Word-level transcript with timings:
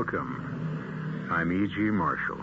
Welcome. 0.00 1.28
I'm 1.30 1.52
E.G. 1.52 1.78
Marshall. 1.90 2.42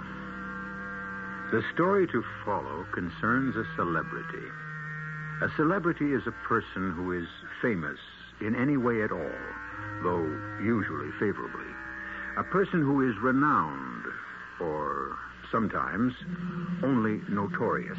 The 1.51 1.63
story 1.73 2.05
to 2.05 2.23
follow 2.45 2.85
concerns 2.93 3.55
a 3.55 3.65
celebrity. 3.75 4.45
A 5.41 5.49
celebrity 5.57 6.13
is 6.13 6.21
a 6.27 6.47
person 6.47 6.91
who 6.91 7.13
is 7.13 7.27
famous 7.59 7.97
in 8.41 8.53
any 8.53 8.77
way 8.77 9.01
at 9.01 9.11
all, 9.11 9.39
though 10.03 10.39
usually 10.61 11.09
favorably. 11.19 11.65
A 12.37 12.43
person 12.43 12.83
who 12.83 13.09
is 13.09 13.17
renowned, 13.23 14.05
or 14.61 15.17
sometimes 15.51 16.13
only 16.83 17.21
notorious. 17.27 17.97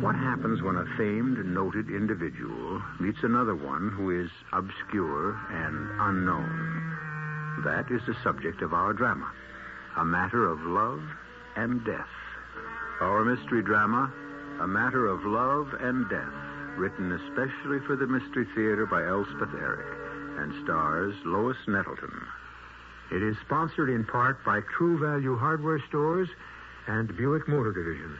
What 0.00 0.16
happens 0.16 0.62
when 0.62 0.74
a 0.74 0.96
famed, 0.98 1.46
noted 1.46 1.90
individual 1.90 2.82
meets 2.98 3.22
another 3.22 3.54
one 3.54 3.90
who 3.90 4.10
is 4.10 4.30
obscure 4.52 5.38
and 5.48 5.90
unknown? 6.00 6.91
That 7.64 7.90
is 7.90 8.00
the 8.06 8.16
subject 8.24 8.62
of 8.62 8.72
our 8.72 8.92
drama. 8.92 9.30
A 9.96 10.04
matter 10.04 10.48
of 10.48 10.60
love 10.62 11.02
and 11.56 11.84
death. 11.84 12.08
Our 13.00 13.24
mystery 13.24 13.62
drama, 13.62 14.12
A 14.60 14.66
Matter 14.66 15.08
of 15.08 15.24
Love 15.24 15.68
and 15.80 16.08
Death, 16.08 16.32
written 16.76 17.12
especially 17.12 17.80
for 17.86 17.96
the 17.96 18.06
Mystery 18.06 18.46
Theater 18.54 18.86
by 18.86 19.04
Elspeth 19.04 19.52
Eric, 19.54 19.86
and 20.38 20.64
stars 20.64 21.14
Lois 21.24 21.56
Nettleton. 21.66 22.12
It 23.10 23.22
is 23.22 23.36
sponsored 23.44 23.90
in 23.90 24.04
part 24.04 24.42
by 24.44 24.60
True 24.76 24.98
Value 24.98 25.36
Hardware 25.36 25.82
Stores 25.88 26.28
and 26.86 27.14
Buick 27.16 27.48
Motor 27.48 27.72
Division. 27.72 28.16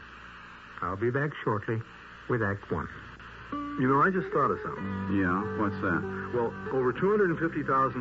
I'll 0.81 0.97
be 0.97 1.09
back 1.09 1.31
shortly 1.43 1.81
with 2.29 2.43
Act 2.43 2.69
One. 2.71 2.89
You 3.79 3.87
know, 3.89 4.01
I 4.01 4.09
just 4.13 4.29
thought 4.33 4.51
of 4.53 4.59
something. 4.61 5.17
Yeah, 5.17 5.33
what's 5.57 5.77
that? 5.81 6.01
Well, 6.33 6.53
over 6.73 6.93
250,000 6.93 7.37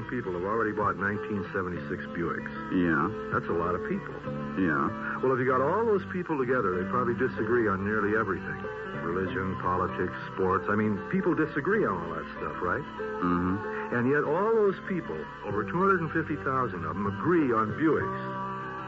people 0.08 0.32
have 0.32 0.44
already 0.44 0.72
bought 0.72 0.96
1976 0.96 2.04
Buicks. 2.16 2.52
Yeah, 2.72 3.08
That's 3.32 3.48
a 3.48 3.56
lot 3.56 3.74
of 3.76 3.84
people. 3.88 4.12
yeah. 4.60 4.88
Well, 5.20 5.32
if 5.32 5.40
you 5.40 5.48
got 5.48 5.60
all 5.60 5.84
those 5.84 6.04
people 6.12 6.36
together, 6.40 6.76
they 6.80 6.84
probably 6.88 7.14
disagree 7.16 7.68
on 7.68 7.84
nearly 7.84 8.16
everything. 8.16 8.56
Religion, 9.04 9.56
politics, 9.60 10.12
sports. 10.32 10.64
I 10.70 10.76
mean, 10.76 10.96
people 11.10 11.34
disagree 11.34 11.84
on 11.84 11.96
all 11.96 12.12
that 12.16 12.26
stuff, 12.38 12.56
right? 12.62 12.84
Mm-hmm. 13.20 13.96
And 13.96 14.08
yet 14.08 14.24
all 14.24 14.52
those 14.54 14.76
people, 14.88 15.18
over 15.44 15.64
250,000 15.64 16.84
of 16.84 16.94
them, 16.96 17.06
agree 17.06 17.52
on 17.52 17.72
Buicks. 17.76 18.22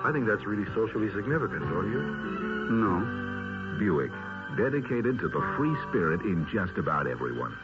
I 0.05 0.13
think 0.13 0.27
that's 0.29 0.45
really 0.45 0.69
socially 0.75 1.09
significant, 1.13 1.65
don't 1.69 1.91
you? 1.93 2.01
No. 2.71 3.77
Buick, 3.79 4.13
dedicated 4.57 5.19
to 5.19 5.29
the 5.29 5.41
free 5.57 5.75
spirit 5.89 6.21
in 6.23 6.47
just 6.53 6.79
about 6.79 7.07
everyone. 7.07 7.57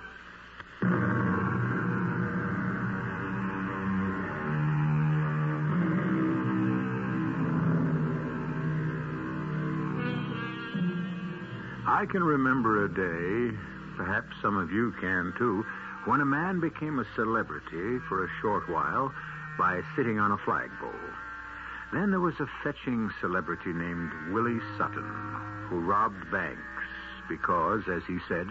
I 11.87 12.07
can 12.07 12.23
remember 12.23 12.85
a 12.85 12.89
day, 12.89 13.57
perhaps 13.97 14.35
some 14.41 14.57
of 14.57 14.73
you 14.73 14.93
can 15.01 15.35
too, 15.37 15.65
when 16.07 16.21
a 16.21 16.25
man 16.25 16.59
became 16.59 16.99
a 16.99 17.05
celebrity 17.15 17.99
for 18.09 18.25
a 18.25 18.29
short 18.41 18.69
while 18.71 19.13
by 19.59 19.83
sitting 19.95 20.19
on 20.19 20.33
a 20.33 20.39
flagpole. 20.39 20.91
Then 21.93 22.11
there 22.11 22.21
was 22.21 22.41
a 22.41 22.49
fetching 22.65 23.11
celebrity 23.21 23.73
named 23.73 24.11
Willie 24.33 24.61
Sutton, 24.79 25.05
who 25.69 25.81
robbed 25.81 26.31
banks 26.31 26.80
because, 27.31 27.87
as 27.89 28.03
he 28.07 28.19
said, 28.29 28.51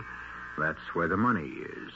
That's 0.57 0.95
where 0.95 1.07
the 1.07 1.17
money 1.17 1.51
is. 1.61 1.91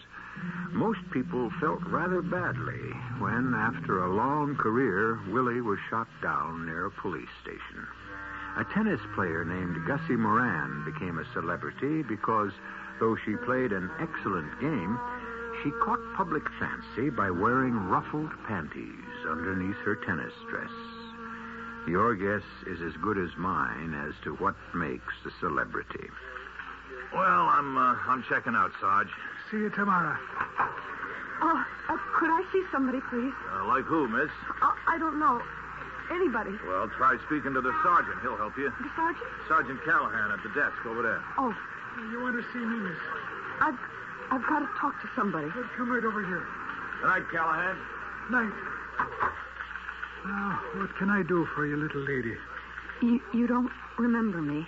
Most 0.72 1.00
people 1.12 1.52
felt 1.60 1.82
rather 1.88 2.22
badly 2.22 2.84
when, 3.20 3.54
after 3.56 4.04
a 4.04 4.14
long 4.14 4.56
career, 4.56 5.20
Willie 5.30 5.62
was 5.62 5.80
shot 5.90 6.08
down 6.22 6.66
near 6.66 6.86
a 6.86 6.92
police 6.92 7.32
station. 7.42 7.88
A 8.58 8.64
tennis 8.74 9.02
player 9.16 9.44
named 9.44 9.86
Gussie 9.88 10.16
Moran 10.16 10.86
became 10.86 11.18
a 11.20 11.34
celebrity 11.34 12.04
because, 12.04 12.52
though 13.00 13.16
she 13.26 13.36
played 13.36 13.72
an 13.72 13.90
excellent 14.00 14.60
game, 14.62 15.00
she 15.64 15.72
caught 15.84 16.00
public 16.16 16.44
fancy 16.60 17.10
by 17.10 17.30
wearing 17.30 17.76
ruffled 17.90 18.32
panties 18.48 19.18
underneath 19.30 19.78
her 19.86 19.96
tennis 19.96 20.34
dress. 20.50 20.72
Your 21.88 22.16
guess 22.16 22.48
is 22.66 22.82
as 22.82 22.94
good 23.02 23.18
as 23.18 23.36
mine 23.38 23.94
as 23.94 24.14
to 24.24 24.36
what 24.36 24.56
makes 24.74 25.14
a 25.26 25.32
celebrity. 25.40 26.10
Well, 27.14 27.46
I'm 27.54 27.78
uh, 27.78 27.96
I'm 28.08 28.24
checking 28.28 28.56
out, 28.56 28.72
Sarge. 28.82 29.10
See 29.52 29.58
you 29.58 29.70
tomorrow. 29.70 30.18
Oh, 31.42 31.64
uh, 31.90 31.98
could 32.18 32.30
I 32.32 32.44
see 32.52 32.64
somebody, 32.72 33.00
please? 33.10 33.34
Uh, 33.54 33.66
like 33.68 33.84
who, 33.86 34.08
miss? 34.08 34.32
Uh, 34.62 34.72
I 34.88 34.98
don't 34.98 35.20
know. 35.20 35.42
Anybody. 36.12 36.52
Well, 36.68 36.90
try 36.98 37.18
speaking 37.28 37.54
to 37.54 37.62
the 37.62 37.74
sergeant. 37.84 38.18
He'll 38.22 38.38
help 38.38 38.58
you. 38.58 38.70
The 38.70 38.90
sergeant? 38.96 39.28
Sergeant 39.48 39.80
Callahan 39.86 40.32
at 40.32 40.42
the 40.44 40.50
desk 40.50 40.78
over 40.86 41.02
there. 41.02 41.22
Oh, 41.38 41.54
You 42.12 42.22
want 42.22 42.36
to 42.36 42.44
see 42.52 42.60
me, 42.60 42.78
miss? 42.90 42.98
I've 43.62 43.78
I've 44.32 44.46
got 44.50 44.60
to 44.60 44.70
talk 44.80 45.00
to 45.02 45.08
somebody. 45.16 45.48
Well, 45.56 45.70
come 45.78 45.92
right 45.92 46.04
over 46.04 46.26
here. 46.26 46.44
Good 47.02 47.08
night, 47.08 47.24
Callahan. 47.32 47.78
Night. 48.32 48.54
Now, 50.26 50.60
what 50.76 50.96
can 50.98 51.10
I 51.10 51.22
do 51.24 51.46
for 51.54 51.68
you, 51.68 51.78
little 51.78 52.02
lady? 52.02 52.36
You 53.02 53.20
you 53.34 53.48
don't 53.48 53.72
remember 54.00 54.42
me, 54.42 54.66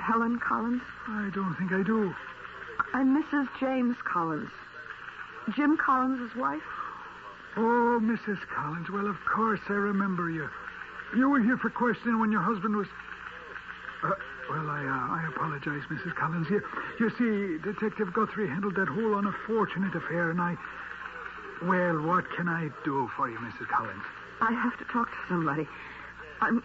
Helen 0.00 0.38
Collins? 0.40 0.82
I 1.08 1.30
don't 1.34 1.54
think 1.54 1.72
I 1.72 1.82
do. 1.82 2.14
I'm 2.94 3.22
Mrs. 3.22 3.48
James 3.60 3.96
Collins. 4.04 4.50
Jim 5.54 5.76
Collins' 5.76 6.34
wife. 6.36 6.62
Oh, 7.56 8.00
Mrs. 8.02 8.38
Collins. 8.54 8.90
Well, 8.90 9.06
of 9.06 9.16
course 9.32 9.60
I 9.68 9.74
remember 9.74 10.30
you. 10.30 10.48
You 11.16 11.28
were 11.28 11.40
here 11.40 11.56
for 11.56 11.70
questioning 11.70 12.20
when 12.20 12.30
your 12.30 12.42
husband 12.42 12.76
was. 12.76 12.86
Uh, 14.02 14.12
well, 14.48 14.70
I 14.70 14.84
uh, 14.84 15.14
I 15.14 15.28
apologize, 15.34 15.82
Mrs. 15.90 16.14
Collins. 16.14 16.46
You, 16.48 16.62
you 16.98 17.10
see, 17.18 17.62
Detective 17.62 18.12
Guthrie 18.12 18.48
handled 18.48 18.76
that 18.76 18.88
whole 18.88 19.18
unfortunate 19.18 19.94
affair, 19.94 20.30
and 20.30 20.40
I. 20.40 20.56
Well, 21.62 22.00
what 22.06 22.24
can 22.36 22.48
I 22.48 22.70
do 22.84 23.10
for 23.16 23.28
you, 23.28 23.36
Mrs. 23.38 23.68
Collins? 23.68 24.02
I 24.40 24.52
have 24.52 24.78
to 24.78 24.84
talk 24.92 25.08
to 25.10 25.16
somebody. 25.28 25.68
I'm 26.40 26.62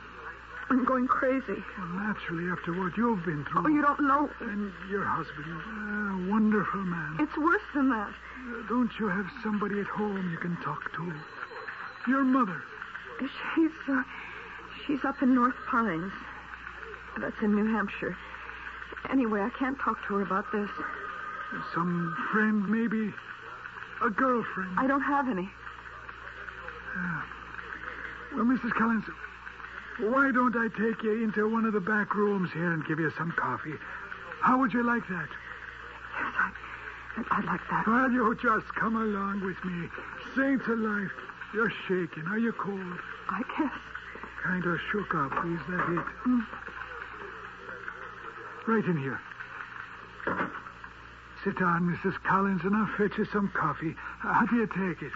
I'm 0.69 0.83
going 0.85 1.07
crazy. 1.07 1.61
Well, 1.77 1.87
naturally, 1.87 2.49
after 2.51 2.73
what 2.73 2.97
you've 2.97 3.23
been 3.23 3.45
through. 3.51 3.63
Oh, 3.65 3.67
you 3.67 3.81
don't 3.81 4.01
know. 4.01 4.29
And 4.41 4.73
your 4.89 5.03
husband, 5.05 5.45
a 5.45 6.31
wonderful 6.31 6.81
man. 6.81 7.17
It's 7.19 7.37
worse 7.37 7.61
than 7.75 7.89
that. 7.89 8.09
Uh, 8.09 8.67
Don't 8.67 8.89
you 8.99 9.07
have 9.07 9.27
somebody 9.43 9.79
at 9.79 9.85
home 9.87 10.31
you 10.31 10.37
can 10.37 10.55
talk 10.63 10.91
to? 10.95 11.13
Your 12.07 12.23
mother. 12.23 12.61
She's 13.55 13.71
uh, 13.87 14.03
she's 14.85 15.03
up 15.05 15.21
in 15.21 15.33
North 15.35 15.55
Pines. 15.69 16.11
That's 17.19 17.35
in 17.41 17.55
New 17.55 17.71
Hampshire. 17.71 18.17
Anyway, 19.11 19.41
I 19.41 19.49
can't 19.57 19.77
talk 19.79 19.97
to 20.07 20.15
her 20.15 20.21
about 20.23 20.51
this. 20.51 20.69
Some 21.73 22.15
friend, 22.31 22.67
maybe. 22.67 23.13
A 24.03 24.09
girlfriend. 24.09 24.77
I 24.77 24.87
don't 24.87 25.01
have 25.01 25.29
any. 25.29 25.49
Well, 28.35 28.45
Mrs. 28.45 28.71
Collins, 28.73 29.05
why 29.99 30.31
don't 30.31 30.55
I 30.55 30.67
take 30.67 31.03
you 31.03 31.23
into 31.23 31.49
one 31.49 31.65
of 31.65 31.73
the 31.73 31.79
back 31.79 32.15
rooms 32.15 32.51
here 32.53 32.71
and 32.73 32.85
give 32.85 32.99
you 32.99 33.11
some 33.17 33.31
coffee? 33.31 33.75
How 34.41 34.59
would 34.59 34.73
you 34.73 34.83
like 34.83 35.07
that? 35.07 35.29
Yes, 36.19 36.33
I, 36.37 37.23
I'd 37.31 37.45
like 37.45 37.61
that. 37.69 37.87
Well, 37.87 38.11
you 38.11 38.35
just 38.35 38.67
come 38.75 38.95
along 38.95 39.45
with 39.45 39.63
me. 39.63 39.87
Saints 40.35 40.67
alive. 40.67 41.09
You're 41.53 41.71
shaking. 41.87 42.27
Are 42.27 42.37
you 42.37 42.51
cold? 42.51 42.99
I 43.29 43.41
guess. 43.57 43.71
Kind 44.43 44.65
of 44.65 44.77
shook 44.91 45.15
up. 45.15 45.31
Is 45.45 45.59
that 45.69 45.89
it? 45.89 46.05
Right 48.67 48.85
in 48.85 48.97
here. 48.97 49.19
Sit 51.43 51.57
down, 51.59 51.87
Mrs. 51.87 52.21
Collins, 52.23 52.61
and 52.63 52.75
I'll 52.75 52.89
fetch 52.97 53.17
you 53.17 53.25
some 53.31 53.51
coffee. 53.53 53.95
How 54.19 54.45
do 54.47 54.57
you 54.57 54.67
take 54.67 55.01
it? 55.01 55.11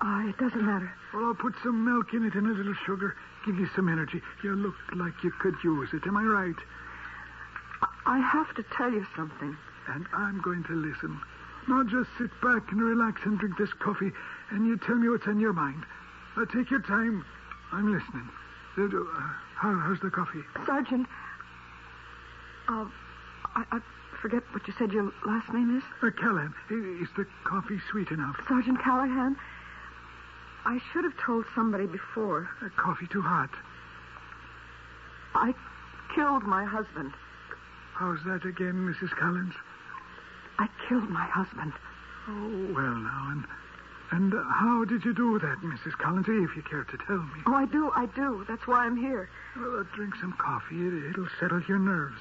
Uh, 0.00 0.28
it 0.28 0.36
doesn't 0.38 0.64
matter. 0.64 0.92
Well, 1.14 1.26
I'll 1.26 1.34
put 1.34 1.54
some 1.62 1.84
milk 1.84 2.12
in 2.12 2.24
it 2.24 2.34
and 2.34 2.46
a 2.46 2.50
little 2.50 2.74
sugar. 2.86 3.16
Give 3.44 3.58
you 3.58 3.68
some 3.74 3.88
energy. 3.88 4.20
You 4.42 4.54
look 4.54 4.74
like 4.94 5.14
you 5.22 5.30
could 5.40 5.54
use 5.64 5.90
it. 5.92 6.06
Am 6.06 6.16
I 6.16 6.24
right? 6.24 6.56
I 8.06 8.18
have 8.18 8.54
to 8.56 8.64
tell 8.76 8.92
you 8.92 9.06
something. 9.16 9.56
And 9.88 10.06
I'm 10.14 10.40
going 10.42 10.64
to 10.64 10.74
listen. 10.74 11.18
Now 11.68 11.82
just 11.84 12.10
sit 12.18 12.30
back 12.40 12.70
and 12.70 12.82
relax 12.82 13.22
and 13.24 13.38
drink 13.38 13.56
this 13.58 13.72
coffee, 13.74 14.12
and 14.50 14.66
you 14.66 14.78
tell 14.78 14.96
me 14.96 15.08
what's 15.08 15.26
on 15.26 15.40
your 15.40 15.52
mind. 15.52 15.84
Now 16.36 16.44
take 16.44 16.70
your 16.70 16.80
time. 16.82 17.24
I'm 17.72 17.92
listening. 17.92 18.28
Uh, 18.78 18.84
uh, 18.84 19.04
how, 19.56 19.78
how's 19.78 20.00
the 20.00 20.10
coffee? 20.10 20.42
Sergeant, 20.66 21.06
uh, 22.68 22.86
I, 23.54 23.64
I 23.72 23.80
forget 24.20 24.42
what 24.52 24.66
you 24.66 24.74
said 24.78 24.92
your 24.92 25.12
last 25.26 25.52
name 25.52 25.76
is. 25.76 25.84
Uh, 26.02 26.10
Callahan, 26.10 26.54
is 27.00 27.08
the 27.16 27.26
coffee 27.44 27.80
sweet 27.90 28.10
enough? 28.10 28.36
Sergeant 28.48 28.82
Callahan. 28.82 29.36
I 30.64 30.78
should 30.92 31.04
have 31.04 31.16
told 31.24 31.44
somebody 31.54 31.86
before. 31.86 32.48
Uh, 32.62 32.68
coffee 32.76 33.06
too 33.10 33.22
hot. 33.22 33.50
I 35.34 35.54
killed 36.14 36.42
my 36.42 36.64
husband. 36.64 37.12
How's 37.94 38.18
that 38.24 38.44
again, 38.44 38.74
Mrs. 38.74 39.10
Collins? 39.16 39.54
I 40.58 40.68
killed 40.88 41.08
my 41.08 41.24
husband. 41.24 41.72
Oh, 42.28 42.72
well 42.74 42.94
now, 42.94 43.28
and 43.30 43.44
and 44.12 44.34
uh, 44.34 44.42
how 44.42 44.84
did 44.84 45.04
you 45.04 45.14
do 45.14 45.38
that, 45.38 45.58
Mrs. 45.62 45.96
Collins? 45.98 46.26
If 46.28 46.56
you 46.56 46.62
care 46.68 46.84
to 46.84 46.98
tell 47.06 47.18
me. 47.18 47.42
Oh, 47.46 47.54
I 47.54 47.66
do, 47.66 47.90
I 47.94 48.06
do. 48.06 48.44
That's 48.48 48.66
why 48.66 48.84
I'm 48.84 48.96
here. 48.96 49.30
Well, 49.56 49.80
uh, 49.80 49.84
drink 49.94 50.14
some 50.20 50.32
coffee. 50.32 50.80
It, 50.80 51.10
it'll 51.10 51.28
settle 51.38 51.62
your 51.68 51.78
nerves. 51.78 52.20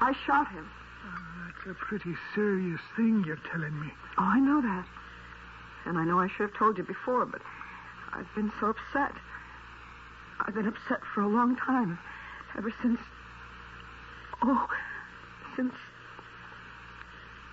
I 0.00 0.12
shot 0.26 0.48
him. 0.50 0.68
That's 1.46 1.76
a 1.76 1.84
pretty 1.84 2.14
serious 2.34 2.80
thing 2.96 3.24
you're 3.26 3.40
telling 3.52 3.78
me. 3.80 3.88
Oh, 4.18 4.24
I 4.24 4.40
know 4.40 4.60
that. 4.60 4.84
And 5.86 5.98
I 5.98 6.04
know 6.04 6.20
I 6.20 6.28
should 6.28 6.50
have 6.50 6.54
told 6.54 6.78
you 6.78 6.84
before, 6.84 7.26
but 7.26 7.42
I've 8.12 8.32
been 8.34 8.52
so 8.60 8.68
upset. 8.68 9.12
I've 10.40 10.54
been 10.54 10.66
upset 10.66 11.00
for 11.14 11.22
a 11.22 11.28
long 11.28 11.56
time. 11.56 11.98
Ever 12.56 12.72
since. 12.82 12.98
Oh, 14.42 14.66
since. 15.56 15.74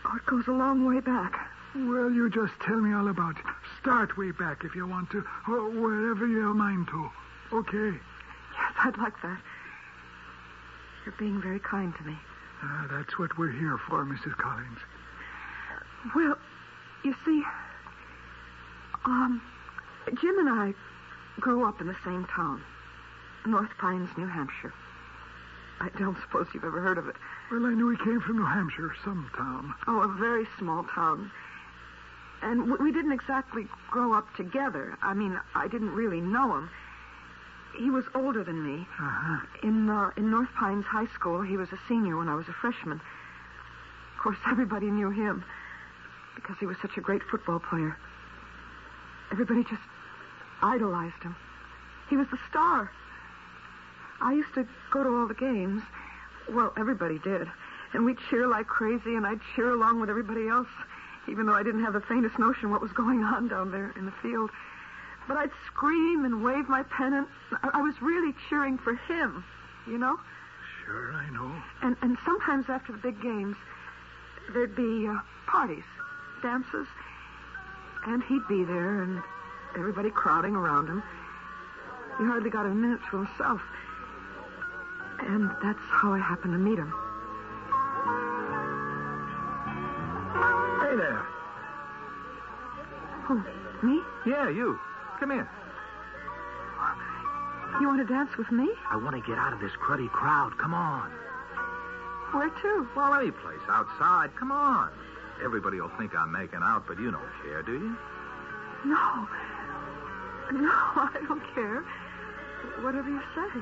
Oh, 0.05 0.15
it 0.15 0.25
goes 0.25 0.47
a 0.47 0.51
long 0.51 0.85
way 0.85 0.99
back. 0.99 1.49
Well, 1.75 2.09
you 2.09 2.29
just 2.29 2.53
tell 2.65 2.79
me 2.79 2.93
all 2.93 3.07
about 3.09 3.37
it. 3.37 3.45
Start 3.81 4.17
way 4.17 4.31
back 4.31 4.63
if 4.63 4.75
you 4.75 4.87
want 4.87 5.11
to, 5.11 5.23
or 5.47 5.69
wherever 5.69 6.25
you 6.25 6.53
mind 6.53 6.87
to. 6.87 7.09
Okay. 7.53 7.97
Yes, 7.97 8.73
I'd 8.83 8.97
like 8.97 9.21
that. 9.21 9.39
You're 11.05 11.15
being 11.19 11.41
very 11.41 11.59
kind 11.59 11.93
to 11.95 12.03
me. 12.03 12.17
Ah, 12.63 12.87
that's 12.89 13.19
what 13.19 13.37
we're 13.37 13.51
here 13.51 13.77
for, 13.87 14.03
Mrs. 14.05 14.35
Collins. 14.37 14.79
Well, 16.15 16.37
you 17.03 17.13
see, 17.25 17.43
um, 19.07 19.41
Jim 20.21 20.37
and 20.37 20.49
I 20.49 20.73
grew 21.39 21.65
up 21.67 21.79
in 21.79 21.87
the 21.87 21.95
same 22.03 22.25
town, 22.25 22.61
North 23.45 23.71
Pines, 23.79 24.09
New 24.17 24.27
Hampshire. 24.27 24.73
I 25.79 25.89
don't 25.97 26.17
suppose 26.21 26.47
you've 26.53 26.65
ever 26.65 26.81
heard 26.81 26.97
of 26.97 27.07
it. 27.07 27.15
Well, 27.51 27.65
I 27.65 27.73
knew 27.73 27.89
he 27.89 27.97
came 27.97 28.19
from 28.19 28.37
New 28.37 28.45
Hampshire, 28.45 28.93
some 29.03 29.29
town. 29.35 29.73
Oh, 29.87 30.01
a 30.01 30.07
very 30.07 30.45
small 30.57 30.83
town. 30.83 31.31
And 32.41 32.77
we 32.79 32.91
didn't 32.91 33.13
exactly 33.13 33.67
grow 33.89 34.13
up 34.13 34.27
together. 34.35 34.97
I 35.01 35.13
mean, 35.13 35.39
I 35.55 35.67
didn't 35.67 35.93
really 35.93 36.19
know 36.19 36.57
him. 36.57 36.69
He 37.77 37.89
was 37.89 38.05
older 38.13 38.43
than 38.43 38.63
me. 38.63 38.87
Uh-huh. 38.99 39.45
In 39.63 39.89
uh, 39.89 40.11
in 40.17 40.31
North 40.31 40.49
Pines 40.57 40.85
High 40.85 41.07
School, 41.13 41.41
he 41.41 41.57
was 41.57 41.69
a 41.71 41.79
senior 41.87 42.17
when 42.17 42.27
I 42.27 42.35
was 42.35 42.47
a 42.47 42.53
freshman. 42.53 42.99
Of 44.15 44.21
course, 44.21 44.37
everybody 44.47 44.87
knew 44.87 45.11
him 45.11 45.45
because 46.35 46.57
he 46.59 46.65
was 46.65 46.77
such 46.81 46.97
a 46.97 47.01
great 47.01 47.21
football 47.23 47.59
player. 47.59 47.95
Everybody 49.31 49.63
just 49.63 49.81
idolized 50.61 51.21
him. 51.21 51.35
He 52.09 52.17
was 52.17 52.27
the 52.31 52.39
star. 52.49 52.91
I 54.21 54.33
used 54.33 54.53
to 54.55 54.67
go 54.91 55.03
to 55.03 55.09
all 55.09 55.27
the 55.27 55.33
games. 55.33 55.83
Well, 56.49 56.73
everybody 56.77 57.19
did. 57.19 57.47
And 57.93 58.05
we'd 58.05 58.17
cheer 58.29 58.47
like 58.47 58.67
crazy, 58.67 59.15
and 59.15 59.25
I'd 59.25 59.39
cheer 59.55 59.71
along 59.71 60.01
with 60.01 60.09
everybody 60.09 60.47
else, 60.47 60.67
even 61.29 61.45
though 61.45 61.53
I 61.53 61.63
didn't 61.63 61.83
have 61.83 61.93
the 61.93 62.01
faintest 62.01 62.39
notion 62.39 62.71
what 62.71 62.81
was 62.81 62.91
going 62.91 63.23
on 63.23 63.47
down 63.47 63.71
there 63.71 63.93
in 63.97 64.05
the 64.05 64.13
field. 64.21 64.49
But 65.27 65.37
I'd 65.37 65.51
scream 65.67 66.25
and 66.25 66.43
wave 66.43 66.69
my 66.69 66.83
pennant. 66.83 67.27
I 67.61 67.81
was 67.81 68.01
really 68.01 68.33
cheering 68.49 68.77
for 68.77 68.95
him, 68.95 69.43
you 69.85 69.97
know? 69.97 70.17
Sure, 70.85 71.13
I 71.13 71.29
know. 71.31 71.51
And 71.81 71.97
and 72.01 72.17
sometimes 72.23 72.69
after 72.69 72.93
the 72.93 72.97
big 72.97 73.21
games, 73.21 73.57
there'd 74.53 74.75
be 74.75 75.05
uh, 75.07 75.19
parties, 75.45 75.83
dances, 76.41 76.87
and 78.05 78.23
he'd 78.23 78.47
be 78.47 78.63
there, 78.63 79.03
and 79.03 79.21
everybody 79.75 80.09
crowding 80.09 80.55
around 80.55 80.87
him. 80.87 81.03
He 82.17 82.25
hardly 82.25 82.49
got 82.49 82.65
a 82.65 82.69
minute 82.69 82.99
to 83.11 83.17
himself. 83.17 83.61
And 85.19 85.49
that's 85.61 85.79
how 85.89 86.13
I 86.13 86.19
happened 86.19 86.53
to 86.53 86.59
meet 86.59 86.77
him. 86.77 86.93
Hey 90.81 90.95
there. 90.95 91.25
Oh, 93.29 93.45
me? 93.83 94.01
Yeah, 94.25 94.49
you. 94.49 94.79
Come 95.19 95.31
here. 95.31 95.49
You 97.81 97.87
want 97.87 98.07
to 98.07 98.11
dance 98.11 98.35
with 98.37 98.51
me? 98.51 98.69
I 98.89 98.95
want 98.95 99.15
to 99.15 99.21
get 99.29 99.37
out 99.37 99.53
of 99.53 99.59
this 99.59 99.73
cruddy 99.73 100.09
crowd. 100.09 100.57
Come 100.57 100.73
on. 100.73 101.11
Where 102.31 102.49
to? 102.49 102.87
Well, 102.95 103.13
any 103.13 103.31
place 103.31 103.61
outside. 103.69 104.35
Come 104.35 104.51
on. 104.51 104.91
Everybody 105.43 105.79
will 105.79 105.91
think 105.97 106.15
I'm 106.17 106.31
making 106.31 106.59
out, 106.63 106.85
but 106.87 106.99
you 106.99 107.11
don't 107.11 107.29
care, 107.43 107.61
do 107.61 107.73
you? 107.73 107.97
No. 108.85 109.27
No, 110.51 110.71
I 110.71 111.19
don't 111.27 111.43
care. 111.53 111.83
Whatever 112.81 113.09
you 113.09 113.21
say. 113.35 113.61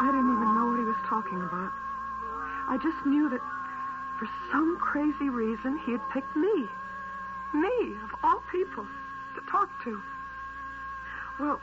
I 0.00 0.06
didn't 0.06 0.30
even 0.30 0.54
know 0.54 0.66
what 0.70 0.78
he 0.78 0.84
was 0.84 1.00
talking 1.08 1.42
about. 1.42 1.72
I 2.68 2.78
just 2.82 3.04
knew 3.06 3.28
that 3.30 3.40
for 4.18 4.28
some 4.52 4.78
crazy 4.78 5.28
reason 5.28 5.78
he 5.84 5.92
had 5.92 6.02
picked 6.10 6.36
me. 6.36 6.68
Me, 7.54 7.96
of 8.04 8.14
all 8.22 8.42
people, 8.52 8.86
to 9.34 9.40
talk 9.50 9.70
to. 9.84 10.00
Well, 11.40 11.60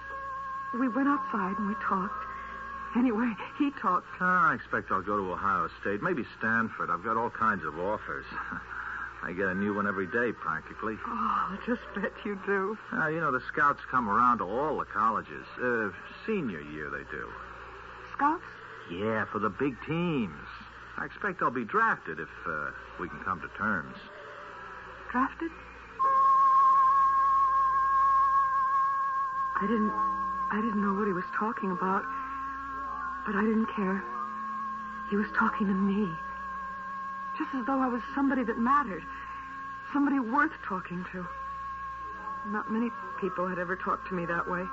we 0.74 0.88
went 0.88 1.07
outside 1.07 1.57
and 1.59 1.67
we 1.67 1.75
talked. 1.75 2.25
Anyway, 2.95 3.33
he 3.59 3.71
talked. 3.81 4.07
Ah, 4.21 4.51
I 4.51 4.55
expect 4.55 4.91
I'll 4.91 5.01
go 5.01 5.17
to 5.17 5.33
Ohio 5.33 5.69
State, 5.81 6.01
maybe 6.01 6.23
Stanford. 6.37 6.89
I've 6.89 7.03
got 7.03 7.17
all 7.17 7.29
kinds 7.29 7.63
of 7.65 7.77
offers. 7.77 8.25
I 9.23 9.33
get 9.33 9.47
a 9.47 9.55
new 9.55 9.73
one 9.73 9.87
every 9.87 10.07
day, 10.07 10.31
practically. 10.31 10.95
Oh, 11.05 11.09
I 11.09 11.57
just 11.65 11.81
bet 11.95 12.11
you 12.23 12.39
do. 12.45 12.77
Uh, 12.93 13.07
you 13.07 13.19
know, 13.19 13.31
the 13.31 13.41
scouts 13.41 13.81
come 13.89 14.07
around 14.07 14.37
to 14.37 14.43
all 14.45 14.77
the 14.77 14.85
colleges. 14.85 15.45
Uh, 15.61 15.89
senior 16.25 16.61
year, 16.61 16.89
they 16.89 17.03
do. 17.11 17.27
Scouts? 18.13 18.43
Yeah, 18.91 19.25
for 19.25 19.39
the 19.39 19.49
big 19.49 19.75
teams. 19.85 20.47
I 20.97 21.05
expect 21.05 21.41
I'll 21.41 21.51
be 21.51 21.65
drafted 21.65 22.19
if 22.19 22.29
uh, 22.47 22.69
we 22.99 23.09
can 23.09 23.19
come 23.19 23.41
to 23.41 23.49
terms. 23.57 23.97
Drafted? 25.11 25.51
I 29.57 29.67
didn't 29.67 29.91
I 30.51 30.61
didn't 30.61 30.81
know 30.81 30.93
what 30.93 31.07
he 31.07 31.13
was 31.13 31.25
talking 31.35 31.71
about, 31.71 32.05
but 33.25 33.36
I 33.36 33.41
didn't 33.41 33.67
care. 33.75 34.03
He 35.10 35.15
was 35.15 35.27
talking 35.38 35.67
to 35.67 35.74
me. 35.74 36.10
Just 37.38 37.53
as 37.53 37.65
though 37.65 37.79
I 37.79 37.88
was 37.88 38.01
somebody 38.13 38.44
that 38.44 38.58
mattered. 38.58 39.03
Somebody 39.91 40.20
worth 40.20 40.53
talking 40.67 41.05
to. 41.12 41.25
Not 42.48 42.72
many 42.72 42.89
people 43.20 43.48
had 43.48 43.60
ever 43.60 43.75
talked 43.75 44.08
to 44.10 44.13
me 44.13 44.25
that 44.25 44.48
way. 44.48 44.63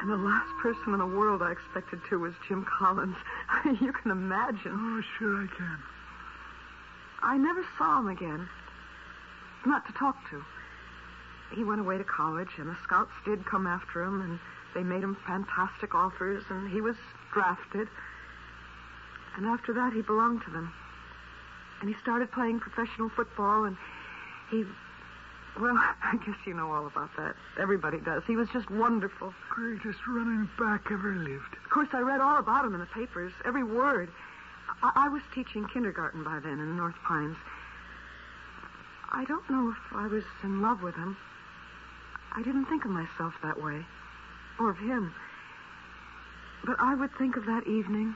And 0.00 0.10
the 0.10 0.16
last 0.16 0.50
person 0.60 0.92
in 0.92 0.98
the 0.98 1.06
world 1.06 1.42
I 1.42 1.52
expected 1.52 2.00
to 2.10 2.18
was 2.18 2.34
Jim 2.48 2.66
Collins. 2.66 3.16
you 3.80 3.92
can 3.92 4.10
imagine. 4.10 4.72
Oh, 4.72 5.02
sure 5.18 5.42
I 5.42 5.46
can. 5.56 5.78
I 7.22 7.36
never 7.38 7.64
saw 7.78 8.00
him 8.00 8.08
again. 8.08 8.48
Not 9.64 9.86
to 9.86 9.92
talk 9.92 10.16
to. 10.30 10.42
He 11.54 11.64
went 11.64 11.80
away 11.80 11.98
to 11.98 12.04
college, 12.04 12.48
and 12.58 12.68
the 12.68 12.76
scouts 12.82 13.12
did 13.24 13.46
come 13.46 13.66
after 13.66 14.02
him, 14.02 14.20
and 14.20 14.38
they 14.74 14.82
made 14.82 15.02
him 15.02 15.16
fantastic 15.26 15.94
offers, 15.94 16.42
and 16.50 16.70
he 16.72 16.80
was 16.80 16.96
drafted. 17.32 17.88
And 19.36 19.46
after 19.46 19.72
that, 19.72 19.92
he 19.92 20.02
belonged 20.02 20.42
to 20.44 20.50
them. 20.50 20.72
And 21.80 21.88
he 21.88 22.00
started 22.00 22.30
playing 22.30 22.60
professional 22.60 23.08
football, 23.08 23.64
and 23.64 23.76
he. 24.50 24.64
Well, 25.60 25.76
I 26.02 26.16
guess 26.24 26.36
you 26.46 26.54
know 26.54 26.70
all 26.72 26.86
about 26.86 27.10
that. 27.16 27.34
Everybody 27.58 27.98
does. 27.98 28.22
He 28.26 28.36
was 28.36 28.48
just 28.52 28.70
wonderful. 28.70 29.34
Greatest 29.50 29.98
running 30.06 30.48
back 30.58 30.90
ever 30.90 31.14
lived. 31.14 31.56
Of 31.64 31.70
course, 31.70 31.88
I 31.92 32.00
read 32.00 32.20
all 32.20 32.38
about 32.38 32.64
him 32.64 32.74
in 32.74 32.80
the 32.80 32.86
papers, 32.86 33.32
every 33.44 33.64
word. 33.64 34.10
I, 34.82 34.92
I 34.94 35.08
was 35.08 35.22
teaching 35.34 35.66
kindergarten 35.66 36.22
by 36.22 36.38
then 36.40 36.60
in 36.60 36.76
North 36.76 36.94
Pines. 37.04 37.36
I 39.10 39.24
don't 39.24 39.48
know 39.50 39.70
if 39.70 39.96
I 39.96 40.06
was 40.06 40.24
in 40.42 40.62
love 40.62 40.82
with 40.82 40.94
him. 40.94 41.16
I 42.34 42.42
didn't 42.42 42.64
think 42.66 42.84
of 42.86 42.90
myself 42.90 43.34
that 43.42 43.60
way, 43.60 43.84
or 44.58 44.70
of 44.70 44.78
him. 44.78 45.12
But 46.64 46.76
I 46.78 46.94
would 46.94 47.10
think 47.16 47.36
of 47.36 47.46
that 47.46 47.66
evening 47.66 48.14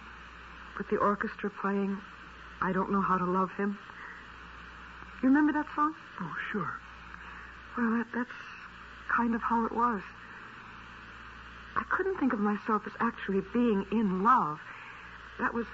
with 0.79 0.89
the 0.89 0.97
orchestra 0.97 1.51
playing 1.51 1.99
I 2.61 2.73
Don't 2.73 2.91
Know 2.91 3.01
How 3.01 3.19
to 3.19 3.25
Love 3.25 3.51
Him. 3.53 3.79
You 5.23 5.29
remember 5.29 5.53
that 5.53 5.67
song? 5.75 5.95
Oh, 6.21 6.37
sure. 6.53 6.75
Well, 7.77 7.91
that, 7.99 8.07
that's 8.15 8.31
kind 9.09 9.35
of 9.35 9.43
how 9.43 9.65
it 9.67 9.73
was. 9.73 10.01
I 11.77 11.83
couldn't 11.91 12.19
think 12.19 12.33
of 12.33 12.41
myself 12.41 12.83
as 12.87 12.93
actually 13.01 13.43
being 13.53 13.87
in 13.93 14.23
love. 14.23 14.61
That 15.39 15.53
was, 15.53 15.67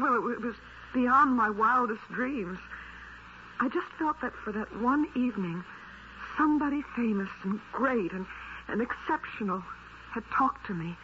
well, 0.00 0.14
it, 0.30 0.40
was 0.40 0.56
beyond 0.92 1.36
my 1.36 1.50
wildest 1.50 2.02
dreams. 2.12 2.58
I 3.60 3.68
just 3.68 3.86
felt 3.98 4.20
that 4.22 4.32
for 4.44 4.52
that 4.52 4.74
one 4.80 5.06
evening, 5.14 5.62
somebody 6.36 6.82
famous 6.96 7.28
and 7.44 7.60
great 7.72 8.12
and, 8.12 8.26
and 8.68 8.82
exceptional 8.82 9.62
had 10.12 10.24
talked 10.30 10.66
to 10.66 10.74
me, 10.74 10.96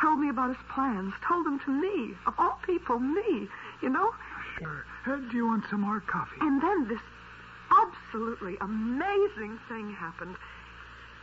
told 0.00 0.20
me 0.20 0.28
about 0.28 0.50
his 0.50 0.64
plans, 0.72 1.12
told 1.26 1.46
them 1.46 1.60
to 1.60 1.70
me, 1.70 2.14
of 2.26 2.34
all 2.38 2.58
people, 2.64 2.98
me, 2.98 3.48
you 3.82 3.88
know? 3.88 4.10
Sure. 4.58 4.84
Uh, 5.06 5.16
do 5.30 5.36
you 5.36 5.46
want 5.46 5.64
some 5.70 5.80
more 5.82 6.00
coffee? 6.00 6.38
And 6.40 6.62
then 6.62 6.88
this 6.88 7.00
absolutely 7.70 8.56
amazing 8.60 9.58
thing 9.68 9.92
happened. 9.92 10.36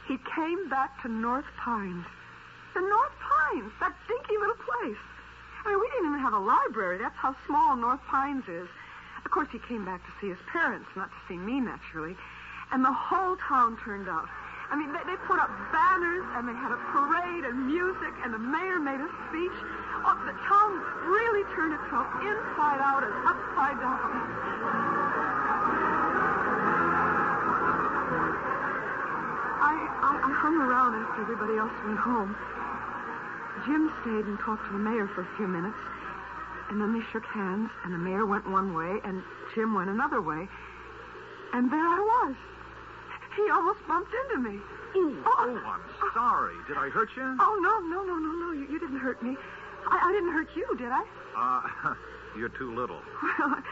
He 0.07 0.17
came 0.35 0.69
back 0.69 1.01
to 1.01 1.07
North 1.07 1.45
Pines. 1.57 2.05
The 2.73 2.81
North 2.81 3.15
Pines, 3.19 3.71
that 3.79 3.95
dinky 4.07 4.37
little 4.37 4.55
place. 4.55 5.01
I 5.65 5.69
mean, 5.69 5.79
we 5.79 5.89
didn't 5.89 6.09
even 6.09 6.19
have 6.19 6.33
a 6.33 6.39
library. 6.39 6.97
That's 6.99 7.15
how 7.17 7.35
small 7.47 7.75
North 7.75 8.01
Pines 8.07 8.43
is. 8.47 8.67
Of 9.23 9.31
course, 9.31 9.47
he 9.51 9.59
came 9.67 9.83
back 9.83 10.05
to 10.05 10.11
see 10.21 10.29
his 10.29 10.37
parents, 10.51 10.87
not 10.95 11.09
to 11.09 11.17
see 11.27 11.37
me, 11.37 11.59
naturally. 11.59 12.15
And 12.71 12.85
the 12.85 12.93
whole 12.93 13.35
town 13.37 13.77
turned 13.83 14.07
out. 14.07 14.29
I 14.71 14.75
mean, 14.75 14.91
they, 14.91 15.03
they 15.05 15.17
put 15.29 15.39
up 15.39 15.49
banners 15.71 16.25
and 16.35 16.47
they 16.47 16.57
had 16.57 16.71
a 16.73 16.79
parade 16.89 17.45
and 17.45 17.67
music 17.67 18.13
and 18.23 18.33
the 18.33 18.41
mayor 18.41 18.79
made 18.79 18.99
a 18.99 19.09
speech. 19.29 19.57
Oh, 20.05 20.17
the 20.25 20.35
town 20.45 20.71
really 21.05 21.45
turned 21.53 21.73
itself 21.73 22.07
inside 22.21 22.81
out 22.81 23.03
and 23.05 23.13
upside 23.25 23.77
down. 23.79 23.99
I, 29.65 30.25
hung 30.45 30.57
around 30.61 30.93
after 30.93 31.21
everybody 31.21 31.57
else 31.57 31.73
went 31.85 31.97
home. 31.97 32.35
Jim 33.65 33.91
stayed 34.01 34.25
and 34.25 34.37
talked 34.39 34.65
to 34.67 34.73
the 34.73 34.79
mayor 34.79 35.07
for 35.07 35.21
a 35.21 35.29
few 35.37 35.47
minutes. 35.47 35.77
And 36.69 36.81
then 36.81 36.93
they 36.93 37.01
shook 37.11 37.25
hands, 37.25 37.69
and 37.83 37.93
the 37.93 37.97
mayor 37.97 38.25
went 38.25 38.49
one 38.49 38.73
way, 38.73 38.99
and 39.03 39.23
Jim 39.53 39.73
went 39.73 39.89
another 39.89 40.21
way. 40.21 40.47
And 41.53 41.71
there 41.71 41.87
I 41.87 41.99
was. 41.99 42.35
He 43.35 43.49
almost 43.51 43.79
bumped 43.87 44.11
into 44.13 44.49
me. 44.49 44.59
Oh, 44.95 45.23
oh, 45.25 45.61
I'm 45.65 45.81
sorry. 46.13 46.55
Did 46.67 46.77
I 46.77 46.89
hurt 46.89 47.09
you? 47.17 47.23
Oh, 47.39 47.59
no, 47.61 47.79
no, 47.87 48.03
no, 48.03 48.15
no, 48.15 48.31
no. 48.31 48.51
You, 48.53 48.67
you 48.71 48.79
didn't 48.79 48.99
hurt 48.99 49.21
me. 49.21 49.35
I, 49.87 50.09
I 50.09 50.11
didn't 50.13 50.31
hurt 50.31 50.49
you, 50.55 50.65
did 50.77 50.89
I? 50.89 51.03
Uh, 51.35 51.95
you're 52.37 52.49
too 52.49 52.73
little. 52.75 53.01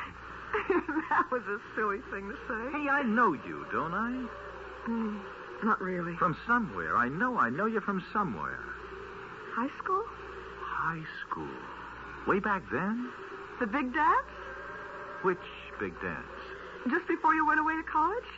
Well, 0.70 1.02
that 1.10 1.32
was 1.32 1.42
a 1.48 1.58
silly 1.76 1.98
thing 2.12 2.30
to 2.30 2.36
say. 2.48 2.78
Hey, 2.78 2.88
I 2.88 3.02
know 3.02 3.34
you, 3.34 3.66
don't 3.72 3.94
I? 3.94 4.26
Mm, 4.88 5.20
not 5.64 5.82
really. 5.82 6.16
From 6.16 6.38
somewhere. 6.46 6.96
I 6.96 7.10
know, 7.10 7.38
I 7.38 7.50
know 7.50 7.66
you 7.66 7.82
from 7.82 8.04
somewhere. 8.14 8.60
High 9.56 9.70
school? 9.82 10.04
High 10.62 11.04
school. 11.26 11.50
Way 12.28 12.40
back 12.40 12.64
then? 12.72 13.10
The 13.60 13.68
big 13.68 13.94
dance? 13.94 14.28
Which 15.24 15.42
big 15.80 16.00
dance? 16.02 16.22
Just 16.90 17.08
before 17.08 17.34
you 17.34 17.48
went 17.48 17.60
away 17.60 17.76
to 17.78 17.84
college? 17.84 18.30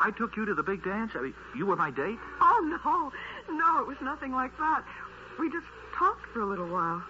I 0.00 0.10
took 0.10 0.36
you 0.36 0.46
to 0.46 0.54
the 0.54 0.62
big 0.62 0.82
dance? 0.82 1.12
I 1.14 1.22
mean, 1.22 1.34
you 1.54 1.66
were 1.66 1.76
my 1.76 1.90
date? 1.90 2.18
Oh, 2.40 2.80
no. 2.84 3.12
No, 3.54 3.80
it 3.80 3.86
was 3.86 3.98
nothing 4.02 4.32
like 4.32 4.56
that. 4.58 4.82
We 5.38 5.50
just 5.50 5.66
talked 5.96 6.26
for 6.32 6.40
a 6.40 6.46
little 6.46 6.68
while. 6.68 7.02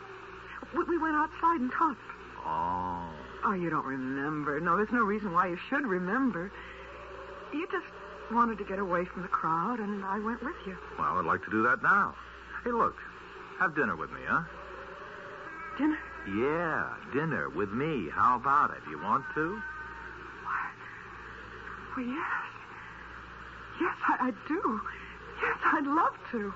We, 0.77 0.85
we 0.85 0.99
went 0.99 1.15
outside 1.15 1.61
and 1.61 1.71
talked. 1.73 2.01
Oh. 2.45 3.09
Oh, 3.45 3.53
you 3.53 3.71
don't 3.71 3.87
remember. 3.87 4.61
No, 4.61 4.77
there's 4.77 4.93
no 4.93 5.05
reason 5.05 5.33
why 5.33 5.49
you 5.49 5.59
should 5.69 5.87
remember. 5.87 6.53
You 7.53 7.67
just 7.71 7.87
wanted 8.33 8.59
to 8.59 8.65
get 8.65 8.79
away 8.79 9.05
from 9.05 9.23
the 9.23 9.29
crowd, 9.29 9.79
and 9.81 10.05
I 10.05 10.19
went 10.19 10.43
with 10.43 10.57
you. 10.67 10.77
Well, 10.99 11.19
I'd 11.19 11.25
like 11.25 11.45
to 11.45 11.51
do 11.51 11.63
that 11.65 11.83
now. 11.83 12.15
Hey, 12.65 12.73
look. 12.73 12.97
Have 13.59 13.75
dinner 13.75 13.97
with 13.97 14.11
me, 14.11 14.21
huh? 14.27 14.43
Dinner? 15.79 15.99
Yeah, 16.29 16.95
dinner 17.13 17.49
with 17.51 17.71
me. 17.71 18.09
How 18.13 18.37
about 18.37 18.71
it? 18.71 18.83
You 18.91 19.01
want 19.01 19.25
to? 19.35 19.63
Well, 21.97 22.07
yes. 22.07 22.60
Yes, 23.81 23.97
I, 24.07 24.29
I 24.29 24.31
do. 24.47 24.81
Yes, 25.43 25.59
I'd 25.65 25.87
love 25.87 26.17
to. 26.33 26.53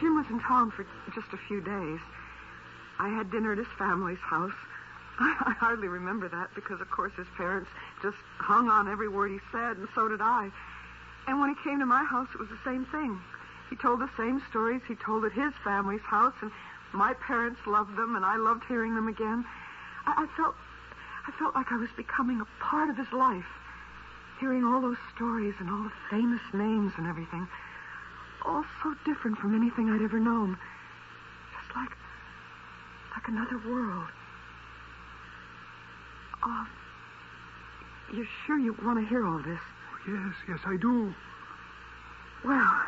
Jim 0.00 0.14
was 0.14 0.26
in 0.30 0.38
town 0.40 0.70
for 0.70 0.86
just 1.12 1.32
a 1.32 1.38
few 1.48 1.60
days. 1.60 1.98
I 3.00 3.08
had 3.08 3.30
dinner 3.30 3.52
at 3.52 3.58
his 3.58 3.66
family's 3.76 4.18
house. 4.18 4.52
I 5.20 5.54
hardly 5.58 5.88
remember 5.88 6.28
that 6.28 6.54
because, 6.54 6.80
of 6.80 6.90
course, 6.90 7.12
his 7.16 7.26
parents 7.36 7.68
just 8.02 8.16
hung 8.38 8.68
on 8.68 8.86
every 8.88 9.08
word 9.08 9.32
he 9.32 9.40
said, 9.50 9.76
and 9.76 9.88
so 9.94 10.08
did 10.08 10.20
I. 10.20 10.50
And 11.26 11.40
when 11.40 11.50
he 11.50 11.56
came 11.64 11.80
to 11.80 11.86
my 11.86 12.04
house, 12.04 12.28
it 12.32 12.38
was 12.38 12.48
the 12.48 12.58
same 12.64 12.86
thing. 12.86 13.20
He 13.68 13.76
told 13.76 14.00
the 14.00 14.10
same 14.16 14.40
stories 14.48 14.80
he 14.86 14.94
told 14.94 15.24
at 15.24 15.32
his 15.32 15.52
family's 15.64 16.00
house, 16.02 16.34
and 16.40 16.52
my 16.92 17.14
parents 17.14 17.60
loved 17.66 17.96
them, 17.96 18.14
and 18.14 18.24
I 18.24 18.36
loved 18.36 18.64
hearing 18.68 18.94
them 18.94 19.08
again. 19.08 19.44
I, 20.06 20.24
I 20.24 20.36
felt, 20.36 20.54
I 21.28 21.30
felt 21.38 21.54
like 21.54 21.70
I 21.70 21.76
was 21.76 21.90
becoming 21.94 22.40
a 22.40 22.46
part 22.58 22.88
of 22.88 22.96
his 22.96 23.12
life, 23.12 23.44
hearing 24.40 24.64
all 24.64 24.80
those 24.80 24.96
stories 25.14 25.54
and 25.60 25.68
all 25.68 25.82
the 25.82 25.92
famous 26.08 26.40
names 26.54 26.92
and 26.96 27.06
everything, 27.06 27.46
all 28.46 28.64
so 28.82 28.94
different 29.04 29.36
from 29.36 29.54
anything 29.54 29.90
I'd 29.90 30.00
ever 30.00 30.18
known, 30.18 30.56
just 31.52 31.76
like, 31.76 31.90
like 33.14 33.28
another 33.28 33.60
world. 33.68 34.08
Oh, 36.42 36.66
you're 38.14 38.28
sure 38.46 38.58
you 38.58 38.74
want 38.82 38.98
to 38.98 39.06
hear 39.06 39.26
all 39.26 39.38
this? 39.38 39.60
Oh, 39.60 40.10
yes, 40.10 40.34
yes, 40.48 40.60
I 40.64 40.78
do. 40.80 41.12
Well, 42.42 42.82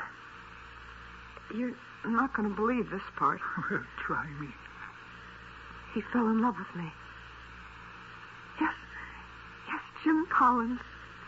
you're 1.55 1.77
not 2.07 2.33
going 2.33 2.49
to 2.49 2.55
believe 2.55 2.89
this 2.89 3.03
part. 3.19 3.41
Well, 3.71 3.83
try 4.07 4.27
me. 4.41 4.49
He 5.93 6.01
fell 6.11 6.29
in 6.29 6.41
love 6.41 6.55
with 6.59 6.75
me. 6.83 6.91
Jim 10.03 10.27
Collins 10.31 10.81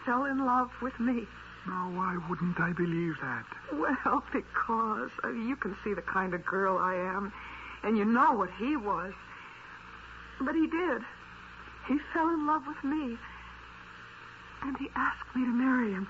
fell 0.07 0.25
in 0.25 0.45
love 0.45 0.71
with 0.81 0.99
me. 0.99 1.27
Now, 1.67 1.91
why 1.95 2.19
wouldn't 2.29 2.59
I 2.59 2.73
believe 2.73 3.15
that? 3.21 3.45
Well, 3.73 4.25
because 4.33 5.11
uh, 5.23 5.31
you 5.31 5.57
can 5.57 5.77
see 5.85 5.95
the 5.95 6.03
kind 6.03 6.35
of 6.35 6.45
girl 6.45 6.79
I 6.79 6.95
am, 6.95 7.33
and 7.83 7.97
you 7.97 8.05
know 8.05 8.33
what 8.33 8.51
he 8.59 8.77
was. 8.77 9.13
But 10.41 10.55
he 10.55 10.67
did. 10.67 11.03
He 11.87 11.99
fell 12.13 12.29
in 12.31 12.47
love 12.47 12.63
with 12.67 12.83
me. 12.83 13.17
And 14.63 14.77
he 14.79 14.89
asked 14.95 15.37
me 15.37 15.45
to 15.45 15.51
marry 15.51 15.93
him. 15.93 16.09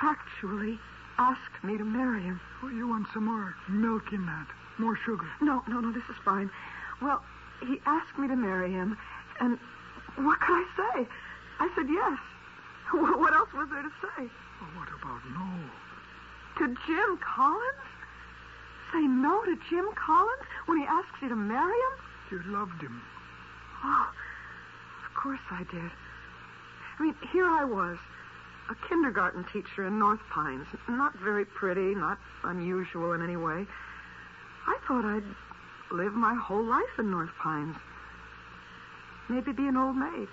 Actually, 0.00 0.78
asked 1.18 1.62
me 1.62 1.76
to 1.76 1.84
marry 1.84 2.22
him. 2.22 2.40
Oh, 2.62 2.68
you 2.68 2.88
want 2.88 3.06
some 3.12 3.26
more 3.26 3.54
milk 3.68 4.12
in 4.12 4.24
that? 4.26 4.46
More 4.78 4.96
sugar? 5.04 5.26
No, 5.40 5.62
no, 5.68 5.80
no, 5.80 5.92
this 5.92 6.04
is 6.08 6.16
fine. 6.24 6.50
Well, 7.00 7.22
he 7.60 7.80
asked 7.86 8.18
me 8.18 8.26
to 8.28 8.36
marry 8.36 8.72
him, 8.72 8.96
and 9.40 9.58
what 10.16 10.40
could 10.40 10.54
I 10.54 10.66
say? 10.76 11.08
I 11.60 11.68
said 11.74 11.88
yes. 11.88 12.18
What 12.92 13.34
else 13.34 13.52
was 13.54 13.68
there 13.70 13.82
to 13.82 13.92
say? 14.02 14.28
Well, 14.60 14.70
what 14.76 14.88
about 14.88 15.22
no? 15.32 15.48
To 16.58 16.74
Jim 16.86 17.18
Collins? 17.24 17.82
Say 18.92 19.00
no 19.00 19.42
to 19.44 19.56
Jim 19.70 19.88
Collins 19.94 20.42
when 20.66 20.78
he 20.78 20.84
asks 20.84 21.22
you 21.22 21.28
to 21.30 21.36
marry 21.36 21.72
him? 21.72 21.94
You 22.30 22.52
loved 22.52 22.82
him. 22.82 23.00
Oh, 23.84 24.12
of 25.06 25.14
course 25.14 25.40
I 25.50 25.64
did. 25.70 25.90
I 26.98 27.02
mean, 27.02 27.14
here 27.32 27.46
I 27.46 27.64
was, 27.64 27.96
a 28.70 28.88
kindergarten 28.88 29.44
teacher 29.52 29.86
in 29.86 29.98
North 29.98 30.20
Pines. 30.30 30.66
Not 30.88 31.14
very 31.18 31.44
pretty, 31.44 31.94
not 31.94 32.18
unusual 32.44 33.12
in 33.12 33.22
any 33.22 33.36
way. 33.36 33.66
I 34.66 34.78
thought 34.86 35.04
I'd 35.04 35.24
live 35.90 36.12
my 36.12 36.34
whole 36.34 36.62
life 36.62 36.98
in 36.98 37.10
North 37.10 37.32
Pines. 37.38 37.76
Maybe 39.28 39.52
be 39.52 39.66
an 39.66 39.76
old 39.76 39.96
maid. 39.96 40.28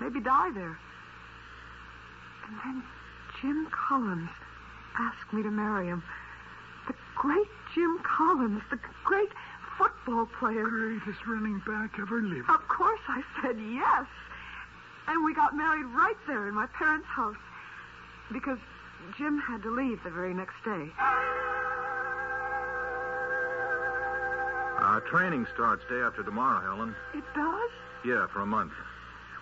Maybe 0.00 0.20
die 0.20 0.50
there. 0.54 0.78
And 2.46 2.56
then 2.64 2.82
Jim 3.40 3.68
Collins 3.70 4.30
asked 4.98 5.32
me 5.32 5.42
to 5.42 5.50
marry 5.50 5.86
him. 5.86 6.02
The 6.86 6.94
great 7.14 7.48
Jim 7.74 8.00
Collins, 8.02 8.62
the 8.70 8.78
great 9.04 9.30
football 9.78 10.26
player. 10.38 10.64
Greatest 10.64 11.26
running 11.26 11.60
back 11.66 11.98
ever 11.98 12.22
lived. 12.22 12.48
Of 12.48 12.66
course 12.68 13.00
I 13.08 13.22
said 13.42 13.56
yes. 13.60 14.06
And 15.06 15.24
we 15.24 15.34
got 15.34 15.56
married 15.56 15.86
right 15.86 16.16
there 16.26 16.48
in 16.48 16.54
my 16.54 16.66
parents' 16.66 17.06
house. 17.06 17.36
Because 18.32 18.58
Jim 19.16 19.38
had 19.38 19.62
to 19.62 19.70
leave 19.70 20.02
the 20.02 20.10
very 20.10 20.34
next 20.34 20.54
day. 20.64 20.90
Our 24.78 25.02
training 25.10 25.46
starts 25.54 25.84
day 25.88 26.00
after 26.00 26.22
tomorrow, 26.22 26.60
Helen. 26.60 26.94
It 27.14 27.24
does? 27.34 27.70
Yeah, 28.04 28.26
for 28.28 28.40
a 28.40 28.46
month. 28.46 28.72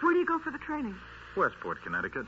Where 0.01 0.13
do 0.13 0.19
you 0.19 0.27
go 0.27 0.39
for 0.39 0.51
the 0.51 0.59
training? 0.59 0.97
Westport, 1.37 1.83
Connecticut. 1.83 2.27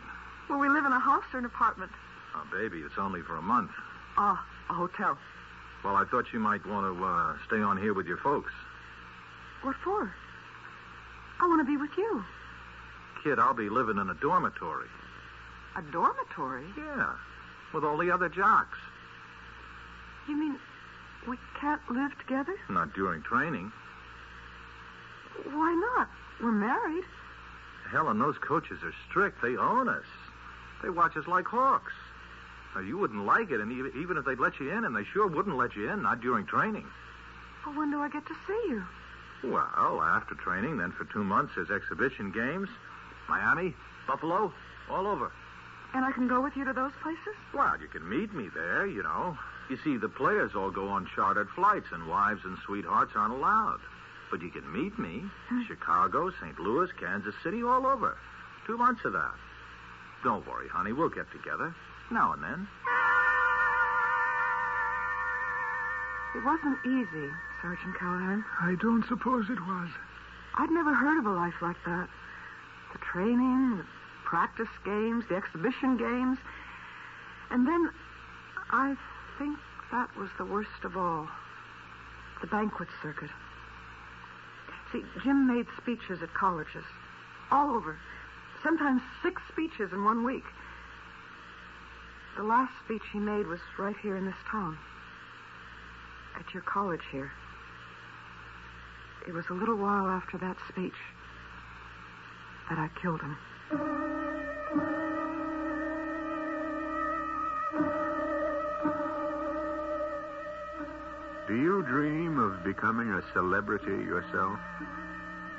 Will 0.48 0.58
we 0.58 0.68
live 0.68 0.84
in 0.84 0.92
a 0.92 0.98
house 0.98 1.24
or 1.32 1.38
an 1.38 1.44
apartment? 1.44 1.92
Oh, 2.34 2.46
baby, 2.52 2.78
it's 2.78 2.98
only 2.98 3.22
for 3.22 3.36
a 3.36 3.42
month. 3.42 3.70
Ah, 4.16 4.44
a 4.68 4.74
hotel. 4.74 5.16
Well, 5.84 5.96
I 5.96 6.04
thought 6.04 6.26
you 6.32 6.40
might 6.40 6.64
want 6.66 6.96
to 6.96 7.04
uh, 7.04 7.36
stay 7.46 7.60
on 7.62 7.76
here 7.76 7.94
with 7.94 8.06
your 8.06 8.18
folks. 8.18 8.52
What 9.62 9.76
for? 9.82 10.12
I 11.40 11.46
want 11.46 11.60
to 11.60 11.70
be 11.70 11.76
with 11.76 11.90
you. 11.96 12.24
Kid, 13.22 13.38
I'll 13.38 13.54
be 13.54 13.68
living 13.68 13.98
in 13.98 14.10
a 14.10 14.14
dormitory. 14.14 14.88
A 15.76 15.82
dormitory? 15.82 16.66
Yeah, 16.76 17.14
with 17.72 17.84
all 17.84 17.96
the 17.96 18.10
other 18.10 18.28
jocks. 18.28 18.78
You 20.28 20.36
mean 20.36 20.58
we 21.28 21.36
can't 21.60 21.80
live 21.90 22.16
together? 22.18 22.54
Not 22.68 22.94
during 22.94 23.22
training. 23.22 23.72
Why 25.44 25.74
not? 25.96 26.08
We're 26.42 26.52
married. 26.52 27.04
Helen, 27.90 28.18
those 28.18 28.38
coaches 28.38 28.78
are 28.82 28.94
strict. 29.08 29.42
They 29.42 29.56
own 29.56 29.88
us. 29.88 30.04
They 30.82 30.90
watch 30.90 31.16
us 31.16 31.26
like 31.26 31.46
hawks. 31.46 31.92
Now, 32.74 32.82
you 32.82 32.96
wouldn't 32.96 33.26
like 33.26 33.50
it, 33.50 33.60
and 33.60 33.72
even, 33.72 33.92
even 34.00 34.16
if 34.16 34.24
they'd 34.24 34.38
let 34.38 34.60
you 34.60 34.70
in, 34.70 34.84
and 34.84 34.94
they 34.94 35.04
sure 35.04 35.26
wouldn't 35.26 35.56
let 35.56 35.74
you 35.74 35.90
in, 35.90 36.02
not 36.02 36.20
during 36.20 36.46
training. 36.46 36.86
Well, 37.66 37.76
when 37.76 37.90
do 37.90 38.00
I 38.00 38.08
get 38.08 38.24
to 38.26 38.34
see 38.46 38.62
you? 38.68 38.84
Well, 39.42 40.00
after 40.02 40.34
training, 40.34 40.78
then 40.78 40.92
for 40.92 41.04
two 41.04 41.24
months, 41.24 41.54
there's 41.56 41.70
exhibition 41.70 42.30
games. 42.30 42.68
Miami, 43.28 43.74
Buffalo, 44.06 44.52
all 44.88 45.06
over. 45.06 45.32
And 45.92 46.04
I 46.04 46.12
can 46.12 46.28
go 46.28 46.40
with 46.40 46.56
you 46.56 46.64
to 46.64 46.72
those 46.72 46.92
places? 47.02 47.34
Well, 47.52 47.74
you 47.80 47.88
can 47.88 48.08
meet 48.08 48.32
me 48.32 48.48
there, 48.54 48.86
you 48.86 49.02
know. 49.02 49.36
You 49.68 49.78
see, 49.82 49.96
the 49.96 50.08
players 50.08 50.52
all 50.54 50.70
go 50.70 50.88
on 50.88 51.08
chartered 51.14 51.48
flights, 51.50 51.86
and 51.92 52.08
wives 52.08 52.42
and 52.44 52.56
sweethearts 52.64 53.12
aren't 53.16 53.34
allowed. 53.34 53.80
But 54.30 54.42
you 54.42 54.50
can 54.50 54.70
meet 54.72 54.98
me. 54.98 55.24
Chicago, 55.66 56.30
St. 56.40 56.58
Louis, 56.60 56.88
Kansas 56.98 57.34
City, 57.42 57.62
all 57.62 57.86
over. 57.86 58.16
Two 58.66 58.78
months 58.78 59.04
of 59.04 59.12
that. 59.12 59.34
Don't 60.22 60.46
worry, 60.46 60.68
honey. 60.68 60.92
We'll 60.92 61.08
get 61.08 61.30
together. 61.32 61.74
Now 62.10 62.32
and 62.32 62.42
then. 62.42 62.68
It 66.36 66.44
wasn't 66.44 66.78
easy, 66.86 67.28
Sergeant 67.60 67.98
Callahan. 67.98 68.44
I 68.60 68.76
don't 68.80 69.04
suppose 69.08 69.46
it 69.50 69.60
was. 69.66 69.88
I'd 70.54 70.70
never 70.70 70.94
heard 70.94 71.18
of 71.18 71.26
a 71.26 71.32
life 71.32 71.60
like 71.60 71.82
that. 71.86 72.08
The 72.92 72.98
training, 72.98 73.78
the 73.78 73.84
practice 74.24 74.68
games, 74.84 75.24
the 75.28 75.34
exhibition 75.34 75.96
games. 75.96 76.38
And 77.50 77.66
then 77.66 77.90
I 78.70 78.94
think 79.38 79.58
that 79.90 80.16
was 80.16 80.28
the 80.38 80.44
worst 80.44 80.84
of 80.84 80.96
all. 80.96 81.28
The 82.40 82.46
banquet 82.46 82.88
circuit. 83.02 83.30
See, 84.92 85.04
Jim 85.22 85.46
made 85.46 85.66
speeches 85.76 86.22
at 86.22 86.34
colleges, 86.34 86.84
all 87.50 87.70
over. 87.70 87.98
Sometimes 88.62 89.02
six 89.22 89.40
speeches 89.50 89.92
in 89.92 90.04
one 90.04 90.24
week. 90.24 90.44
The 92.36 92.42
last 92.42 92.72
speech 92.84 93.02
he 93.12 93.18
made 93.18 93.46
was 93.46 93.60
right 93.78 93.96
here 94.02 94.16
in 94.16 94.24
this 94.24 94.34
town. 94.50 94.76
At 96.38 96.52
your 96.52 96.62
college 96.62 97.02
here. 97.12 97.30
It 99.26 99.32
was 99.32 99.44
a 99.50 99.54
little 99.54 99.76
while 99.76 100.06
after 100.06 100.38
that 100.38 100.56
speech 100.68 100.94
that 102.68 102.78
I 102.78 102.88
killed 103.00 103.20
him. 103.20 103.36
Do 111.50 111.56
you 111.56 111.82
dream 111.82 112.38
of 112.38 112.62
becoming 112.62 113.10
a 113.10 113.24
celebrity 113.32 114.06
yourself? 114.06 114.56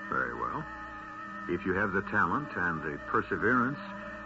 Very 0.08 0.34
well. 0.34 0.64
If 1.50 1.66
you 1.66 1.74
have 1.74 1.92
the 1.92 2.04
talent 2.04 2.48
and 2.56 2.82
the 2.82 2.98
perseverance 3.12 3.78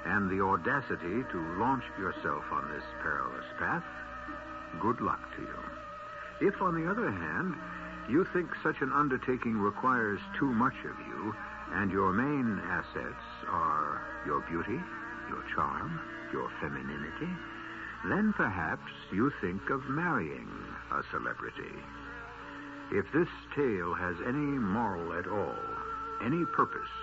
and 0.06 0.30
the 0.30 0.45
audacity 0.45 1.25
to 1.32 1.58
launch 1.58 1.82
yourself 1.97 2.43
on 2.51 2.69
this 2.69 2.84
perilous 3.01 3.49
path, 3.58 3.82
good 4.80 5.01
luck 5.01 5.19
to 5.38 5.41
you. 5.41 6.47
If, 6.47 6.62
on 6.62 6.75
the 6.75 6.88
other 6.88 7.10
hand, 7.10 7.56
you 8.08 8.28
think 8.32 8.51
such 8.62 8.82
an 8.82 8.93
undertaking 8.93 9.58
requires 9.58 10.19
too 10.38 10.54
much 10.54 10.78
of 10.86 10.99
you, 11.08 11.34
and 11.73 11.89
your 11.89 12.13
main 12.13 12.62
assets 12.69 13.25
are 13.49 14.06
your 14.28 14.41
beauty, 14.41 14.80
your 15.30 15.43
charm, 15.56 15.99
your 16.32 16.51
femininity, 16.62 17.34
then 18.08 18.34
perhaps 18.38 18.91
you 19.12 19.34
think 19.41 19.71
of 19.71 19.89
marrying 19.89 20.75
a 20.91 21.04
celebrity. 21.12 21.76
If 22.91 23.06
this 23.13 23.28
tale 23.56 23.93
has 23.93 24.15
any 24.26 24.60
moral 24.60 25.13
at 25.13 25.28
all, 25.28 25.58
any 26.24 26.45
purpose, 26.45 26.93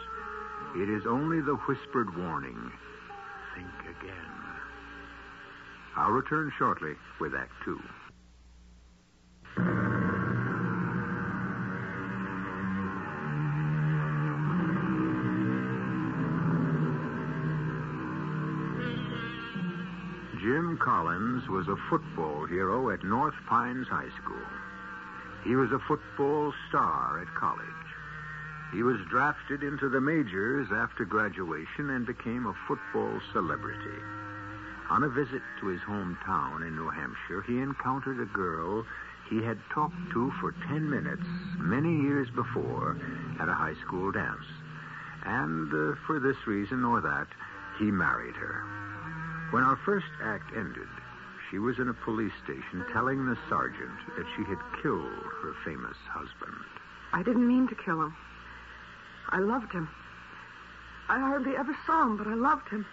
it 0.77 0.88
is 0.88 1.07
only 1.07 1.40
the 1.40 1.57
whispered 1.66 2.16
warning 2.16 2.73
think 3.55 3.97
again. 4.01 4.14
I'll 5.97 6.11
return 6.11 6.53
shortly 6.57 6.95
with 7.21 7.35
Act 7.35 7.53
Two. 7.64 7.81
Was 21.49 21.69
a 21.69 21.77
football 21.91 22.47
hero 22.47 22.91
at 22.91 23.05
North 23.05 23.35
Pines 23.47 23.87
High 23.87 24.09
School. 24.23 24.47
He 25.45 25.55
was 25.55 25.71
a 25.71 25.79
football 25.81 26.55
star 26.69 27.21
at 27.21 27.35
college. 27.35 27.69
He 28.73 28.83
was 28.83 28.97
drafted 29.11 29.63
into 29.63 29.91
the 29.91 30.01
majors 30.01 30.69
after 30.73 31.05
graduation 31.05 31.91
and 31.91 32.07
became 32.07 32.47
a 32.47 32.57
football 32.67 33.21
celebrity. 33.33 34.01
On 34.89 35.05
a 35.05 35.11
visit 35.11 35.43
to 35.61 35.67
his 35.67 35.81
hometown 35.83 36.67
in 36.67 36.75
New 36.75 36.89
Hampshire, 36.89 37.43
he 37.47 37.59
encountered 37.59 38.21
a 38.21 38.33
girl 38.33 38.87
he 39.29 39.43
had 39.43 39.59
talked 39.75 40.11
to 40.13 40.33
for 40.41 40.53
10 40.69 40.89
minutes 40.89 41.27
many 41.59 42.01
years 42.03 42.31
before 42.31 42.97
at 43.39 43.49
a 43.49 43.55
high 43.55 43.77
school 43.85 44.11
dance. 44.11 44.47
And 45.27 45.69
uh, 45.69 45.97
for 46.07 46.19
this 46.19 46.47
reason 46.47 46.85
or 46.85 47.03
that, 47.03 47.29
he 47.79 47.91
married 47.91 48.37
her. 48.37 48.65
When 49.51 49.65
our 49.65 49.77
first 49.85 50.09
act 50.23 50.57
ended, 50.57 50.89
she 51.53 51.59
was 51.59 51.79
in 51.79 51.91
a 51.91 51.95
police 51.95 52.33
station 52.43 52.83
telling 52.95 53.27
the 53.27 53.37
sergeant 53.51 53.93
that 54.17 54.25
she 54.35 54.43
had 54.43 54.57
killed 54.81 55.05
her 55.43 55.53
famous 55.67 55.99
husband. 56.09 56.57
I 57.12 57.23
didn't 57.23 57.47
mean 57.47 57.69
to 57.69 57.75
kill 57.75 58.01
him. 58.01 58.17
I 59.29 59.38
loved 59.38 59.71
him. 59.71 59.87
I 61.11 61.19
hardly 61.19 61.55
ever 61.55 61.77
saw 61.87 62.05
him, 62.05 62.17
but 62.17 62.27
I 62.27 62.33
loved 62.33 62.71
him. 62.71 62.87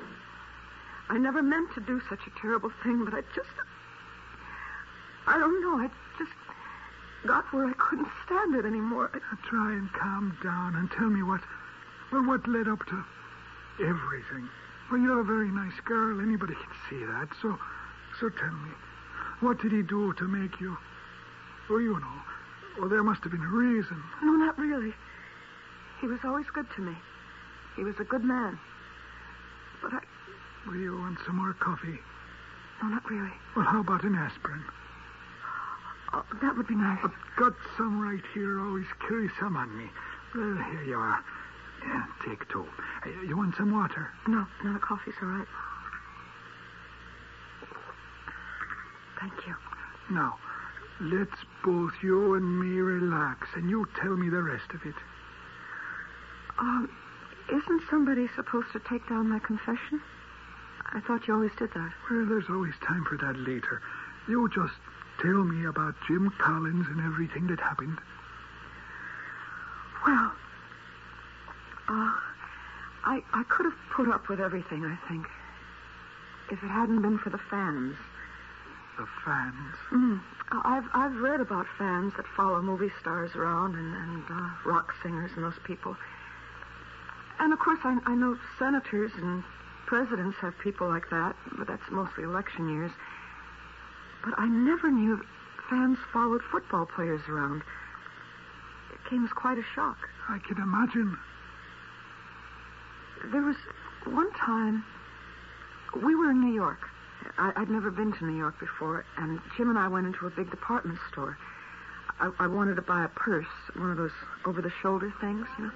I 1.08 1.18
never 1.18 1.42
meant 1.42 1.74
to 1.76 1.80
do 1.80 2.02
such 2.10 2.20
a 2.28 2.40
terrible 2.42 2.70
thing, 2.84 3.06
but 3.06 3.14
I 3.14 3.22
just. 3.34 3.48
I 5.26 5.40
don't 5.40 5.62
know. 5.62 5.80
I 5.80 5.90
just 6.18 6.36
got 7.26 7.46
where 7.54 7.66
I 7.66 7.74
couldn't 7.74 8.10
stand 8.26 8.56
it 8.56 8.66
anymore. 8.66 9.10
I, 9.14 9.20
Now 9.20 9.40
try 9.50 9.72
and 9.72 9.90
calm 9.94 10.38
down 10.44 10.76
and 10.76 10.92
tell 10.92 11.10
me 11.10 11.24
what, 11.24 11.42
well, 12.12 12.26
what 12.26 12.46
led 12.46 12.68
up 12.68 12.86
to 12.88 13.06
everything. 13.80 14.50
Well, 14.92 15.00
you're 15.00 15.22
a 15.22 15.24
very 15.24 15.50
nice 15.50 15.80
girl. 15.86 16.20
Anybody 16.20 16.56
can 16.56 16.74
see 16.90 17.06
that. 17.06 17.30
So, 17.42 17.58
so 18.20 18.30
tell 18.30 18.52
me, 18.52 18.72
what 19.40 19.62
did 19.62 19.72
he 19.72 19.82
do 19.82 20.14
to 20.14 20.28
make 20.28 20.60
you? 20.60 20.78
Oh, 21.70 21.78
you 21.78 22.00
know. 22.00 22.22
Well, 22.80 22.90
there 22.90 23.04
must 23.04 23.24
have 23.24 23.32
been 23.32 23.42
a 23.44 23.48
reason. 23.48 24.02
no, 24.24 24.32
not 24.34 24.58
really. 24.58 24.94
He 26.02 26.08
was 26.08 26.20
always 26.24 26.46
good 26.54 26.66
to 26.76 26.82
me. 26.82 26.96
He 27.76 27.84
was 27.84 27.96
a 28.00 28.04
good 28.04 28.24
man. 28.24 28.60
But 29.82 29.94
I. 29.94 30.00
Well, 30.68 30.76
you 30.76 30.98
want 30.98 31.18
some 31.26 31.38
more 31.38 31.54
coffee? 31.54 32.00
No, 32.82 32.90
not 32.90 33.10
really. 33.10 33.32
Well, 33.56 33.66
how 33.66 33.80
about 33.82 34.04
an 34.04 34.16
aspirin? 34.16 34.64
Oh, 36.14 36.24
that 36.42 36.58
would 36.58 36.68
be 36.68 36.76
nice. 36.76 37.00
I've 37.04 37.14
got 37.38 37.54
some 37.78 38.02
right 38.02 38.24
here. 38.34 38.60
Always 38.60 38.88
carry 39.08 39.30
some 39.40 39.56
on 39.56 39.78
me. 39.78 39.86
Well, 40.36 40.58
here 40.72 40.84
you 40.84 40.96
are. 40.96 41.20
Yeah, 41.86 42.04
take 42.26 42.48
two. 42.50 42.66
Uh, 43.06 43.10
You 43.28 43.38
want 43.38 43.56
some 43.56 43.72
water? 43.72 44.10
No, 44.28 44.46
no, 44.64 44.74
the 44.74 44.80
coffee's 44.80 45.14
all 45.22 45.30
right. 45.30 45.48
Thank 49.20 49.34
you. 49.48 49.56
Now, 50.12 50.38
let's 51.02 51.36
both 51.64 51.94
you 52.02 52.36
and 52.36 52.60
me 52.60 52.80
relax, 52.80 53.48
and 53.56 53.70
you 53.70 53.88
tell 54.02 54.16
me 54.16 54.30
the 54.30 54.42
rest 54.42 54.72
of 54.74 54.86
it. 54.86 54.96
Um, 56.58 56.90
isn't 57.52 57.84
somebody 57.90 58.28
supposed 58.36 58.72
to 58.74 58.80
take 58.80 59.08
down 59.10 59.30
my 59.30 59.40
confession? 59.40 60.02
I 60.92 61.00
thought 61.02 61.28
you 61.28 61.34
always 61.34 61.52
did 61.58 61.72
that. 61.74 61.92
Well, 62.10 62.26
there's 62.26 62.50
always 62.50 62.74
time 62.82 63.06
for 63.06 63.18
that 63.18 63.38
later. 63.38 63.82
You 64.28 64.50
just 64.54 64.74
tell 65.22 65.44
me 65.44 65.66
about 65.66 65.96
Jim 66.08 66.32
Collins 66.40 66.88
and 66.88 67.00
everything 67.02 67.48
that 67.48 67.60
happened. 67.60 67.98
Well, 70.06 70.32
uh, 71.90 72.14
I 73.06 73.22
I 73.34 73.44
could 73.50 73.66
have 73.66 73.78
put 73.92 74.10
up 74.10 74.30
with 74.30 74.40
everything. 74.40 74.86
I 74.86 74.98
think, 75.08 75.26
if 76.52 76.64
it 76.64 76.68
hadn't 76.68 77.02
been 77.02 77.18
for 77.20 77.30
the 77.30 77.40
fans. 77.50 77.96
Fans. 79.24 79.76
Mm. 79.92 80.22
I've 80.52 80.86
I've 80.94 81.16
read 81.18 81.42
about 81.42 81.68
fans 81.78 82.14
that 82.18 82.26
follow 82.36 82.62
movie 82.62 82.92
stars 83.00 83.32
around 83.36 83.76
and 83.76 83.96
and 83.96 84.24
uh, 84.30 84.50
rock 84.66 84.94
singers 85.02 85.32
and 85.36 85.44
those 85.44 85.60
people. 85.64 85.96
And 87.40 87.54
of 87.54 87.60
course, 87.60 87.80
I 87.84 87.98
I 88.06 88.16
know 88.16 88.38
senators 88.58 89.12
and 89.16 89.44
presidents 89.86 90.38
have 90.42 90.58
people 90.60 90.88
like 90.88 91.10
that, 91.12 91.36
but 91.58 91.68
that's 91.68 91.90
mostly 91.92 92.24
election 92.24 92.70
years. 92.70 92.92
But 94.24 94.34
I 94.38 94.48
never 94.48 94.92
knew 94.92 95.22
fans 95.70 95.98
followed 96.12 96.42
football 96.52 96.86
players 96.86 97.22
around. 97.30 97.62
It 98.92 99.10
came 99.10 99.24
as 99.24 99.32
quite 99.32 99.58
a 99.58 99.64
shock. 99.76 99.98
I 100.28 100.40
can 100.40 100.58
imagine. 100.58 101.18
There 103.32 103.42
was 103.42 103.56
one 104.06 104.32
time 104.34 104.84
we 105.96 106.16
were 106.16 106.32
in 106.32 106.42
New 106.42 106.54
York. 106.54 106.90
I, 107.38 107.52
I'd 107.56 107.70
never 107.70 107.92
been 107.92 108.12
to 108.14 108.26
New 108.26 108.38
York 108.38 108.60
before, 108.60 109.06
and 109.18 109.40
Jim 109.56 109.70
and 109.70 109.78
I 109.78 109.88
went 109.88 110.08
into 110.08 110.28
a 110.28 110.30
big 110.30 110.50
department 110.50 111.00
store. 111.12 111.38
I, 112.20 112.32
I 112.40 112.48
wanted 112.48 112.76
to 112.76 112.82
buy 112.82 113.04
a 113.04 113.08
purse, 113.10 113.48
one 113.76 113.92
of 113.92 113.98
those 113.98 114.12
over-the-shoulder 114.46 115.14
things, 115.22 115.48
you 115.58 115.66
know. 115.66 115.72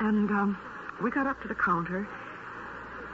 And 0.00 0.30
um, 0.30 0.58
we 1.02 1.10
got 1.10 1.26
up 1.26 1.40
to 1.42 1.48
the 1.48 1.54
counter, 1.54 2.08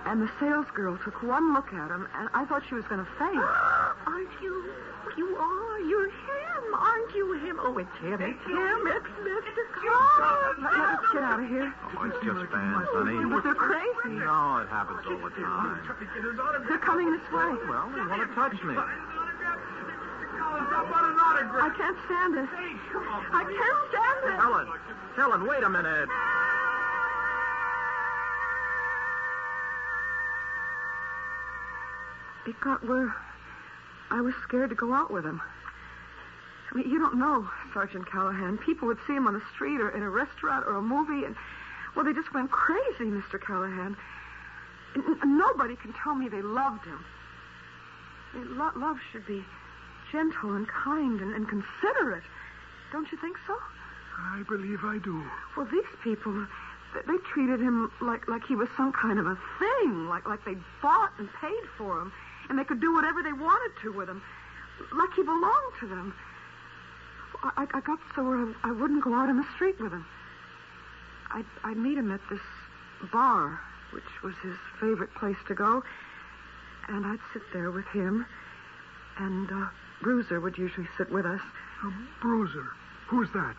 and 0.07 0.23
the 0.23 0.31
salesgirl 0.41 1.03
took 1.05 1.23
one 1.23 1.55
look 1.55 1.73
at 1.73 1.91
him, 1.91 2.09
and 2.15 2.29
I 2.33 2.45
thought 2.45 2.63
she 2.69 2.75
was 2.75 2.85
going 2.85 3.05
to 3.05 3.11
faint. 3.19 3.37
Aren't 4.07 4.31
you? 4.43 4.73
You 5.17 5.37
are. 5.37 5.81
You're 5.81 6.11
him. 6.57 6.75
Aren't 6.75 7.15
you 7.15 7.33
him? 7.45 7.61
Oh, 7.61 7.77
it's 7.79 7.97
him. 8.01 8.21
It's 8.21 8.45
him. 8.49 8.81
It's 8.89 9.13
Mr. 9.21 9.63
Collins. 9.77 10.59
Let, 10.63 10.73
let's 10.73 11.13
get 11.13 11.23
out 11.23 11.41
of 11.41 11.49
here. 11.49 11.73
Oh, 11.97 12.05
it's 12.05 12.17
just 12.25 12.41
fans, 12.53 12.89
honey. 12.93 13.25
But 13.29 13.45
they're 13.45 13.55
crazy. 13.55 14.17
No, 14.21 14.59
it 14.65 14.69
happens 14.69 15.05
all 15.07 15.19
the 15.19 15.31
time. 15.37 15.81
They're 16.69 16.79
coming 16.79 17.13
this 17.13 17.27
way. 17.33 17.53
Well, 17.69 17.91
they 17.93 18.05
want 18.09 18.23
to 18.25 18.35
touch 18.35 18.63
me. 18.65 18.75
I 21.59 21.71
can't 21.77 21.97
stand 22.07 22.35
it. 22.37 22.49
I 23.33 23.43
can't 23.45 23.81
stand 23.91 24.21
it. 24.33 24.39
Helen, 24.41 24.67
Helen, 25.17 25.47
wait 25.47 25.63
a 25.63 25.71
minute. 25.71 26.09
It 32.47 32.61
got 32.61 32.85
where 32.87 33.15
I 34.11 34.21
was 34.21 34.35
scared 34.45 34.71
to 34.71 34.77
go 34.77 34.93
out 34.93 35.11
with 35.11 35.25
him. 35.25 35.41
You 36.85 36.99
don't 36.99 37.19
know 37.19 37.49
Sergeant 37.73 38.11
Callahan. 38.11 38.59
People 38.59 38.89
would 38.89 38.99
see 39.07 39.15
him 39.15 39.27
on 39.27 39.35
the 39.35 39.43
street 39.55 39.81
or 39.81 39.91
in 39.91 40.03
a 40.03 40.11
restaurant 40.11 40.67
or 40.67 40.77
a 40.77 40.83
movie, 40.83 41.25
and 41.25 41.35
well, 41.95 42.05
they 42.05 42.13
just 42.13 42.33
went 42.35 42.51
crazy, 42.51 43.05
Mr. 43.05 43.41
Callahan. 43.41 43.97
Nobody 45.25 45.77
can 45.77 45.93
tell 45.93 46.15
me 46.15 46.29
they 46.29 46.43
loved 46.43 46.85
him. 46.85 47.05
I 48.33 48.39
mean, 48.39 48.59
lo- 48.59 48.73
love 48.77 48.99
should 49.13 49.27
be 49.27 49.45
gentle 50.13 50.55
and 50.55 50.67
kind 50.69 51.21
and, 51.21 51.33
and 51.35 51.49
considerate. 51.49 52.25
Don't 52.93 53.11
you 53.11 53.19
think 53.19 53.37
so? 53.47 53.57
I 54.19 54.43
believe 54.49 54.81
I 54.85 54.99
do. 54.99 55.23
Well, 55.57 55.67
these 55.71 55.85
people, 56.03 56.47
they 57.07 57.17
treated 57.33 57.61
him 57.61 57.91
like 58.01 58.29
like 58.29 58.45
he 58.47 58.57
was 58.57 58.69
some 58.77 58.93
kind 58.93 59.19
of 59.19 59.27
a 59.27 59.39
thing, 59.59 60.07
like 60.09 60.27
like 60.29 60.45
they 60.45 60.57
bought 60.83 61.13
and 61.19 61.29
paid 61.41 61.65
for 61.77 62.01
him, 62.01 62.13
and 62.49 62.59
they 62.59 62.65
could 62.65 62.81
do 62.81 62.95
whatever 62.95 63.23
they 63.23 63.33
wanted 63.33 63.73
to 63.83 63.93
with 63.93 64.09
him, 64.09 64.23
like 64.93 65.11
he 65.15 65.23
belonged 65.23 65.73
to 65.81 65.87
them. 65.87 66.15
I, 67.57 67.67
I 67.73 67.81
got 67.81 67.99
so 68.15 68.23
I, 68.27 68.53
I 68.69 68.73
wouldn't 68.73 69.05
go 69.05 69.15
out 69.15 69.29
in 69.29 69.37
the 69.37 69.47
street 69.55 69.81
with 69.81 69.93
him. 69.93 70.07
I'd, 71.33 71.45
I'd 71.65 71.77
meet 71.77 71.99
him 71.99 72.11
at 72.11 72.21
this 72.31 72.41
bar, 73.13 73.61
which 73.93 74.05
was 74.23 74.35
his 74.43 74.57
favorite 74.81 75.15
place 75.15 75.37
to 75.49 75.55
go, 75.55 75.83
and 76.89 77.05
I'd 77.05 77.19
sit 77.33 77.43
there 77.53 77.71
with 77.71 77.87
him, 77.87 78.27
and 79.19 79.51
uh, 79.51 79.67
Bruiser 80.03 80.41
would 80.41 80.57
usually 80.59 80.89
sit 80.97 81.11
with 81.11 81.27
us. 81.27 81.41
A 81.85 81.93
bruiser. 82.21 82.67
Who's 83.09 83.29
that? 83.35 83.57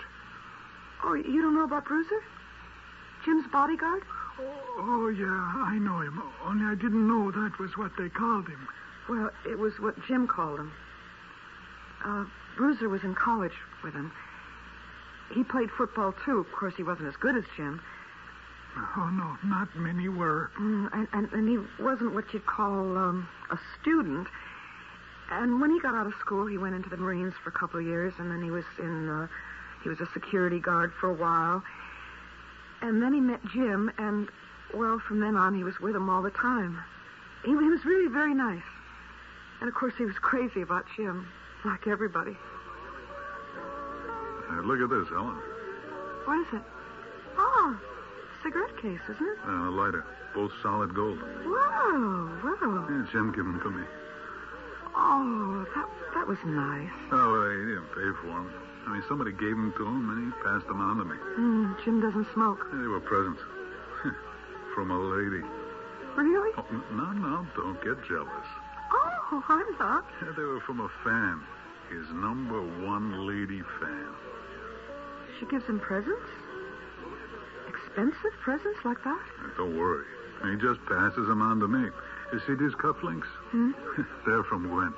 Oh, 1.03 1.13
you 1.13 1.41
don't 1.41 1.53
know 1.53 1.63
about 1.63 1.85
Bruiser? 1.85 2.23
Jim's 3.23 3.45
bodyguard? 3.51 4.03
Oh, 4.39 5.09
yeah, 5.09 5.27
I 5.65 5.77
know 5.79 6.01
him. 6.01 6.21
Only 6.43 6.65
I 6.65 6.75
didn't 6.75 7.07
know 7.07 7.31
that 7.31 7.59
was 7.59 7.77
what 7.77 7.91
they 7.97 8.09
called 8.09 8.47
him. 8.47 8.67
Well, 9.09 9.31
it 9.45 9.57
was 9.57 9.79
what 9.79 9.95
Jim 10.07 10.27
called 10.27 10.59
him. 10.59 10.71
Uh, 12.03 12.25
Bruiser 12.57 12.89
was 12.89 13.03
in 13.03 13.15
college 13.15 13.53
with 13.83 13.93
him. 13.93 14.11
He 15.33 15.43
played 15.43 15.69
football, 15.71 16.13
too. 16.25 16.39
Of 16.39 16.51
course, 16.51 16.73
he 16.75 16.83
wasn't 16.83 17.07
as 17.07 17.15
good 17.15 17.37
as 17.37 17.43
Jim. 17.55 17.81
Oh, 18.95 19.09
no, 19.09 19.37
not 19.47 19.75
many 19.75 20.09
were. 20.09 20.51
Mm, 20.59 20.89
and, 20.93 21.07
and, 21.13 21.31
and 21.33 21.49
he 21.49 21.83
wasn't 21.83 22.13
what 22.13 22.33
you'd 22.33 22.45
call 22.45 22.97
um, 22.97 23.27
a 23.51 23.57
student. 23.79 24.27
And 25.29 25.59
when 25.59 25.71
he 25.71 25.79
got 25.79 25.95
out 25.95 26.07
of 26.07 26.13
school, 26.19 26.45
he 26.45 26.57
went 26.57 26.75
into 26.75 26.89
the 26.89 26.97
Marines 26.97 27.33
for 27.43 27.49
a 27.49 27.53
couple 27.53 27.79
of 27.79 27.85
years, 27.85 28.13
and 28.17 28.31
then 28.31 28.41
he 28.41 28.51
was 28.51 28.65
in, 28.79 29.09
uh, 29.09 29.27
he 29.83 29.89
was 29.89 29.99
a 29.99 30.07
security 30.13 30.59
guard 30.59 30.93
for 30.99 31.09
a 31.09 31.13
while. 31.13 31.63
And 32.81 33.01
then 33.01 33.13
he 33.13 33.19
met 33.19 33.41
Jim, 33.51 33.91
and, 33.97 34.29
well, 34.73 34.99
from 34.99 35.19
then 35.19 35.35
on, 35.35 35.55
he 35.55 35.63
was 35.63 35.79
with 35.79 35.95
him 35.95 36.09
all 36.09 36.21
the 36.21 36.31
time. 36.31 36.79
He, 37.43 37.51
he 37.51 37.55
was 37.55 37.83
really 37.83 38.09
very 38.11 38.33
nice. 38.33 38.63
And, 39.59 39.67
of 39.67 39.75
course, 39.75 39.93
he 39.97 40.05
was 40.05 40.17
crazy 40.19 40.61
about 40.61 40.85
Jim, 40.95 41.27
like 41.65 41.87
everybody. 41.87 42.35
Hey, 44.49 44.61
look 44.63 44.79
at 44.79 44.89
this, 44.89 45.07
Helen. 45.09 45.35
What 46.25 46.39
is 46.47 46.53
it? 46.53 46.61
Oh, 47.37 47.79
cigarette 48.43 48.75
case, 48.81 48.99
isn't 49.09 49.27
it? 49.27 49.37
Uh, 49.45 49.69
a 49.69 49.71
lighter. 49.71 50.05
Both 50.33 50.51
solid 50.61 50.93
gold. 50.93 51.19
Wow, 51.45 52.29
wow. 52.43 52.87
Yeah, 52.89 53.05
Jim 53.11 53.31
gave 53.31 53.43
them 53.45 53.59
to 53.63 53.69
me. 53.71 53.83
Oh, 54.95 55.65
that, 55.75 55.87
that 56.15 56.27
was 56.27 56.37
nice. 56.45 56.89
Oh, 57.11 57.31
well, 57.31 57.51
he 57.51 57.65
didn't 57.69 57.89
pay 57.93 58.09
for 58.21 58.27
them. 58.33 58.51
I 58.87 58.93
mean, 58.93 59.03
somebody 59.07 59.31
gave 59.31 59.51
them 59.55 59.73
to 59.77 59.85
him, 59.85 60.09
and 60.09 60.33
he 60.33 60.43
passed 60.43 60.67
them 60.67 60.81
on 60.81 60.97
to 60.97 61.05
me. 61.05 61.15
Mm, 61.37 61.83
Jim 61.83 62.01
doesn't 62.01 62.27
smoke. 62.33 62.65
They 62.71 62.87
were 62.87 63.01
presents. 63.01 63.41
From 64.75 64.91
a 64.91 64.99
lady. 64.99 65.43
Really? 66.15 66.51
Oh, 66.57 66.65
no, 66.91 67.11
no, 67.13 67.45
don't 67.55 67.81
get 67.83 67.97
jealous. 68.07 68.47
Oh, 69.31 69.43
I'm 69.49 69.77
not. 69.77 70.05
Yeah, 70.21 70.31
they 70.35 70.43
were 70.43 70.61
from 70.61 70.79
a 70.79 70.89
fan. 71.03 71.41
His 71.89 72.07
number 72.13 72.61
one 72.85 73.27
lady 73.27 73.61
fan. 73.79 74.09
She 75.39 75.45
gives 75.47 75.65
him 75.65 75.79
presents? 75.79 76.29
Expensive 77.67 78.31
presents 78.43 78.79
like 78.85 79.03
that? 79.03 79.21
Don't 79.57 79.77
worry. 79.77 80.05
He 80.43 80.55
just 80.57 80.79
passes 80.85 81.27
them 81.27 81.41
on 81.41 81.59
to 81.59 81.67
me. 81.67 81.89
You 82.31 82.39
see 82.47 82.55
these 82.55 82.73
cufflinks? 82.75 83.27
Hmm? 83.51 83.71
They're 84.25 84.43
from 84.43 84.67
Gwen. 84.67 84.93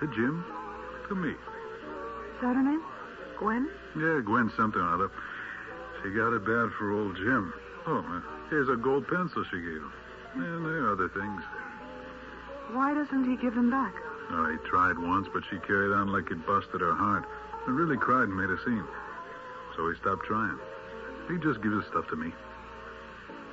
To 0.00 0.06
Jim, 0.14 0.44
to 1.08 1.14
me. 1.14 1.30
Is 1.30 2.40
that 2.42 2.54
her 2.54 2.62
name? 2.62 2.82
Gwen? 3.38 3.68
Yeah, 3.96 4.20
Gwen 4.24 4.52
something 4.56 4.80
or 4.80 4.94
other. 4.94 5.10
She 6.02 6.10
got 6.10 6.32
it 6.32 6.44
bad 6.44 6.70
for 6.78 6.92
old 6.92 7.16
Jim. 7.16 7.52
Oh, 7.86 7.98
uh, 8.06 8.20
here's 8.50 8.68
a 8.68 8.76
gold 8.76 9.08
pencil 9.08 9.42
she 9.50 9.58
gave 9.58 9.82
him. 9.82 9.92
And 10.34 10.64
there 10.66 10.84
are 10.84 10.92
other 10.92 11.08
things. 11.08 11.42
Why 12.72 12.94
doesn't 12.94 13.28
he 13.28 13.36
give 13.36 13.54
them 13.54 13.70
back? 13.70 13.94
Oh, 14.30 14.50
he 14.50 14.58
tried 14.68 14.98
once, 14.98 15.26
but 15.32 15.42
she 15.50 15.58
carried 15.60 15.92
on 15.94 16.08
like 16.08 16.30
it 16.30 16.46
busted 16.46 16.80
her 16.80 16.94
heart. 16.94 17.24
He 17.64 17.70
really 17.72 17.96
cried 17.96 18.28
and 18.28 18.36
made 18.36 18.50
a 18.50 18.62
scene. 18.64 18.84
So 19.76 19.88
he 19.90 19.96
stopped 19.96 20.26
trying. 20.26 20.58
He 21.28 21.38
just 21.38 21.62
gives 21.62 21.76
his 21.76 21.86
stuff 21.86 22.08
to 22.08 22.16
me. 22.16 22.32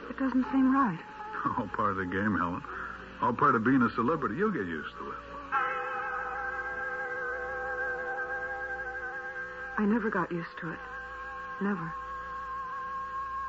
It 0.10 0.18
doesn't 0.18 0.46
seem 0.52 0.74
right. 0.74 1.00
All 1.58 1.68
part 1.68 1.92
of 1.92 1.98
the 1.98 2.06
game, 2.06 2.36
Helen. 2.38 2.64
All 3.22 3.34
part 3.34 3.56
of 3.56 3.64
being 3.64 3.82
a 3.82 3.90
celebrity. 3.96 4.36
You'll 4.36 4.52
get 4.52 4.68
used 4.68 4.96
to 5.00 5.10
it. 5.12 5.18
I 9.78 9.86
never 9.86 10.10
got 10.10 10.32
used 10.32 10.56
to 10.62 10.72
it. 10.72 10.80
Never. 11.62 11.94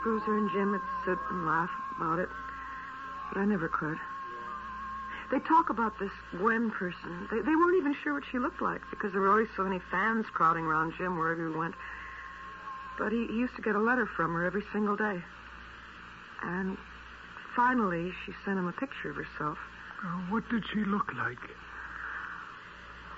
Bruiser 0.03 0.37
and 0.37 0.51
Jim 0.53 0.71
would 0.73 0.81
sit 1.05 1.19
and 1.31 1.47
laugh 1.47 1.71
about 1.97 2.19
it, 2.19 2.29
but 3.33 3.41
I 3.41 3.45
never 3.45 3.69
could. 3.69 3.99
They 5.31 5.41
talk 5.41 5.71
about 5.71 5.99
this 5.99 6.13
Gwen 6.39 6.71
person. 6.71 7.29
They, 7.31 7.41
they 7.41 7.57
weren't 7.57 7.77
even 7.79 7.97
sure 8.03 8.15
what 8.15 8.23
she 8.31 8.39
looked 8.39 8.63
like 8.63 8.81
because 8.91 9.13
there 9.13 9.21
were 9.21 9.31
always 9.31 9.49
so 9.57 9.65
many 9.65 9.81
fans 9.91 10.27
crowding 10.33 10.65
around 10.65 10.95
Jim 10.97 11.19
wherever 11.19 11.49
he 11.49 11.57
went. 11.57 11.75
But 12.99 13.13
he, 13.13 13.27
he 13.27 13.35
used 13.35 13.57
to 13.57 13.63
get 13.63 13.75
a 13.75 13.81
letter 13.81 14.07
from 14.07 14.33
her 14.35 14.45
every 14.45 14.63
single 14.73 14.97
day. 14.97 15.23
And 16.43 16.77
finally, 17.57 18.13
she 18.25 18.33
sent 18.45 18.59
him 18.59 18.69
a 18.69 18.73
picture 18.73 19.11
of 19.11 19.17
herself. 19.17 19.59
Uh, 20.05 20.19
what 20.31 20.49
did 20.49 20.63
she 20.73 20.85
look 20.85 21.13
like? 21.15 21.39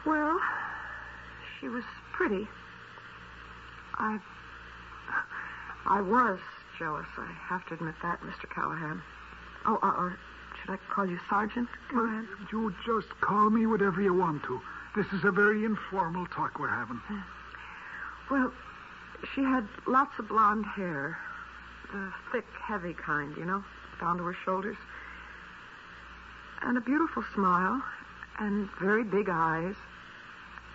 Well, 0.07 0.39
she 1.61 1.69
was 1.69 1.85
pretty. 2.13 2.49
I. 3.95 4.19
I 5.87 6.01
was 6.01 6.39
jealous. 6.79 7.07
I 7.17 7.31
have 7.49 7.67
to 7.69 7.75
admit 7.75 7.95
that, 8.03 8.21
Mr. 8.21 8.49
Callahan. 8.55 9.03
Oh, 9.67 9.79
uh, 9.83 9.87
or 9.87 10.19
should 10.61 10.71
I 10.71 10.77
call 10.93 11.07
you 11.07 11.19
Sergeant 11.29 11.69
Callahan? 11.91 12.29
You 12.53 12.75
just 12.85 13.09
call 13.21 13.51
me 13.51 13.67
whatever 13.67 14.01
you 14.03 14.15
want 14.15 14.43
to. 14.45 14.61
This 14.97 15.07
is 15.13 15.25
a 15.25 15.31
very 15.31 15.65
informal 15.65 16.27
talk 16.27 16.59
we're 16.59 16.69
having. 16.69 17.01
Well, 18.31 18.53
she 19.35 19.43
had 19.43 19.67
lots 19.87 20.19
of 20.19 20.29
blonde 20.29 20.67
hair. 20.67 21.19
The 21.93 22.13
thick, 22.33 22.47
heavy 22.61 22.95
kind, 22.95 23.35
you 23.37 23.45
know, 23.45 23.65
down 24.01 24.19
to 24.19 24.25
her 24.25 24.37
shoulders. 24.45 24.77
And 26.63 26.77
a 26.77 26.81
beautiful 26.81 27.25
smile. 27.35 27.83
And 28.39 28.69
very 28.81 29.05
big 29.05 29.29
eyes. 29.31 29.75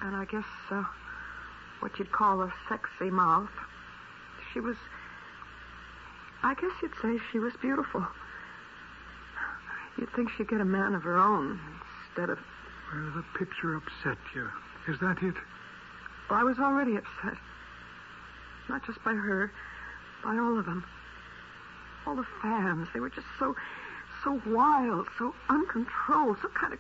And 0.02 0.16
I 0.16 0.26
guess 0.26 0.46
uh, 0.72 0.84
what 1.80 1.98
you'd 2.00 2.12
call 2.12 2.42
a 2.42 2.54
sexy 2.68 3.10
mouth. 3.10 3.50
She 4.54 4.60
was. 4.60 4.76
I 6.44 6.54
guess 6.56 6.72
you'd 6.82 6.92
say 7.02 7.24
she 7.32 7.40
was 7.40 7.54
beautiful. 7.62 8.06
You'd 9.98 10.12
think 10.14 10.30
she'd 10.32 10.50
get 10.50 10.62
a 10.62 10.66
man 10.66 10.96
of 10.96 11.04
her 11.04 11.18
own 11.18 11.60
instead 12.08 12.30
of. 12.30 12.40
Well, 12.94 13.12
the 13.16 13.24
picture 13.38 13.76
upset 13.76 14.18
you. 14.36 14.48
Is 14.88 15.00
that 15.00 15.22
it? 15.22 15.36
Well, 16.30 16.40
I 16.40 16.44
was 16.44 16.60
already 16.60 16.96
upset. 16.96 17.38
Not 18.70 18.86
just 18.86 19.04
by 19.04 19.14
her, 19.14 19.52
by 20.24 20.38
all 20.38 20.58
of 20.58 20.66
them. 20.66 20.86
All 22.06 22.16
the 22.16 22.26
fans. 22.42 22.88
They 22.94 23.00
were 23.00 23.10
just 23.10 23.28
so, 23.40 23.56
so 24.24 24.42
wild, 24.46 25.08
so 25.18 25.34
uncontrolled, 25.50 26.38
so 26.42 26.50
kind 26.50 26.74
of 26.74 26.80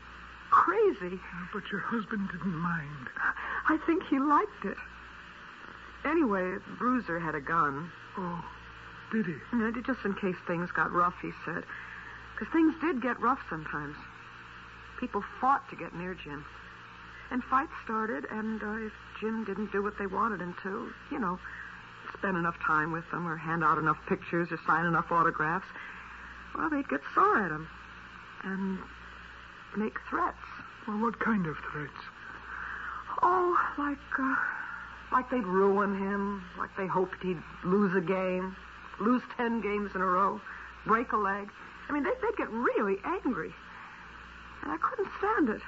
crazy. 0.49 1.19
But 1.53 1.63
your 1.71 1.81
husband 1.81 2.29
didn't 2.31 2.55
mind. 2.55 3.09
I 3.69 3.77
think 3.85 4.03
he 4.09 4.19
liked 4.19 4.65
it. 4.65 4.77
Anyway, 6.05 6.57
Bruiser 6.77 7.19
had 7.19 7.35
a 7.35 7.41
gun. 7.41 7.91
Oh, 8.17 8.43
did 9.11 9.25
he? 9.25 9.35
Know, 9.53 9.71
just 9.85 10.03
in 10.05 10.13
case 10.15 10.35
things 10.45 10.69
got 10.71 10.91
rough, 10.91 11.15
he 11.21 11.31
said. 11.45 11.63
Because 12.43 12.59
things 12.59 12.73
did 12.81 13.01
get 13.01 13.21
rough 13.21 13.39
sometimes. 13.49 13.95
People 14.99 15.23
fought 15.39 15.69
to 15.69 15.77
get 15.77 15.95
near 15.95 16.13
Jim. 16.13 16.43
And 17.31 17.41
fights 17.41 17.71
started, 17.85 18.25
and 18.29 18.61
uh, 18.61 18.85
if 18.87 18.91
Jim 19.21 19.45
didn't 19.45 19.71
do 19.71 19.81
what 19.81 19.97
they 19.97 20.07
wanted 20.07 20.41
him 20.41 20.53
to, 20.63 20.91
you 21.09 21.19
know, 21.19 21.39
spend 22.17 22.35
enough 22.35 22.57
time 22.59 22.91
with 22.91 23.09
them, 23.11 23.25
or 23.25 23.37
hand 23.37 23.63
out 23.63 23.77
enough 23.77 23.97
pictures, 24.09 24.51
or 24.51 24.59
sign 24.67 24.85
enough 24.85 25.09
autographs, 25.09 25.67
well, 26.53 26.69
they'd 26.69 26.89
get 26.89 26.99
sore 27.15 27.45
at 27.45 27.49
him. 27.49 27.65
And 28.43 28.79
make 29.77 29.97
threats. 30.09 30.35
Well, 30.85 30.97
what 30.97 31.17
kind 31.21 31.47
of 31.47 31.55
threats? 31.71 31.93
Oh, 33.21 33.57
like, 33.77 34.19
uh, 34.19 34.35
like 35.13 35.29
they'd 35.29 35.47
ruin 35.47 35.97
him, 35.97 36.43
like 36.57 36.75
they 36.75 36.87
hoped 36.87 37.23
he'd 37.23 37.41
lose 37.63 37.95
a 37.95 38.01
game, 38.01 38.53
lose 38.99 39.21
ten 39.37 39.61
games 39.61 39.91
in 39.95 40.01
a 40.01 40.05
row, 40.05 40.41
break 40.85 41.13
a 41.13 41.17
leg. 41.17 41.49
I 41.93 41.95
mean, 41.95 42.05
they, 42.05 42.17
they'd 42.23 42.37
get 42.37 42.49
really 42.49 42.97
angry. 43.05 43.53
And 44.63 44.71
I 44.71 44.77
couldn't 44.77 45.09
stand 45.19 45.49
it. 45.49 45.61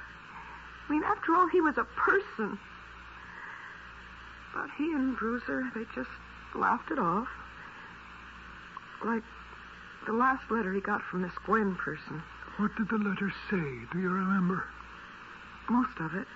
I 0.88 0.92
mean, 0.92 1.04
after 1.04 1.36
all, 1.36 1.46
he 1.46 1.60
was 1.60 1.78
a 1.78 1.84
person. 1.84 2.58
But 4.52 4.66
he 4.76 4.90
and 4.92 5.16
Bruiser, 5.16 5.70
they 5.72 5.84
just 5.94 6.10
laughed 6.52 6.90
it 6.90 6.98
off. 6.98 7.28
Like 9.04 9.22
the 10.06 10.14
last 10.14 10.50
letter 10.50 10.72
he 10.72 10.80
got 10.80 11.00
from 11.02 11.22
this 11.22 11.30
Gwen 11.44 11.76
person. 11.76 12.20
What 12.56 12.74
did 12.74 12.88
the 12.88 12.98
letter 12.98 13.32
say? 13.48 13.86
Do 13.92 14.00
you 14.00 14.08
remember? 14.08 14.64
Most 15.70 15.96
of 16.00 16.12
it. 16.14 16.26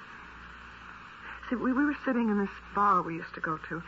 See, 1.49 1.57
we, 1.57 1.73
we 1.73 1.85
were 1.85 1.97
sitting 2.05 2.31
in 2.31 2.39
this 2.39 2.55
bar 2.77 3.03
we 3.03 3.15
used 3.17 3.35
to 3.35 3.41
go 3.41 3.59
to, 3.69 3.83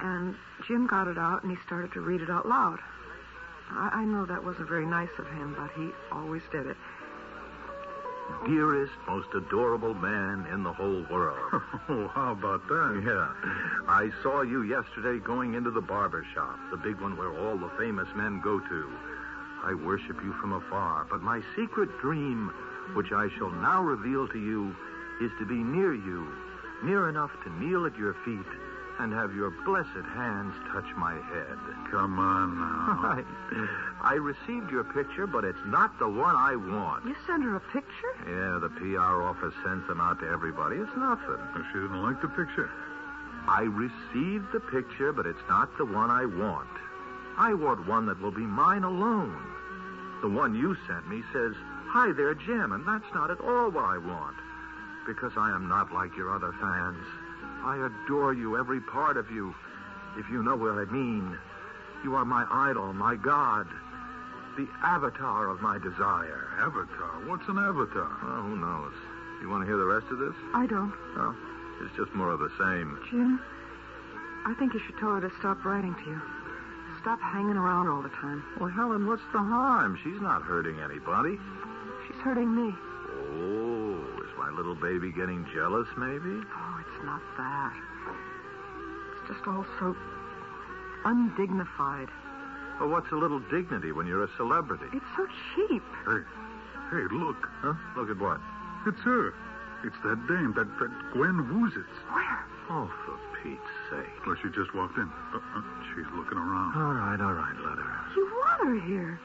and 0.00 0.34
Jim 0.66 0.88
got 0.88 1.06
it 1.06 1.18
out 1.18 1.44
and 1.44 1.56
he 1.56 1.58
started 1.64 1.92
to 1.92 2.00
read 2.00 2.22
it 2.22 2.30
out 2.30 2.48
loud. 2.48 2.80
I, 3.76 4.02
I 4.02 4.04
know 4.04 4.26
that 4.26 4.44
wasn't 4.44 4.68
very 4.68 4.86
nice 4.86 5.12
of 5.18 5.26
him, 5.26 5.54
but 5.58 5.70
he 5.76 5.90
always 6.10 6.42
did 6.50 6.66
it. 6.66 6.76
Dearest, 8.46 8.92
most 9.06 9.28
adorable 9.34 9.94
man 9.94 10.46
in 10.52 10.62
the 10.62 10.72
whole 10.72 11.04
world. 11.10 11.38
Oh, 11.88 12.08
how 12.14 12.32
about 12.32 12.66
that? 12.68 13.02
Yeah. 13.04 13.28
I 13.88 14.10
saw 14.22 14.42
you 14.42 14.62
yesterday 14.62 15.18
going 15.22 15.54
into 15.54 15.70
the 15.70 15.80
barber 15.80 16.24
shop, 16.32 16.58
the 16.70 16.76
big 16.76 17.00
one 17.00 17.16
where 17.16 17.36
all 17.36 17.58
the 17.58 17.70
famous 17.76 18.06
men 18.14 18.40
go 18.40 18.60
to. 18.60 18.92
I 19.64 19.74
worship 19.74 20.16
you 20.22 20.32
from 20.40 20.52
afar, 20.52 21.06
but 21.10 21.22
my 21.22 21.42
secret 21.56 21.90
dream, 22.00 22.52
which 22.94 23.12
I 23.12 23.28
shall 23.36 23.50
now 23.50 23.82
reveal 23.82 24.28
to 24.28 24.38
you, 24.38 24.74
is 25.20 25.30
to 25.40 25.44
be 25.44 25.56
near 25.56 25.92
you, 25.92 26.32
near 26.84 27.08
enough 27.08 27.32
to 27.44 27.50
kneel 27.60 27.84
at 27.84 27.98
your 27.98 28.14
feet 28.24 28.46
and 29.02 29.12
have 29.12 29.34
your 29.34 29.50
blessed 29.66 30.06
hands 30.14 30.54
touch 30.72 30.86
my 30.96 31.14
head. 31.14 31.58
Come 31.90 32.20
on 32.20 32.54
now. 32.54 33.02
I, 33.18 33.22
I 34.00 34.14
received 34.14 34.70
your 34.70 34.84
picture, 34.84 35.26
but 35.26 35.44
it's 35.44 35.58
not 35.66 35.98
the 35.98 36.08
one 36.08 36.36
I 36.36 36.54
want. 36.54 37.04
You 37.04 37.16
sent 37.26 37.42
her 37.42 37.56
a 37.56 37.60
picture? 37.74 38.14
Yeah, 38.22 38.62
the 38.62 38.70
PR 38.78 39.26
office 39.26 39.54
sends 39.64 39.88
them 39.88 40.00
out 40.00 40.20
to 40.20 40.28
everybody. 40.30 40.76
It's 40.76 40.96
nothing. 40.96 41.42
She 41.72 41.80
didn't 41.82 42.00
like 42.00 42.22
the 42.22 42.28
picture. 42.28 42.70
I 43.48 43.62
received 43.62 44.52
the 44.54 44.62
picture, 44.70 45.12
but 45.12 45.26
it's 45.26 45.42
not 45.48 45.76
the 45.78 45.84
one 45.84 46.10
I 46.10 46.24
want. 46.24 46.70
I 47.36 47.54
want 47.54 47.88
one 47.88 48.06
that 48.06 48.22
will 48.22 48.30
be 48.30 48.46
mine 48.46 48.84
alone. 48.84 49.34
The 50.22 50.28
one 50.28 50.54
you 50.54 50.76
sent 50.86 51.08
me 51.08 51.24
says, 51.32 51.54
Hi 51.90 52.12
there, 52.12 52.34
Jim, 52.34 52.70
and 52.70 52.86
that's 52.86 53.12
not 53.12 53.32
at 53.32 53.40
all 53.40 53.68
what 53.68 53.84
I 53.84 53.98
want. 53.98 54.36
Because 55.04 55.32
I 55.36 55.50
am 55.50 55.66
not 55.66 55.92
like 55.92 56.16
your 56.16 56.32
other 56.32 56.54
fans. 56.60 57.02
I 57.64 57.86
adore 57.86 58.34
you, 58.34 58.58
every 58.58 58.80
part 58.80 59.16
of 59.16 59.30
you, 59.30 59.54
if 60.18 60.28
you 60.30 60.42
know 60.42 60.56
what 60.56 60.72
I 60.72 60.84
mean. 60.86 61.38
You 62.04 62.14
are 62.16 62.24
my 62.24 62.46
idol, 62.50 62.92
my 62.92 63.16
God, 63.16 63.68
the 64.56 64.68
avatar 64.82 65.48
of 65.48 65.62
my 65.62 65.78
desire. 65.78 66.48
Avatar? 66.58 67.22
What's 67.26 67.48
an 67.48 67.58
avatar? 67.58 68.10
Oh, 68.22 68.42
who 68.42 68.56
knows? 68.56 68.92
You 69.40 69.48
want 69.48 69.62
to 69.62 69.66
hear 69.66 69.78
the 69.78 69.86
rest 69.86 70.06
of 70.10 70.18
this? 70.18 70.34
I 70.54 70.66
don't. 70.66 70.92
No, 71.16 71.34
it's 71.80 71.96
just 71.96 72.14
more 72.14 72.30
of 72.30 72.40
the 72.40 72.50
same. 72.58 72.98
Jim, 73.10 73.40
I 74.46 74.54
think 74.54 74.74
you 74.74 74.80
should 74.80 74.98
tell 74.98 75.14
her 75.14 75.20
to 75.20 75.30
stop 75.38 75.64
writing 75.64 75.94
to 75.94 76.10
you. 76.10 76.20
Stop 77.00 77.20
hanging 77.20 77.56
around 77.56 77.88
all 77.88 78.02
the 78.02 78.14
time. 78.22 78.44
Well, 78.60 78.68
Helen, 78.70 79.06
what's 79.06 79.22
the 79.32 79.38
harm? 79.38 79.98
She's 80.04 80.20
not 80.20 80.42
hurting 80.42 80.78
anybody. 80.78 81.38
She's 82.06 82.20
hurting 82.22 82.54
me. 82.54 82.70
Oh, 82.70 83.98
is 84.22 84.30
my 84.38 84.50
little 84.50 84.76
baby 84.76 85.10
getting 85.10 85.44
jealous, 85.52 85.88
maybe? 85.98 86.38
Oh, 86.46 86.71
it's 86.71 86.71
not 87.04 87.20
that. 87.36 87.72
It's 89.12 89.28
just 89.34 89.46
all 89.46 89.66
so 89.78 89.96
undignified. 91.04 92.08
Well, 92.80 92.88
what's 92.88 93.10
a 93.12 93.16
little 93.16 93.40
dignity 93.50 93.92
when 93.92 94.06
you're 94.06 94.24
a 94.24 94.30
celebrity? 94.36 94.86
It's 94.92 95.06
so 95.16 95.26
cheap. 95.54 95.82
Hey, 96.06 96.22
hey, 96.90 97.04
look. 97.12 97.48
Huh? 97.60 97.74
Look 97.96 98.10
at 98.10 98.18
what? 98.18 98.40
It's 98.86 99.00
her. 99.00 99.34
It's 99.84 99.96
that 100.04 100.18
dame, 100.28 100.54
that, 100.54 100.66
that 100.78 100.90
Gwen 101.12 101.42
Woozits. 101.50 101.94
Where? 102.10 102.44
Oh, 102.70 102.90
for 103.04 103.18
Pete's 103.42 103.74
sake. 103.90 104.26
Well, 104.26 104.36
she 104.42 104.48
just 104.50 104.74
walked 104.74 104.96
in. 104.96 105.10
Uh, 105.34 105.38
uh, 105.38 105.62
she's 105.90 106.06
looking 106.14 106.38
around. 106.38 106.74
All 106.78 106.94
right, 106.94 107.20
all 107.20 107.34
right, 107.34 107.56
let 107.66 107.78
her. 107.78 107.94
You 108.14 108.24
want 108.30 108.60
her 108.62 108.86
here. 108.86 109.20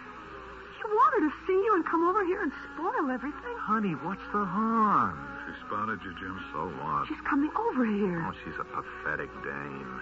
You 0.81 0.95
want 0.95 1.13
her 1.13 1.29
to 1.29 1.33
see 1.45 1.53
you 1.53 1.75
and 1.75 1.85
come 1.85 2.07
over 2.07 2.25
here 2.25 2.41
and 2.41 2.51
spoil 2.73 3.09
everything. 3.11 3.55
Honey, 3.57 3.93
what's 4.01 4.25
the 4.33 4.45
harm? 4.45 5.26
She 5.67 5.73
spotted 5.73 5.99
you, 6.03 6.13
Jim. 6.19 6.39
So 6.53 6.67
what? 6.81 7.07
She's 7.07 7.17
coming 7.29 7.51
over 7.57 7.85
here. 7.85 8.25
Oh, 8.27 8.33
she's 8.43 8.55
a 8.59 8.63
pathetic 8.63 9.29
dame. 9.43 10.01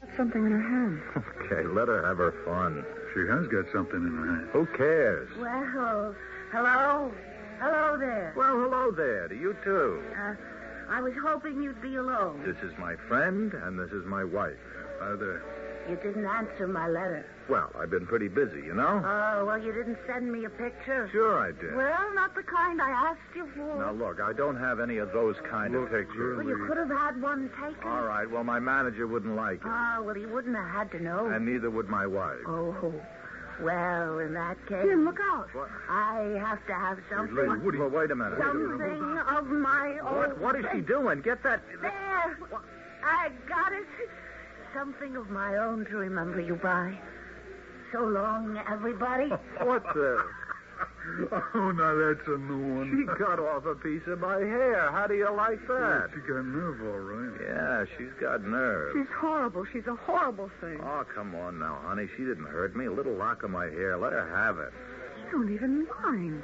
Got 0.00 0.16
something 0.16 0.44
in 0.46 0.52
her 0.52 0.62
hand. 0.62 1.00
Okay, 1.50 1.66
let 1.66 1.88
her 1.88 2.06
have 2.06 2.18
her 2.18 2.32
fun. 2.44 2.84
She 3.12 3.26
has 3.26 3.48
got 3.48 3.64
something 3.74 3.98
in 3.98 4.14
her 4.14 4.26
hand. 4.26 4.48
Who 4.52 4.66
cares? 4.76 5.28
Well, 5.36 6.14
hello? 6.52 7.12
Hello 7.58 7.98
there. 7.98 8.32
Well, 8.36 8.56
hello 8.56 8.92
there 8.92 9.26
to 9.26 9.34
you, 9.34 9.56
too. 9.64 10.00
Uh, 10.16 10.34
I 10.88 11.00
was 11.00 11.12
hoping 11.20 11.60
you'd 11.60 11.82
be 11.82 11.96
alone. 11.96 12.42
This 12.46 12.56
is 12.62 12.76
my 12.78 12.94
friend, 13.08 13.52
and 13.52 13.76
this 13.78 13.90
is 13.90 14.06
my 14.06 14.22
wife. 14.22 14.54
Hi 15.00 15.16
there. 15.16 15.42
You 15.90 15.96
didn't 15.96 16.24
answer 16.24 16.68
my 16.68 16.86
letter. 16.86 17.26
Well, 17.48 17.68
I've 17.76 17.90
been 17.90 18.06
pretty 18.06 18.28
busy, 18.28 18.62
you 18.64 18.74
know? 18.74 19.02
Oh, 19.04 19.44
well, 19.44 19.58
you 19.58 19.72
didn't 19.72 19.98
send 20.06 20.30
me 20.30 20.44
a 20.44 20.48
picture. 20.48 21.08
Sure 21.10 21.40
I 21.40 21.50
did. 21.50 21.74
Well, 21.74 22.14
not 22.14 22.32
the 22.36 22.44
kind 22.44 22.80
I 22.80 22.90
asked 22.90 23.34
you 23.34 23.48
for. 23.56 23.76
Now, 23.76 23.90
look, 23.90 24.20
I 24.20 24.32
don't 24.32 24.56
have 24.56 24.78
any 24.78 24.98
of 24.98 25.12
those 25.12 25.34
kind 25.50 25.74
of 25.74 25.90
pictures. 25.90 26.36
Well, 26.36 26.46
you 26.46 26.64
could 26.68 26.76
have 26.76 26.90
had 26.90 27.20
one 27.20 27.50
taken. 27.60 27.82
All 27.88 28.04
right, 28.04 28.30
well, 28.30 28.44
my 28.44 28.60
manager 28.60 29.08
wouldn't 29.08 29.34
like 29.34 29.62
it. 29.62 29.66
Oh, 29.66 30.02
well, 30.04 30.14
he 30.14 30.26
wouldn't 30.26 30.54
have 30.54 30.70
had 30.70 30.90
to 30.92 31.02
know. 31.02 31.26
And 31.26 31.44
neither 31.44 31.70
would 31.70 31.88
my 31.88 32.06
wife. 32.06 32.38
Oh, 32.46 32.94
well, 33.60 34.20
in 34.20 34.32
that 34.34 34.64
case. 34.68 34.84
Jim, 34.84 35.04
look 35.04 35.18
out. 35.20 35.48
I 35.88 36.38
have 36.38 36.64
to 36.68 36.72
have 36.72 37.00
something. 37.10 37.34
Lady, 37.34 37.78
well, 37.78 37.88
wait 37.88 38.12
a 38.12 38.14
minute. 38.14 38.38
Something 38.38 39.18
of 39.28 39.46
my 39.48 39.98
own. 39.98 40.16
What, 40.16 40.38
what 40.38 40.56
is 40.56 40.66
she 40.72 40.82
doing? 40.82 41.20
Get 41.20 41.42
that... 41.42 41.62
There. 41.82 42.38
I 43.02 43.30
got 43.48 43.72
it. 43.72 43.86
Something 44.74 45.16
of 45.16 45.30
my 45.30 45.56
own 45.56 45.84
to 45.86 45.96
remember 45.96 46.40
you 46.40 46.54
by. 46.54 46.96
So 47.92 48.04
long, 48.04 48.60
everybody. 48.70 49.30
What 49.64 49.82
the... 49.94 50.24
Oh, 51.54 51.72
now 51.72 51.94
that's 51.96 52.26
a 52.28 52.38
new 52.38 52.76
one. 52.78 52.88
She 52.92 53.04
cut 53.18 53.38
off 53.38 53.66
a 53.66 53.74
piece 53.74 54.06
of 54.06 54.20
my 54.20 54.38
hair. 54.38 54.90
How 54.92 55.06
do 55.06 55.14
you 55.14 55.28
like 55.34 55.60
that? 55.66 56.08
She 56.14 56.20
got 56.20 56.44
nerve, 56.44 56.80
all 56.80 57.00
right. 57.00 57.40
Yeah, 57.40 57.84
she's 57.96 58.12
got 58.20 58.44
nerve. 58.44 58.94
She's 58.94 59.10
horrible. 59.18 59.66
She's 59.72 59.86
a 59.86 59.96
horrible 59.96 60.50
thing. 60.60 60.78
Oh, 60.80 61.04
come 61.14 61.34
on 61.34 61.58
now, 61.58 61.80
honey. 61.82 62.06
She 62.16 62.24
didn't 62.24 62.46
hurt 62.46 62.76
me. 62.76 62.86
A 62.86 62.92
little 62.92 63.14
lock 63.14 63.42
of 63.42 63.50
my 63.50 63.66
hair. 63.66 63.98
Let 63.98 64.12
her 64.12 64.28
have 64.28 64.58
it. 64.58 64.72
You 65.24 65.32
don't 65.32 65.52
even 65.52 65.86
mind. 66.02 66.42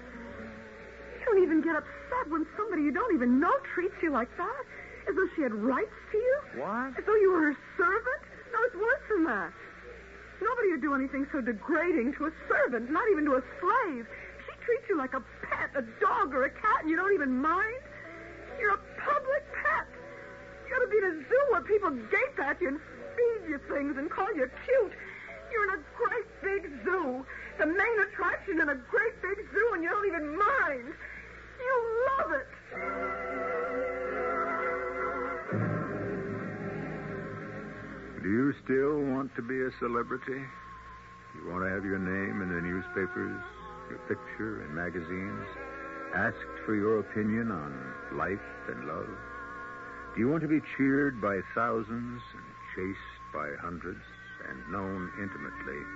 You 1.21 1.25
don't 1.25 1.43
even 1.43 1.63
get 1.63 1.77
upset 1.77 2.29
when 2.29 2.47
somebody 2.57 2.83
you 2.83 2.93
don't 2.93 3.15
even 3.15 3.41
know 3.41 3.53
treats 3.75 3.95
you 4.03 4.11
like 4.11 4.29
that. 4.37 4.65
As 5.09 5.15
though 5.15 5.29
she 5.37 5.43
had 5.43 5.55
rights 5.55 5.95
to 6.13 6.19
you. 6.19 6.39
What? 6.57 6.99
As 6.99 7.05
though 7.07 7.15
you 7.15 7.31
were 7.31 7.53
her 7.53 7.59
servant. 7.77 8.23
No, 8.53 8.59
it's 8.67 8.75
worse 8.75 9.05
than 9.11 9.25
that. 9.25 9.53
Nobody 10.43 10.71
would 10.73 10.83
do 10.83 10.95
anything 10.95 11.27
so 11.33 11.41
degrading 11.41 12.15
to 12.19 12.27
a 12.27 12.33
servant, 12.49 12.91
not 12.91 13.05
even 13.13 13.25
to 13.25 13.37
a 13.37 13.43
slave. 13.61 14.07
She 14.45 14.53
treats 14.65 14.85
you 14.89 14.97
like 14.99 15.15
a 15.15 15.23
pet, 15.43 15.71
a 15.75 15.83
dog 16.01 16.35
or 16.35 16.45
a 16.45 16.51
cat, 16.51 16.83
and 16.83 16.91
you 16.91 16.97
don't 16.97 17.15
even 17.15 17.41
mind. 17.41 17.81
You're 18.61 18.75
a 18.75 18.85
public 19.01 19.45
pet. 19.63 19.87
You 20.69 20.75
ought 20.75 20.85
to 20.85 20.91
be 20.91 20.99
in 20.99 21.05
a 21.05 21.17
zoo 21.29 21.45
where 21.51 21.63
people 21.63 21.91
gape 21.91 22.39
at 22.43 22.61
you 22.61 22.69
and 22.69 22.81
feed 23.17 23.49
you 23.49 23.59
things 23.71 23.97
and 23.97 24.11
call 24.11 24.29
you 24.35 24.51
cute. 24.65 24.93
You're 25.53 25.65
in 25.73 25.79
a 25.79 25.83
great 25.97 26.29
big 26.43 26.71
zoo, 26.85 27.25
the 27.59 27.67
main 27.67 27.97
attraction 28.11 28.61
in 28.61 28.69
a 28.69 28.75
great 28.91 29.23
big 29.23 29.39
zoo, 29.55 29.71
and 29.75 29.83
you 29.83 29.89
don't 29.89 30.07
even 30.07 30.37
mind. 30.37 30.93
You 31.61 31.75
love 32.19 32.33
it. 32.33 33.76
Do 38.27 38.33
you 38.33 38.53
still 38.67 38.99
want 39.15 39.31
to 39.37 39.43
be 39.43 39.55
a 39.55 39.71
celebrity? 39.79 40.43
You 41.39 41.47
want 41.47 41.63
to 41.63 41.71
have 41.71 41.87
your 41.87 42.03
name 42.03 42.43
in 42.43 42.51
the 42.51 42.59
newspapers, 42.59 43.39
your 43.87 44.03
picture 44.11 44.67
in 44.67 44.75
magazines, 44.75 45.47
asked 46.11 46.59
for 46.67 46.75
your 46.75 46.99
opinion 46.99 47.55
on 47.55 47.71
life 48.19 48.43
and 48.67 48.89
love? 48.89 49.07
Do 50.11 50.19
you 50.19 50.29
want 50.29 50.43
to 50.43 50.51
be 50.51 50.59
cheered 50.75 51.23
by 51.23 51.39
thousands 51.55 52.19
and 52.35 52.47
chased 52.75 53.23
by 53.33 53.47
hundreds 53.63 54.03
and 54.51 54.59
known 54.75 55.07
intimately 55.23 55.87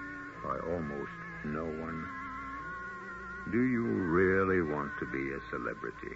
by 0.47 0.55
almost 0.71 1.19
no 1.51 1.67
one? 1.83 2.07
Do 3.51 3.59
you 3.59 3.83
really 3.83 4.63
want 4.63 4.93
to 5.01 5.07
be 5.11 5.35
a 5.35 5.43
celebrity? 5.51 6.15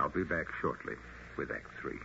I'll 0.00 0.10
be 0.10 0.24
back 0.24 0.46
shortly 0.60 0.98
with 1.38 1.52
Act 1.52 1.70
Three. 1.80 2.02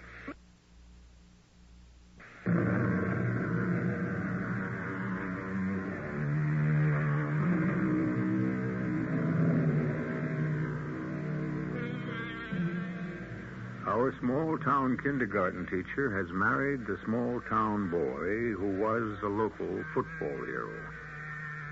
Our 13.85 14.15
small 14.19 14.57
town 14.57 14.97
kindergarten 14.97 15.65
teacher 15.65 16.11
has 16.17 16.27
married 16.33 16.85
the 16.85 16.97
small 17.05 17.39
town 17.47 17.89
boy 17.89 18.51
who 18.57 18.79
was 18.79 19.17
a 19.23 19.27
local 19.27 19.85
football 19.93 20.43
hero. 20.45 20.75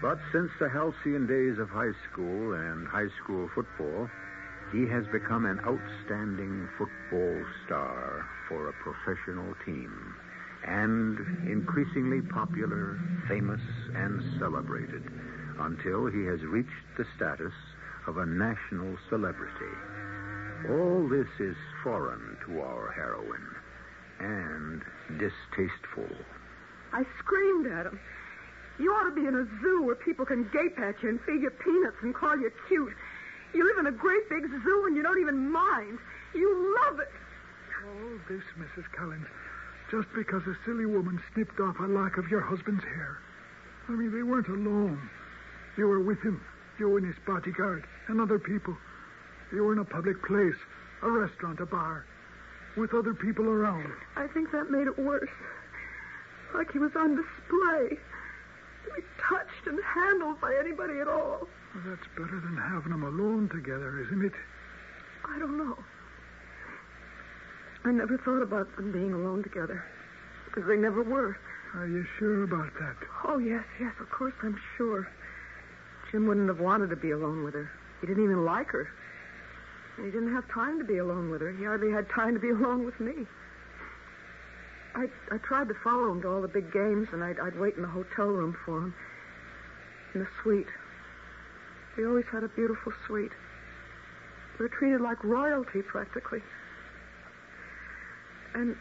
But 0.02 0.20
since 0.32 0.52
the 0.60 0.70
halcyon 0.70 1.28
days 1.28 1.58
of 1.58 1.70
high 1.70 1.94
school 2.10 2.54
and 2.54 2.88
high 2.88 3.10
school 3.24 3.50
football, 3.56 4.10
he 4.72 4.88
has 4.88 5.06
become 5.08 5.46
an 5.46 5.60
outstanding 5.66 6.70
football 6.78 7.46
star 7.66 8.26
for 8.48 8.70
a 8.70 8.74
professional 8.74 9.54
team 9.66 10.16
and 10.68 11.18
increasingly 11.50 12.22
popular, 12.22 13.00
famous, 13.28 13.62
and 13.96 14.22
celebrated 14.40 15.04
until 15.60 16.08
he 16.08 16.26
has 16.26 16.42
reached 16.42 16.70
the 16.98 17.06
status 17.16 17.54
of 18.08 18.18
a 18.18 18.26
national 18.26 18.98
celebrity. 19.10 19.74
All 20.70 21.08
this 21.10 21.28
is 21.40 21.56
foreign 21.84 22.38
to 22.46 22.62
our 22.62 22.92
heroine 22.92 23.56
and 24.20 24.82
distasteful. 25.18 26.10
I 26.94 27.04
screamed 27.20 27.68
at 27.68 27.88
him. 27.88 28.00
You 28.80 28.92
ought 28.92 29.10
to 29.10 29.16
be 29.16 29.28
in 29.28 29.36
a 29.36 29.46
zoo 29.62 29.84
where 29.84 29.96
people 29.96 30.26
can 30.26 30.50
gape 30.54 30.80
at 30.80 31.02
you 31.02 31.10
and 31.10 31.22
feed 31.22 31.42
you 31.42 31.50
peanuts 31.50 31.98
and 32.02 32.14
call 32.14 32.38
you 32.38 32.52
cute. 32.68 32.94
You 33.54 33.66
live 33.66 33.80
in 33.80 33.88
a 33.88 33.92
great 33.92 34.30
big 34.30 34.44
zoo 34.48 34.84
and 34.88 34.96
you 34.96 35.04
don't 35.04 35.20
even 35.20 35.52
mind. 35.52 35.98
You 36.34 36.78
love 36.86 37.00
it. 37.00 37.12
All 37.86 38.18
this, 38.30 38.44
Mrs. 38.58 38.86
Collins, 38.96 39.26
just 39.92 40.08
because 40.16 40.42
a 40.48 40.56
silly 40.66 40.86
woman 40.86 41.22
snipped 41.34 41.60
off 41.60 41.76
a 41.80 41.84
lock 41.84 42.18
of 42.18 42.30
your 42.30 42.40
husband's 42.40 42.84
hair. 42.84 43.18
I 43.90 43.92
mean, 43.92 44.12
they 44.12 44.24
weren't 44.24 44.48
alone. 44.48 45.10
You 45.78 45.88
were 45.88 46.00
with 46.00 46.22
him, 46.22 46.42
you 46.80 46.96
and 46.96 47.06
his 47.06 47.16
bodyguard, 47.28 47.84
and 48.08 48.22
other 48.22 48.40
people. 48.40 48.76
You 49.52 49.66
were 49.66 49.74
in 49.74 49.80
a 49.80 49.86
public 49.86 50.24
place, 50.24 50.56
a 51.02 51.10
restaurant, 51.12 51.60
a 51.60 51.66
bar, 51.66 52.06
with 52.78 52.94
other 52.94 53.14
people 53.14 53.46
around. 53.46 53.92
I 54.16 54.28
think 54.28 54.52
that 54.52 54.72
made 54.72 54.88
it 54.88 54.98
worse. 54.98 55.30
Like 56.56 56.72
he 56.72 56.80
was 56.80 56.92
on 56.96 57.16
display. 57.16 57.98
To 58.86 58.96
be 58.96 59.02
touched 59.30 59.68
and 59.68 59.80
handled 59.84 60.40
by 60.40 60.56
anybody 60.58 61.00
at 61.00 61.08
all. 61.08 61.48
Well, 61.76 61.84
that's 61.86 62.08
better 62.16 62.40
than 62.40 62.58
having 62.58 62.92
them 62.92 63.04
alone 63.04 63.50
together, 63.50 64.00
isn't 64.08 64.26
it? 64.26 64.34
I 65.28 65.38
don't 65.38 65.58
know. 65.58 65.78
I 67.84 67.92
never 67.92 68.18
thought 68.18 68.42
about 68.42 68.76
them 68.76 68.92
being 68.92 69.14
alone 69.14 69.44
together. 69.44 69.84
Because 70.46 70.68
they 70.68 70.78
never 70.78 71.02
were. 71.02 71.38
Are 71.74 71.88
you 71.88 72.06
sure 72.20 72.44
about 72.44 72.74
that? 72.80 72.96
Oh, 73.26 73.38
yes, 73.38 73.64
yes, 73.80 73.94
of 74.00 74.10
course 74.10 74.34
I'm 74.44 74.60
sure. 74.78 75.08
Jim 76.12 76.28
wouldn't 76.28 76.50
have 76.50 76.60
wanted 76.60 76.90
to 76.90 76.96
be 76.96 77.12
alone 77.12 77.44
with 77.44 77.54
her. 77.54 77.72
He 78.02 78.08
didn't 78.08 78.24
even 78.24 78.44
like 78.44 78.68
her. 78.68 78.90
And 79.98 80.06
he 80.06 80.12
didn't 80.12 80.34
have 80.34 80.48
time 80.54 80.78
to 80.80 80.84
be 80.84 80.98
alone 80.98 81.30
with 81.30 81.42
her. 81.42 81.52
He 81.52 81.64
hardly 81.64 81.92
had 81.92 82.10
time 82.10 82.34
to 82.34 82.40
be 82.40 82.50
alone 82.58 82.86
with 82.86 83.00
me. 83.00 83.26
I, 84.94 85.08
I 85.32 85.38
tried 85.38 85.70
to 85.70 85.76
follow 85.84 86.12
him 86.12 86.22
to 86.24 86.28
all 86.28 86.42
the 86.42 86.50
big 86.50 86.72
games, 86.74 87.08
and 87.14 87.24
I'd, 87.24 87.40
I'd 87.40 87.58
wait 87.58 87.76
in 87.76 87.82
the 87.82 87.88
hotel 87.88 88.28
room 88.28 88.58
for 88.66 88.78
him. 88.78 88.94
In 90.14 90.20
the 90.20 90.28
suite. 90.44 90.68
We 91.98 92.06
always 92.06 92.26
had 92.32 92.44
a 92.44 92.50
beautiful 92.50 92.92
suite. 93.08 93.32
We 94.60 94.66
were 94.66 94.70
treated 94.70 95.00
like 95.00 95.24
royalty, 95.24 95.82
practically. 95.82 96.42
And 98.54 98.76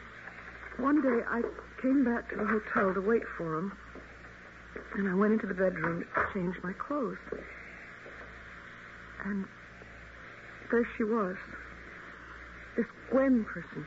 one 0.79 1.01
day 1.03 1.25
I 1.29 1.43
came 1.81 2.05
back 2.05 2.29
to 2.31 2.37
the 2.37 2.47
hotel 2.47 2.95
to 2.95 3.01
wait 3.01 3.23
for 3.37 3.57
him, 3.57 3.73
and 4.97 5.09
I 5.09 5.15
went 5.15 5.33
into 5.33 5.47
the 5.47 5.55
bedroom 5.55 6.05
to 6.15 6.27
change 6.35 6.57
my 6.63 6.73
clothes. 6.73 7.19
And 9.25 9.45
there 10.71 10.89
she 10.97 11.05
was. 11.05 11.37
This 12.77 12.87
Gwen 13.11 13.45
person. 13.45 13.87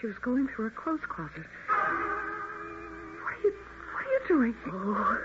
She 0.00 0.06
was 0.06 0.16
going 0.18 0.48
through 0.48 0.66
her 0.66 0.74
clothes 0.76 1.00
closet. 1.08 1.46
What 1.68 3.34
are 3.34 3.40
you 3.42 3.52
what 3.92 4.06
are 4.06 4.12
you 4.12 4.20
doing? 4.28 4.54
Oh, 4.66 5.18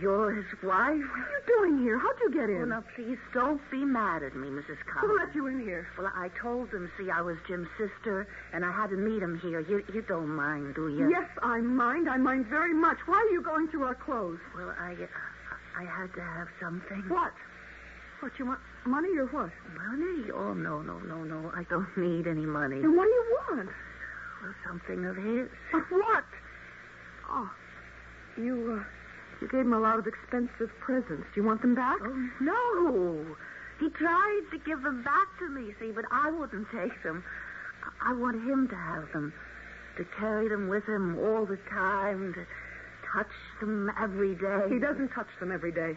you're 0.00 0.34
his 0.34 0.46
wife? 0.62 0.70
What 0.70 0.92
are 0.94 0.98
you 0.98 1.42
doing 1.46 1.82
here? 1.82 1.98
How'd 1.98 2.16
you 2.20 2.30
get 2.32 2.50
in? 2.50 2.62
Oh, 2.62 2.64
now, 2.64 2.84
please 2.94 3.18
don't 3.32 3.60
be 3.70 3.84
mad 3.84 4.22
at 4.22 4.34
me, 4.36 4.48
Mrs. 4.48 4.78
Collins. 4.86 5.10
Who 5.10 5.18
let 5.18 5.34
you 5.34 5.46
in 5.46 5.60
here? 5.60 5.88
Well, 5.98 6.10
I 6.14 6.28
told 6.40 6.70
them, 6.70 6.90
see, 6.98 7.10
I 7.10 7.20
was 7.20 7.36
Jim's 7.46 7.68
sister, 7.78 8.26
and 8.52 8.64
I 8.64 8.72
had 8.72 8.90
to 8.90 8.96
meet 8.96 9.22
him 9.22 9.38
here. 9.38 9.60
You, 9.60 9.82
you 9.92 10.02
don't 10.02 10.28
mind, 10.28 10.74
do 10.74 10.88
you? 10.88 11.10
Yes, 11.10 11.28
I 11.42 11.60
mind. 11.60 12.08
I 12.08 12.16
mind 12.16 12.46
very 12.46 12.74
much. 12.74 12.98
Why 13.06 13.16
are 13.16 13.32
you 13.32 13.42
going 13.42 13.68
through 13.68 13.84
our 13.84 13.94
clothes? 13.94 14.40
Well, 14.56 14.74
I, 14.78 14.94
I 15.76 15.84
had 15.84 16.12
to 16.14 16.20
have 16.22 16.48
something. 16.60 17.04
What? 17.08 17.32
What, 18.20 18.32
you 18.38 18.46
want 18.46 18.60
money 18.84 19.16
or 19.16 19.26
what? 19.26 19.50
Money? 19.76 20.30
Oh, 20.34 20.52
no, 20.52 20.82
no, 20.82 20.98
no, 20.98 21.22
no. 21.22 21.52
I 21.54 21.64
don't 21.70 21.96
need 21.96 22.26
any 22.26 22.46
money. 22.46 22.80
Then 22.80 22.96
what 22.96 23.04
do 23.04 23.10
you 23.10 23.38
want? 23.48 23.68
Well, 24.42 24.54
something 24.66 25.04
of 25.04 25.16
his. 25.16 25.48
But 25.72 25.82
what? 25.90 26.24
Oh, 27.30 27.50
you, 28.36 28.80
uh, 28.80 28.84
you 29.40 29.48
gave 29.48 29.60
him 29.60 29.72
a 29.72 29.80
lot 29.80 29.98
of 29.98 30.06
expensive 30.06 30.70
presents. 30.80 31.26
Do 31.34 31.40
you 31.40 31.46
want 31.46 31.62
them 31.62 31.74
back? 31.74 31.98
Oh, 32.02 32.28
no. 32.40 33.36
He 33.78 33.88
tried 33.90 34.42
to 34.50 34.58
give 34.58 34.82
them 34.82 35.02
back 35.04 35.26
to 35.38 35.48
me, 35.48 35.72
see, 35.78 35.92
but 35.92 36.04
I 36.10 36.30
wouldn't 36.30 36.66
take 36.70 37.02
them. 37.02 37.22
I 38.02 38.12
want 38.12 38.36
him 38.36 38.68
to 38.68 38.74
have 38.74 39.12
them, 39.12 39.32
to 39.96 40.04
carry 40.18 40.48
them 40.48 40.68
with 40.68 40.84
him 40.84 41.18
all 41.18 41.46
the 41.46 41.58
time, 41.70 42.34
to 42.34 42.44
touch 43.12 43.30
them 43.60 43.90
every 44.00 44.34
day. 44.34 44.66
He 44.68 44.78
doesn't 44.78 45.10
touch 45.10 45.28
them 45.38 45.52
every 45.52 45.72
day. 45.72 45.96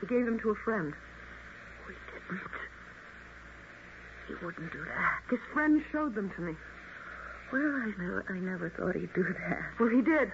He 0.00 0.06
gave 0.06 0.24
them 0.24 0.38
to 0.40 0.50
a 0.50 0.54
friend. 0.64 0.92
We 1.86 1.94
didn't. 2.12 2.42
He 4.26 4.44
wouldn't 4.44 4.72
do 4.72 4.84
that. 4.84 5.22
His 5.30 5.40
friend 5.52 5.82
showed 5.92 6.14
them 6.14 6.32
to 6.34 6.42
me. 6.42 6.56
Well, 7.52 7.62
I 7.62 7.92
never, 7.98 8.24
I 8.28 8.38
never 8.40 8.70
thought 8.70 8.96
he'd 8.96 9.14
do 9.14 9.22
that. 9.22 9.62
Well, 9.78 9.88
he 9.88 10.02
did. 10.02 10.32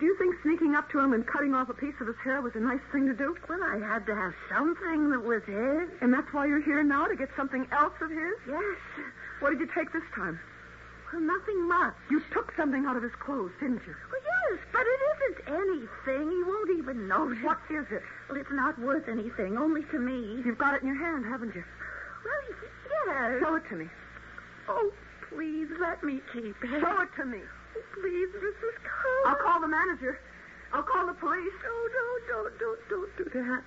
Do 0.00 0.06
you 0.06 0.16
think 0.16 0.34
sneaking 0.42 0.74
up 0.74 0.90
to 0.92 0.98
him 0.98 1.12
and 1.12 1.26
cutting 1.26 1.54
off 1.54 1.68
a 1.68 1.74
piece 1.74 1.94
of 2.00 2.06
his 2.06 2.16
hair 2.24 2.40
was 2.40 2.56
a 2.56 2.60
nice 2.60 2.80
thing 2.90 3.06
to 3.06 3.12
do? 3.12 3.36
Well, 3.46 3.62
I 3.62 3.76
had 3.84 4.06
to 4.06 4.16
have 4.16 4.32
something 4.48 5.10
that 5.10 5.20
was 5.20 5.44
his. 5.44 5.92
And 6.00 6.08
that's 6.12 6.32
why 6.32 6.46
you're 6.46 6.62
here 6.62 6.82
now, 6.82 7.06
to 7.06 7.14
get 7.14 7.28
something 7.36 7.66
else 7.70 7.92
of 8.00 8.08
his? 8.08 8.34
Yes. 8.48 8.78
What 9.40 9.50
did 9.50 9.60
you 9.60 9.68
take 9.74 9.92
this 9.92 10.02
time? 10.14 10.40
Well, 11.12 11.20
nothing 11.20 11.68
much. 11.68 11.92
You 12.10 12.22
took 12.32 12.56
something 12.56 12.86
out 12.86 12.96
of 12.96 13.02
his 13.02 13.12
clothes, 13.20 13.52
didn't 13.60 13.82
you? 13.86 13.94
Well, 14.10 14.22
yes, 14.24 14.60
but 14.72 14.86
it 14.88 15.00
isn't 15.12 15.38
anything. 15.52 16.30
He 16.30 16.42
won't 16.44 16.70
even 16.78 17.06
notice. 17.06 17.44
What 17.44 17.58
is 17.68 17.84
it? 17.90 18.02
Well, 18.30 18.40
it's 18.40 18.52
not 18.52 18.78
worth 18.80 19.06
anything, 19.06 19.58
only 19.58 19.82
to 19.92 19.98
me. 19.98 20.40
You've 20.46 20.56
got 20.56 20.76
it 20.76 20.80
in 20.80 20.88
your 20.88 20.96
hand, 20.96 21.26
haven't 21.26 21.54
you? 21.54 21.64
Well, 22.24 22.56
yes. 23.06 23.40
Show 23.42 23.54
it 23.56 23.68
to 23.68 23.76
me. 23.76 23.88
Oh, 24.66 24.92
please, 25.28 25.68
let 25.78 26.02
me 26.02 26.20
keep 26.32 26.56
it. 26.64 26.80
Show 26.80 27.00
it 27.02 27.10
to 27.16 27.26
me. 27.26 27.40
Please, 27.72 28.28
Mrs. 28.36 28.76
Collins. 28.84 29.26
I'll 29.26 29.36
call 29.44 29.60
the 29.60 29.68
manager. 29.68 30.18
I'll 30.72 30.82
call 30.82 31.06
the 31.06 31.14
police. 31.14 31.52
No, 31.62 31.70
no, 31.96 32.48
don't, 32.48 32.58
don't, 32.58 32.80
don't 32.88 33.16
do 33.16 33.24
that. 33.40 33.62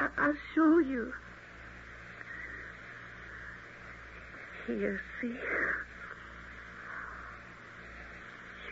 I- 0.00 0.10
I'll 0.18 0.36
show 0.54 0.78
you. 0.78 1.12
Here, 4.66 5.00
see. 5.20 5.28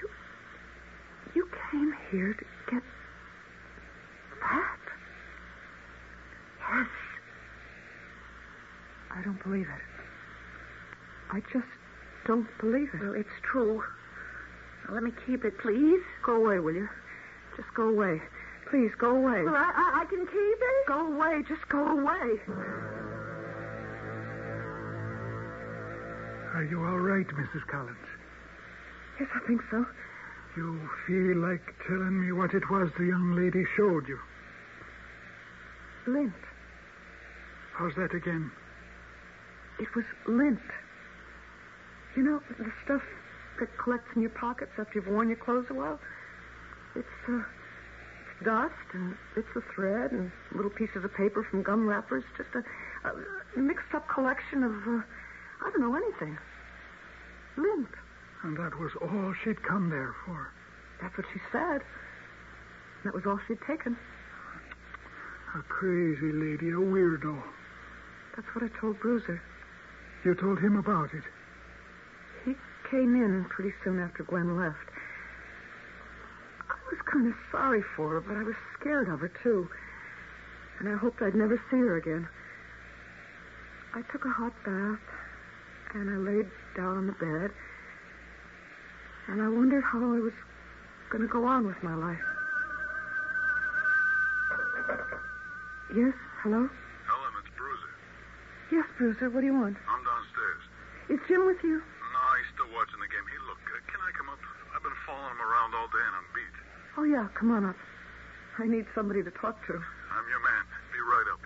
You, 0.00 0.08
you 1.34 1.48
came 1.70 1.94
here 2.10 2.32
to 2.34 2.44
get 2.70 2.82
that? 4.40 4.78
Yes. 6.60 6.88
I 9.14 9.22
don't 9.22 9.42
believe 9.42 9.66
it. 9.68 9.82
I 11.30 11.40
just 11.52 11.66
don't 12.26 12.48
believe 12.58 12.88
it. 12.94 13.00
Well, 13.02 13.14
it's 13.14 13.28
true. 13.42 13.82
Now, 14.86 14.94
let 14.94 15.02
me 15.02 15.12
keep 15.26 15.44
it, 15.44 15.58
please. 15.58 16.02
Go 16.22 16.36
away, 16.36 16.58
will 16.58 16.74
you? 16.74 16.88
Just 17.56 17.72
go 17.74 17.88
away. 17.88 18.20
Please, 18.70 18.90
go 18.98 19.10
away. 19.10 19.42
Well, 19.42 19.54
I, 19.54 19.70
I, 19.74 20.00
I 20.02 20.04
can 20.06 20.26
keep 20.26 20.58
it. 20.60 20.86
Go 20.88 21.12
away. 21.12 21.42
Just 21.48 21.68
go 21.68 21.86
away. 21.86 22.40
Are 26.54 26.64
you 26.70 26.84
all 26.84 26.98
right, 26.98 27.26
Mrs. 27.26 27.66
Collins? 27.70 27.96
Yes, 29.18 29.28
I 29.34 29.46
think 29.46 29.62
so. 29.70 29.86
You 30.56 30.78
feel 31.06 31.36
like 31.38 31.62
telling 31.86 32.20
me 32.20 32.32
what 32.32 32.52
it 32.54 32.68
was 32.70 32.90
the 32.98 33.04
young 33.04 33.34
lady 33.34 33.64
showed 33.76 34.06
you? 34.06 34.18
Lint. 36.06 36.32
How's 37.74 37.94
that 37.94 38.14
again? 38.14 38.50
It 39.78 39.94
was 39.94 40.04
lint. 40.26 40.60
You 42.16 42.22
know, 42.22 42.42
the 42.58 42.70
stuff 42.84 43.02
that 43.62 43.78
collects 43.78 44.10
in 44.16 44.22
your 44.22 44.34
pockets 44.34 44.72
after 44.76 44.98
you've 44.98 45.06
worn 45.06 45.28
your 45.28 45.38
clothes 45.38 45.66
a 45.70 45.74
while? 45.74 46.00
It's, 46.96 47.18
uh, 47.28 47.38
it's 47.38 48.44
dust 48.44 48.74
and 48.92 49.14
bits 49.36 49.54
of 49.54 49.62
thread 49.72 50.10
and 50.10 50.32
little 50.52 50.70
pieces 50.70 51.04
of 51.04 51.14
paper 51.14 51.46
from 51.48 51.62
gum 51.62 51.86
wrappers. 51.86 52.24
Just 52.36 52.50
a, 52.58 52.62
a 53.06 53.60
mixed 53.62 53.94
up 53.94 54.08
collection 54.08 54.64
of, 54.64 54.72
uh, 54.72 55.00
I 55.62 55.70
don't 55.70 55.80
know, 55.80 55.94
anything. 55.94 56.36
Lint. 57.56 57.94
And 58.42 58.56
that 58.56 58.76
was 58.80 58.90
all 59.00 59.32
she'd 59.44 59.62
come 59.62 59.90
there 59.90 60.12
for. 60.26 60.50
That's 61.00 61.16
what 61.16 61.26
she 61.32 61.38
said. 61.52 61.82
That 63.04 63.14
was 63.14 63.22
all 63.26 63.38
she'd 63.46 63.62
taken. 63.64 63.96
A 65.54 65.62
crazy 65.62 66.32
lady, 66.32 66.70
a 66.70 66.82
weirdo. 66.82 67.40
That's 68.34 68.48
what 68.54 68.64
I 68.64 68.80
told 68.80 68.98
Bruiser. 68.98 69.40
You 70.24 70.34
told 70.34 70.58
him 70.58 70.76
about 70.76 71.14
it? 71.14 71.22
Came 72.92 73.16
in 73.16 73.46
pretty 73.48 73.72
soon 73.82 73.98
after 73.98 74.22
Gwen 74.22 74.54
left. 74.54 74.76
I 76.68 76.76
was 76.92 77.00
kind 77.10 77.26
of 77.26 77.32
sorry 77.50 77.80
for 77.96 78.10
her, 78.10 78.20
but 78.20 78.36
I 78.36 78.42
was 78.42 78.54
scared 78.78 79.08
of 79.08 79.20
her, 79.20 79.32
too. 79.42 79.66
And 80.78 80.90
I 80.90 80.96
hoped 81.00 81.22
I'd 81.22 81.34
never 81.34 81.56
see 81.70 81.78
her 81.78 81.96
again. 81.96 82.28
I 83.94 84.02
took 84.12 84.26
a 84.26 84.28
hot 84.28 84.52
bath, 84.64 85.00
and 85.94 86.04
I 86.04 86.16
laid 86.20 86.50
down 86.76 86.98
on 86.98 87.06
the 87.06 87.16
bed, 87.16 87.50
and 89.28 89.40
I 89.40 89.48
wondered 89.48 89.84
how 89.84 90.00
I 90.00 90.20
was 90.20 90.36
going 91.08 91.22
to 91.22 91.32
go 91.32 91.46
on 91.46 91.66
with 91.66 91.82
my 91.82 91.94
life. 91.94 92.20
Yes, 95.96 96.12
hello? 96.44 96.68
Ellen, 96.68 97.32
it's 97.40 97.52
Bruiser. 97.56 97.92
Yes, 98.70 98.84
Bruiser, 98.98 99.30
what 99.30 99.40
do 99.40 99.46
you 99.46 99.56
want? 99.56 99.76
I'm 99.88 100.04
downstairs. 100.04 100.60
Is 101.08 101.20
Jim 101.28 101.46
with 101.46 101.60
you? 101.64 101.80
No, 101.80 102.24
he's 102.40 102.50
still 102.56 102.72
watching 102.72 103.00
the 103.00 103.08
game. 103.08 103.24
Hey, 103.28 103.40
look, 103.48 103.60
uh, 103.68 103.80
can 103.92 104.00
I 104.00 104.12
come 104.16 104.28
up? 104.28 104.40
I've 105.22 105.30
been 105.30 105.38
following 105.38 105.38
him 105.38 105.42
around 105.46 105.74
all 105.74 105.86
day 105.88 106.02
and 106.06 106.16
I'm 106.16 106.26
beat. 106.34 106.56
Oh, 106.98 107.04
yeah, 107.04 107.28
come 107.38 107.50
on 107.52 107.64
up. 107.64 107.76
I 108.58 108.66
need 108.66 108.86
somebody 108.94 109.22
to 109.22 109.30
talk 109.30 109.64
to. 109.66 109.72
I'm 109.72 110.26
your 110.28 110.42
man. 110.42 110.64
Be 110.92 110.98
right 111.00 111.28
up. 111.32 111.40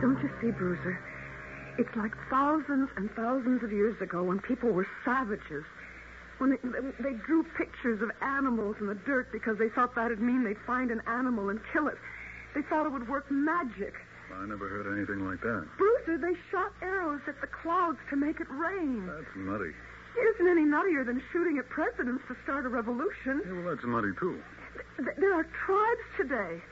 Don't 0.00 0.18
you 0.22 0.30
see, 0.40 0.50
Bruiser? 0.50 0.98
It's 1.78 1.94
like 1.96 2.12
thousands 2.30 2.88
and 2.96 3.10
thousands 3.12 3.62
of 3.62 3.70
years 3.72 4.00
ago 4.00 4.24
when 4.24 4.40
people 4.40 4.70
were 4.70 4.86
savages. 5.04 5.64
When 6.38 6.50
they, 6.50 6.58
they 7.02 7.14
drew 7.26 7.44
pictures 7.56 8.00
of 8.02 8.10
animals 8.22 8.76
in 8.80 8.86
the 8.86 8.94
dirt 9.06 9.30
because 9.30 9.58
they 9.58 9.68
thought 9.68 9.94
that'd 9.94 10.20
mean 10.20 10.42
they'd 10.42 10.56
find 10.66 10.90
an 10.90 11.02
animal 11.06 11.50
and 11.50 11.60
kill 11.72 11.88
it. 11.88 11.98
They 12.54 12.62
thought 12.62 12.86
it 12.86 12.92
would 12.92 13.08
work 13.08 13.30
magic. 13.30 13.94
I 14.34 14.46
never 14.46 14.68
heard 14.68 14.86
anything 14.96 15.26
like 15.26 15.40
that. 15.42 15.66
Bruiser, 15.76 16.18
they 16.18 16.34
shot 16.50 16.72
arrows 16.82 17.20
at 17.26 17.40
the 17.40 17.46
clouds 17.48 17.98
to 18.10 18.16
make 18.16 18.40
it 18.40 18.48
rain. 18.50 19.06
That's 19.06 19.34
nutty. 19.36 19.72
It 20.16 20.24
isn't 20.34 20.48
any 20.48 20.64
nuttier 20.66 21.04
than 21.06 21.22
shooting 21.32 21.58
at 21.58 21.68
presidents 21.68 22.22
to 22.28 22.36
start 22.42 22.66
a 22.66 22.68
revolution. 22.68 23.42
Yeah, 23.46 23.52
well, 23.62 23.74
that's 23.74 23.86
nutty, 23.86 24.12
too. 24.18 24.40
Th- 24.98 25.16
There 25.18 25.34
are 25.34 25.46
tribes 25.66 26.06
today 26.16 26.62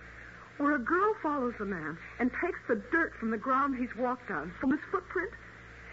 where 0.59 0.75
a 0.75 0.79
girl 0.79 1.15
follows 1.23 1.55
a 1.61 1.65
man 1.65 1.97
and 2.19 2.31
takes 2.43 2.59
the 2.69 2.83
dirt 2.91 3.13
from 3.21 3.31
the 3.31 3.39
ground 3.39 3.77
he's 3.79 3.95
walked 3.97 4.31
on, 4.31 4.53
from 4.61 4.71
his 4.73 4.81
footprint, 4.91 5.31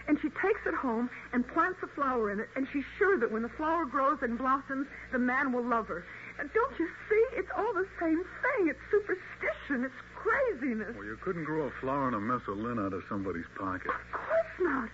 and 0.08 0.18
she 0.22 0.30
takes 0.42 0.62
it 0.66 0.74
home 0.74 1.10
and 1.34 1.48
plants 1.50 1.78
a 1.84 1.88
flower 1.94 2.32
in 2.32 2.40
it, 2.40 2.50
and 2.56 2.68
she's 2.74 2.86
sure 2.98 3.20
that 3.20 3.32
when 3.32 3.42
the 3.44 3.50
flower 3.58 3.86
grows 3.86 4.18
and 4.22 4.38
blossoms, 4.38 4.88
the 5.12 5.20
man 5.20 5.52
will 5.54 5.66
love 5.66 5.88
her. 5.88 6.04
And 6.40 6.50
don't 6.54 6.80
you 6.80 6.88
see? 7.10 7.26
It's 7.38 7.50
all 7.58 7.74
the 7.74 7.88
same 8.02 8.22
thing. 8.42 8.68
It's 8.70 8.80
superstition. 8.92 9.86
It's 9.86 10.02
craziness. 10.26 10.96
Well, 10.96 11.06
you 11.06 11.18
couldn't 11.22 11.46
grow 11.46 11.68
a 11.68 11.72
flower 11.82 12.08
and 12.08 12.16
a 12.16 12.20
mess 12.20 12.42
of 12.48 12.58
lint 12.58 12.80
out 12.80 12.94
of 12.94 13.04
somebody's 13.10 13.48
pocket. 13.58 13.90
Of 13.90 14.12
course 14.12 14.56
not. 14.60 14.90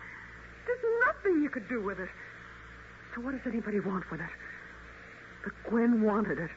There's 0.67 0.85
nothing 1.07 1.41
you 1.41 1.49
could 1.49 1.67
do 1.69 1.81
with 1.81 1.99
it. 1.99 2.09
So 3.15 3.21
what 3.21 3.31
does 3.31 3.45
anybody 3.45 3.79
want 3.79 4.09
with 4.11 4.21
it? 4.21 4.33
But 5.43 5.53
Gwen 5.69 6.01
wanted 6.01 6.39
it. 6.39 6.51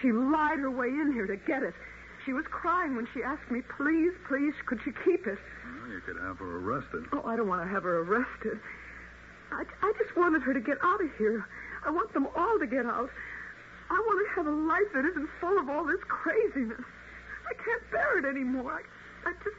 She 0.00 0.12
lied 0.12 0.58
her 0.58 0.70
way 0.70 0.88
in 0.88 1.12
here 1.12 1.26
to 1.26 1.36
get 1.36 1.62
it. 1.62 1.74
She 2.24 2.32
was 2.32 2.44
crying 2.50 2.96
when 2.96 3.06
she 3.12 3.22
asked 3.22 3.50
me, 3.50 3.60
please, 3.76 4.12
please, 4.28 4.54
could 4.66 4.80
she 4.84 4.92
keep 5.04 5.26
it? 5.26 5.38
Well, 5.38 5.92
you 5.92 6.00
could 6.00 6.16
have 6.16 6.38
her 6.38 6.56
arrested. 6.56 7.04
Oh, 7.12 7.22
I 7.24 7.36
don't 7.36 7.48
want 7.48 7.62
to 7.62 7.68
have 7.68 7.82
her 7.82 8.00
arrested. 8.00 8.58
I, 9.52 9.64
I 9.82 9.92
just 9.98 10.16
wanted 10.16 10.42
her 10.42 10.54
to 10.54 10.60
get 10.60 10.78
out 10.82 11.04
of 11.04 11.10
here. 11.18 11.44
I 11.84 11.90
want 11.90 12.12
them 12.14 12.26
all 12.34 12.58
to 12.58 12.66
get 12.66 12.86
out. 12.86 13.10
I 13.90 13.94
want 13.94 14.26
to 14.26 14.34
have 14.36 14.46
a 14.46 14.56
life 14.56 14.88
that 14.94 15.04
isn't 15.04 15.28
full 15.40 15.58
of 15.58 15.68
all 15.68 15.84
this 15.84 16.00
craziness. 16.08 16.80
I 17.46 17.54
can't 17.54 17.90
bear 17.90 18.18
it 18.18 18.24
anymore. 18.24 18.72
I, 18.72 19.28
I 19.28 19.32
just, 19.32 19.56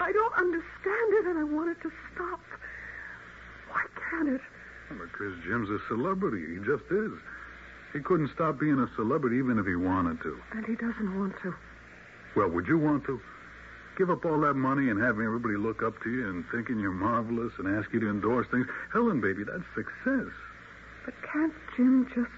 I 0.00 0.12
don't 0.12 0.34
understand 0.34 1.08
it, 1.20 1.26
and 1.26 1.38
I 1.38 1.44
want 1.44 1.70
it 1.70 1.80
to 1.82 1.90
stop. 2.12 2.40
Why 3.70 3.82
can't 4.10 4.28
it? 4.28 4.40
Because 4.88 5.34
Jim's 5.44 5.70
a 5.70 5.78
celebrity. 5.88 6.44
He 6.54 6.58
just 6.64 6.84
is. 6.90 7.12
He 7.92 8.00
couldn't 8.00 8.30
stop 8.34 8.58
being 8.58 8.78
a 8.78 8.90
celebrity 8.96 9.36
even 9.36 9.58
if 9.58 9.66
he 9.66 9.76
wanted 9.76 10.20
to. 10.22 10.38
And 10.52 10.66
he 10.66 10.74
doesn't 10.74 11.18
want 11.18 11.34
to. 11.42 11.54
Well, 12.36 12.48
would 12.48 12.66
you 12.66 12.78
want 12.78 13.04
to? 13.06 13.20
Give 13.96 14.10
up 14.10 14.24
all 14.24 14.40
that 14.40 14.54
money 14.54 14.90
and 14.90 15.00
having 15.00 15.24
everybody 15.24 15.56
look 15.56 15.82
up 15.82 15.94
to 16.02 16.10
you 16.10 16.28
and 16.28 16.44
thinking 16.50 16.80
you're 16.80 16.90
marvelous 16.90 17.52
and 17.58 17.68
ask 17.78 17.92
you 17.92 18.00
to 18.00 18.10
endorse 18.10 18.46
things. 18.50 18.66
Helen, 18.92 19.20
baby, 19.20 19.44
that's 19.44 19.62
success. 19.74 20.32
But 21.04 21.14
can't 21.32 21.54
Jim 21.76 22.10
just 22.14 22.30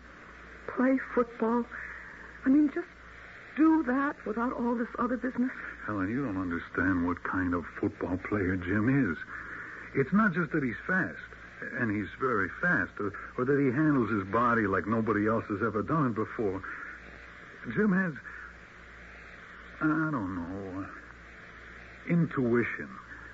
play 0.76 0.98
football? 1.14 1.64
I 2.44 2.48
mean, 2.50 2.70
just 2.74 2.86
do 3.57 3.82
that 3.84 4.16
without 4.26 4.52
all 4.52 4.74
this 4.76 4.88
other 4.98 5.16
business? 5.16 5.50
Helen, 5.86 6.09
you 6.11 6.24
don't 6.24 6.40
understand 6.40 7.07
what 7.07 7.22
kind 7.24 7.54
of 7.54 7.64
football 7.80 8.18
player 8.28 8.57
Jim 8.57 8.88
is. 9.12 9.16
It's 9.94 10.12
not 10.12 10.34
just 10.34 10.52
that 10.52 10.62
he's 10.62 10.76
fast, 10.86 11.16
and 11.80 11.90
he's 11.94 12.09
very 12.20 12.48
fast, 12.61 12.92
or, 13.00 13.12
or 13.38 13.44
that 13.44 13.59
he 13.59 13.66
handles 13.74 14.11
his 14.11 14.24
body 14.32 14.66
like 14.66 14.86
nobody 14.86 15.26
else 15.26 15.44
has 15.48 15.61
ever 15.64 15.82
done 15.82 16.09
it 16.09 16.14
before. 16.14 16.62
Jim 17.74 17.92
has, 17.92 18.12
I 19.80 20.11
don't 20.12 20.34
know, 20.36 20.86
intuition. 22.09 22.88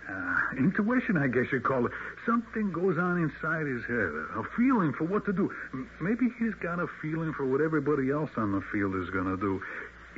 Uh, 0.08 0.36
intuition, 0.58 1.16
I 1.16 1.28
guess 1.28 1.46
you'd 1.52 1.62
call 1.64 1.86
it. 1.86 1.92
Something 2.26 2.72
goes 2.72 2.98
on 2.98 3.22
inside 3.22 3.66
his 3.66 3.82
head, 3.84 4.10
a 4.36 4.42
feeling 4.56 4.92
for 4.92 5.04
what 5.04 5.24
to 5.26 5.32
do. 5.32 5.50
M- 5.72 5.88
Maybe 6.00 6.26
he's 6.38 6.54
got 6.62 6.80
a 6.80 6.86
feeling 7.00 7.32
for 7.34 7.46
what 7.46 7.60
everybody 7.60 8.10
else 8.10 8.30
on 8.36 8.52
the 8.52 8.60
field 8.72 8.94
is 8.96 9.10
going 9.10 9.26
to 9.26 9.36
do. 9.36 9.62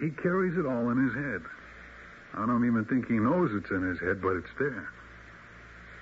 He 0.01 0.11
carries 0.11 0.59
it 0.59 0.67
all 0.67 0.91
in 0.91 0.99
his 0.99 1.15
head. 1.15 1.43
I 2.35 2.47
don't 2.47 2.67
even 2.67 2.85
think 2.85 3.07
he 3.07 3.15
knows 3.15 3.51
it's 3.55 3.71
in 3.71 3.83
his 3.83 3.99
head, 4.01 4.21
but 4.21 4.37
it's 4.37 4.51
there. 4.59 4.89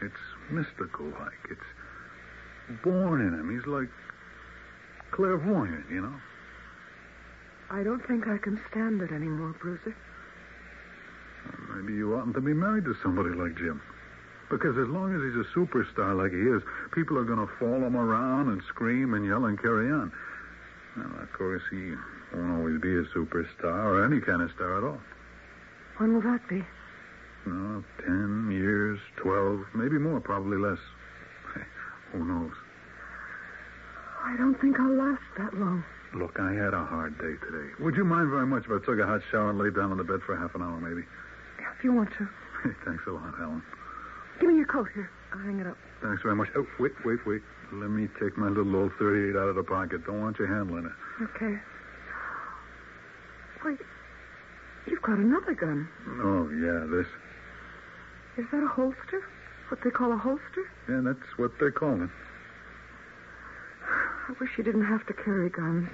It's 0.00 0.22
mystical 0.50 1.06
like. 1.20 1.42
It's 1.50 2.82
born 2.82 3.20
in 3.20 3.34
him. 3.34 3.50
He's 3.52 3.66
like 3.66 3.88
clairvoyant, 5.10 5.84
you 5.90 6.00
know? 6.00 6.14
I 7.70 7.82
don't 7.82 8.06
think 8.06 8.26
I 8.26 8.38
can 8.38 8.60
stand 8.70 9.00
it 9.02 9.12
anymore, 9.12 9.54
Bruiser. 9.60 9.94
Maybe 11.74 11.94
you 11.94 12.14
oughtn't 12.14 12.34
to 12.34 12.40
be 12.40 12.54
married 12.54 12.84
to 12.84 12.94
somebody 13.02 13.30
like 13.30 13.56
Jim. 13.56 13.80
Because 14.50 14.76
as 14.76 14.88
long 14.88 15.14
as 15.14 15.20
he's 15.22 15.40
a 15.40 15.48
superstar 15.56 16.16
like 16.16 16.32
he 16.32 16.38
is, 16.38 16.62
people 16.92 17.16
are 17.16 17.24
going 17.24 17.40
to 17.40 17.52
follow 17.58 17.86
him 17.86 17.96
around 17.96 18.48
and 18.48 18.62
scream 18.68 19.14
and 19.14 19.24
yell 19.24 19.46
and 19.46 19.60
carry 19.60 19.90
on. 19.90 20.12
Well, 20.96 21.22
of 21.22 21.32
course, 21.32 21.62
he 21.70 21.94
won't 22.34 22.58
always 22.58 22.80
be 22.80 22.96
a 22.96 23.04
superstar 23.16 23.84
or 23.84 24.04
any 24.04 24.20
kind 24.20 24.42
of 24.42 24.50
star 24.54 24.78
at 24.78 24.84
all. 24.84 25.00
When 25.98 26.14
will 26.14 26.22
that 26.22 26.46
be? 26.48 26.62
You 27.46 27.52
know, 27.52 27.84
ten 28.04 28.50
years, 28.50 28.98
twelve, 29.16 29.60
maybe 29.74 29.98
more, 29.98 30.20
probably 30.20 30.58
less. 30.58 30.78
Who 32.12 32.24
knows? 32.24 32.52
I 34.22 34.36
don't 34.36 34.58
think 34.60 34.78
I'll 34.78 34.94
last 34.94 35.22
that 35.38 35.54
long. 35.54 35.84
Look, 36.14 36.38
I 36.38 36.52
had 36.52 36.74
a 36.74 36.84
hard 36.84 37.18
day 37.18 37.34
today. 37.46 37.72
Would 37.80 37.96
you 37.96 38.04
mind 38.04 38.30
very 38.30 38.46
much 38.46 38.64
if 38.66 38.70
I 38.70 38.84
took 38.84 39.00
a 39.00 39.06
hot 39.06 39.22
shower 39.30 39.50
and 39.50 39.58
laid 39.58 39.74
down 39.74 39.90
on 39.90 39.98
the 39.98 40.04
bed 40.04 40.20
for 40.24 40.36
half 40.36 40.54
an 40.54 40.62
hour, 40.62 40.78
maybe? 40.78 41.02
If 41.58 41.84
you 41.84 41.92
want 41.92 42.10
to. 42.18 42.28
Thanks 42.84 43.02
a 43.06 43.10
lot, 43.10 43.34
Helen. 43.38 43.62
Give 44.38 44.48
me 44.50 44.56
your 44.56 44.66
coat 44.66 44.88
here. 44.94 45.10
I'll 45.32 45.40
hang 45.40 45.58
it 45.60 45.66
up. 45.66 45.76
Thanks 46.02 46.22
very 46.22 46.36
much. 46.36 46.48
Oh, 46.54 46.66
wait, 46.78 46.92
wait, 47.04 47.24
wait. 47.26 47.42
Let 47.72 47.90
me 47.90 48.08
take 48.20 48.36
my 48.36 48.48
little 48.48 48.76
old 48.76 48.92
38 48.98 49.36
out 49.36 49.48
of 49.48 49.56
the 49.56 49.64
pocket. 49.64 50.04
Don't 50.04 50.20
want 50.20 50.38
you 50.38 50.46
handling 50.46 50.84
it. 50.84 51.24
Okay. 51.34 51.58
Wait. 53.64 53.78
You've 54.86 55.02
got 55.02 55.18
another 55.18 55.54
gun. 55.54 55.88
Oh, 56.20 56.48
yeah, 56.50 56.86
this. 56.90 57.06
Is 58.36 58.50
that 58.50 58.62
a 58.62 58.68
holster? 58.68 59.22
What 59.68 59.80
they 59.84 59.90
call 59.90 60.12
a 60.12 60.16
holster? 60.16 60.66
Yeah, 60.88 61.00
that's 61.04 61.38
what 61.38 61.52
they 61.60 61.70
call 61.70 62.02
it. 62.02 62.10
I 64.28 64.32
wish 64.40 64.50
you 64.58 64.64
didn't 64.64 64.84
have 64.84 65.06
to 65.06 65.12
carry 65.12 65.50
guns. 65.50 65.88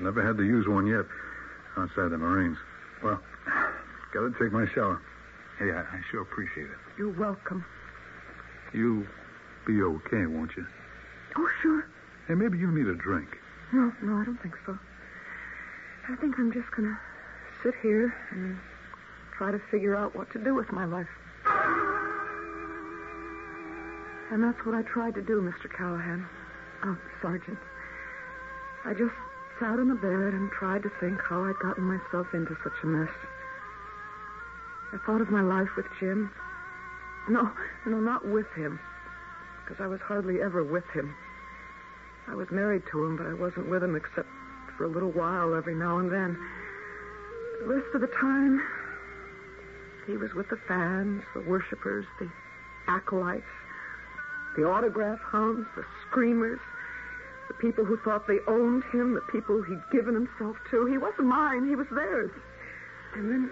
Never 0.00 0.26
had 0.26 0.36
to 0.36 0.44
use 0.44 0.66
one 0.68 0.86
yet 0.86 1.04
outside 1.76 2.10
the 2.10 2.18
Marines. 2.18 2.56
Well, 3.02 3.20
gotta 4.12 4.32
take 4.40 4.52
my 4.52 4.66
shower. 4.74 5.00
Hey, 5.58 5.70
I, 5.72 5.80
I 5.80 6.00
sure 6.10 6.22
appreciate 6.22 6.66
it. 6.66 6.78
You're 6.98 7.18
welcome. 7.18 7.64
You 8.72 9.06
be 9.66 9.82
okay, 9.82 10.26
won't 10.26 10.50
you? 10.56 10.66
Oh, 11.36 11.48
sure. 11.62 11.86
Hey, 12.28 12.34
maybe 12.34 12.58
you 12.58 12.70
need 12.70 12.86
a 12.86 12.94
drink. 12.94 13.28
No, 13.72 13.92
no, 14.02 14.20
I 14.20 14.24
don't 14.24 14.40
think 14.42 14.54
so. 14.64 14.78
I 16.08 16.14
think 16.14 16.38
I'm 16.38 16.52
just 16.52 16.70
going 16.70 16.86
to 16.88 16.98
sit 17.64 17.74
here 17.82 18.14
and 18.30 18.56
try 19.36 19.50
to 19.50 19.58
figure 19.72 19.96
out 19.96 20.14
what 20.14 20.30
to 20.32 20.38
do 20.38 20.54
with 20.54 20.70
my 20.70 20.84
life. 20.84 21.08
And 24.30 24.42
that's 24.42 24.64
what 24.64 24.74
I 24.76 24.82
tried 24.82 25.14
to 25.14 25.22
do, 25.22 25.40
Mr. 25.40 25.68
Callahan. 25.76 26.28
Oh, 26.84 26.96
Sergeant. 27.20 27.58
I 28.84 28.92
just 28.92 29.14
sat 29.58 29.80
in 29.80 29.88
the 29.88 29.96
bed 29.96 30.32
and 30.32 30.48
tried 30.52 30.84
to 30.84 30.90
think 31.00 31.20
how 31.20 31.42
I'd 31.42 31.58
gotten 31.58 31.82
myself 31.82 32.28
into 32.34 32.56
such 32.62 32.84
a 32.84 32.86
mess. 32.86 33.10
I 34.92 34.98
thought 35.04 35.20
of 35.20 35.30
my 35.30 35.42
life 35.42 35.70
with 35.76 35.86
Jim. 35.98 36.30
No, 37.28 37.50
no, 37.84 37.98
not 37.98 38.24
with 38.24 38.46
him. 38.54 38.78
Because 39.64 39.82
I 39.82 39.88
was 39.88 40.00
hardly 40.00 40.40
ever 40.40 40.62
with 40.62 40.86
him. 40.94 41.16
I 42.28 42.36
was 42.36 42.50
married 42.52 42.84
to 42.92 43.04
him, 43.04 43.16
but 43.16 43.26
I 43.26 43.34
wasn't 43.34 43.68
with 43.68 43.82
him 43.82 43.96
except 43.96 44.28
for 44.76 44.84
a 44.84 44.88
little 44.88 45.12
while 45.12 45.54
every 45.54 45.74
now 45.74 45.98
and 45.98 46.10
then. 46.12 46.38
The 47.60 47.66
rest 47.66 47.94
of 47.94 48.00
the 48.00 48.08
time, 48.08 48.62
he 50.06 50.16
was 50.16 50.34
with 50.34 50.48
the 50.48 50.58
fans, 50.68 51.22
the 51.34 51.40
worshippers, 51.40 52.06
the 52.20 52.30
acolytes, 52.86 53.44
the 54.56 54.64
autograph 54.64 55.20
hounds, 55.20 55.66
the 55.76 55.84
screamers, 56.08 56.60
the 57.48 57.54
people 57.54 57.84
who 57.84 57.96
thought 57.98 58.26
they 58.26 58.38
owned 58.46 58.84
him, 58.92 59.14
the 59.14 59.20
people 59.32 59.62
he'd 59.62 59.82
given 59.92 60.14
himself 60.14 60.56
to. 60.70 60.86
He 60.86 60.98
wasn't 60.98 61.28
mine, 61.28 61.66
he 61.68 61.76
was 61.76 61.86
theirs. 61.90 62.30
And 63.14 63.30
then 63.30 63.50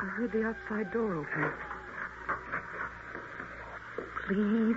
I 0.00 0.04
heard 0.04 0.32
the 0.32 0.44
outside 0.44 0.92
door 0.92 1.14
open. 1.14 1.52
Please. 4.26 4.76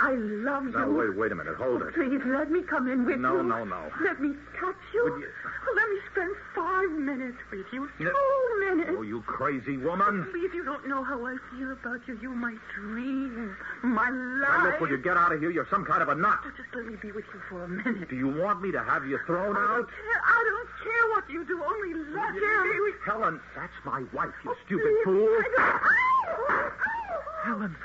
I 0.00 0.12
love 0.14 0.64
you. 0.64 0.70
Now, 0.72 0.88
wait, 0.90 1.16
wait 1.16 1.32
a 1.32 1.34
minute. 1.34 1.56
Hold 1.56 1.82
it. 1.82 1.92
Please, 1.94 2.20
let 2.26 2.50
me 2.50 2.62
come 2.62 2.86
in 2.88 3.04
with 3.04 3.18
No, 3.18 3.36
you. 3.38 3.42
no, 3.42 3.64
no. 3.64 3.82
No. 3.82 3.90
Let 4.04 4.20
me 4.20 4.32
touch 4.60 4.76
you. 4.94 5.02
Would 5.04 5.20
you- 5.22 5.28
Oh, 5.68 5.72
Let 5.74 5.88
me 5.90 5.98
spend 6.12 6.32
five 6.54 6.90
minutes 6.92 7.38
with 7.50 7.66
you. 7.72 7.90
No. 7.98 8.10
Two 8.10 8.74
minutes. 8.74 8.90
Oh, 8.96 9.02
you 9.02 9.20
crazy 9.22 9.76
woman. 9.76 10.24
Please, 10.30 10.50
you 10.54 10.64
don't 10.64 10.86
know 10.88 11.02
how 11.04 11.26
I 11.26 11.36
feel 11.50 11.72
about 11.72 12.06
you. 12.06 12.18
You're 12.22 12.30
my 12.34 12.54
dream, 12.74 13.56
my 13.82 14.08
Now, 14.08 14.48
life. 14.48 14.62
look, 14.64 14.80
will 14.80 14.88
you 14.90 14.98
get 14.98 15.16
out 15.16 15.32
of 15.32 15.40
here? 15.40 15.50
You're 15.50 15.66
some 15.68 15.84
kind 15.84 16.00
of 16.02 16.08
a 16.08 16.14
nut. 16.14 16.38
Oh, 16.44 16.50
Just 16.56 16.68
let 16.74 16.86
me 16.86 16.96
be 17.02 17.10
with 17.12 17.24
you 17.34 17.40
for 17.48 17.64
a 17.64 17.68
minute. 17.68 18.08
Do 18.08 18.16
you 18.16 18.28
want 18.28 18.62
me 18.62 18.70
to 18.72 18.82
have 18.82 19.04
you 19.06 19.18
thrown 19.26 19.56
I 19.56 19.60
out? 19.60 19.66
don't 19.76 19.88
care. 19.88 20.22
I 20.24 20.44
don't 20.46 20.68
care 20.84 21.08
what 21.10 21.30
you 21.30 21.44
do. 21.44 21.62
Only 21.62 21.94
let 22.14 22.32
me 22.34 22.40
be 22.40 22.80
with 22.80 22.94
Helen, 23.04 23.40
that's 23.56 23.72
my 23.84 24.04
wife, 24.12 24.32
you 24.44 24.50
oh, 24.52 24.56
stupid 24.64 24.84
Please, 24.84 25.04
fool. 25.04 25.28
I 25.28 25.42
don't- 25.56 25.82
oh, 26.28 26.70
oh, 27.10 27.22
Helen, 27.44 27.76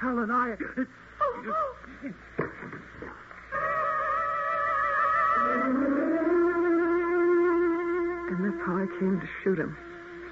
Helen, 0.00 0.30
I. 0.30 0.56
And 1.44 2.14
that's 8.44 8.66
how 8.66 8.76
I 8.76 8.86
came 8.98 9.20
to 9.20 9.28
shoot 9.42 9.58
him, 9.58 9.76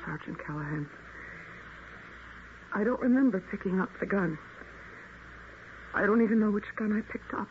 Sergeant 0.06 0.38
Callahan. 0.46 0.88
I 2.74 2.84
don't 2.84 3.00
remember 3.00 3.42
picking 3.50 3.78
up 3.80 3.90
the 4.00 4.06
gun. 4.06 4.38
I 5.94 6.06
don't 6.06 6.22
even 6.22 6.40
know 6.40 6.50
which 6.50 6.64
gun 6.76 6.96
I 6.96 7.02
picked 7.12 7.34
up. 7.34 7.48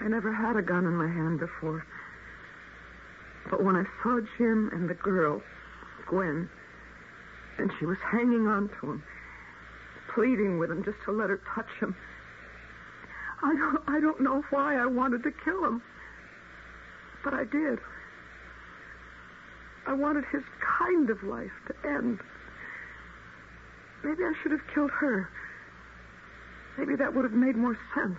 I 0.00 0.08
never 0.08 0.32
had 0.32 0.56
a 0.56 0.62
gun 0.62 0.84
in 0.84 0.94
my 0.94 1.08
hand 1.08 1.40
before. 1.40 1.86
But 3.50 3.62
when 3.64 3.76
I 3.76 3.84
saw 4.02 4.20
Jim 4.36 4.68
and 4.72 4.90
the 4.90 4.94
girl, 4.94 5.42
Gwen, 6.06 6.50
and 7.58 7.72
she 7.78 7.86
was 7.86 7.98
hanging 8.10 8.46
on 8.46 8.68
to 8.80 8.90
him, 8.92 9.02
pleading 10.14 10.58
with 10.58 10.70
him 10.70 10.84
just 10.84 10.98
to 11.04 11.12
let 11.12 11.30
her 11.30 11.40
touch 11.54 11.70
him, 11.80 11.94
I 13.42 13.54
don't, 13.54 13.82
I 13.88 14.00
don't 14.00 14.20
know 14.20 14.42
why 14.50 14.76
I 14.76 14.86
wanted 14.86 15.22
to 15.22 15.32
kill 15.44 15.64
him. 15.64 15.82
But 17.24 17.34
I 17.34 17.44
did. 17.44 17.78
I 19.86 19.94
wanted 19.94 20.24
his 20.30 20.42
kind 20.78 21.10
of 21.10 21.22
life 21.22 21.52
to 21.68 21.88
end. 21.88 22.20
Maybe 24.04 24.24
I 24.24 24.32
should 24.42 24.52
have 24.52 24.60
killed 24.74 24.90
her. 24.90 25.28
Maybe 26.78 26.96
that 26.96 27.14
would 27.14 27.24
have 27.24 27.32
made 27.32 27.56
more 27.56 27.78
sense. 27.94 28.18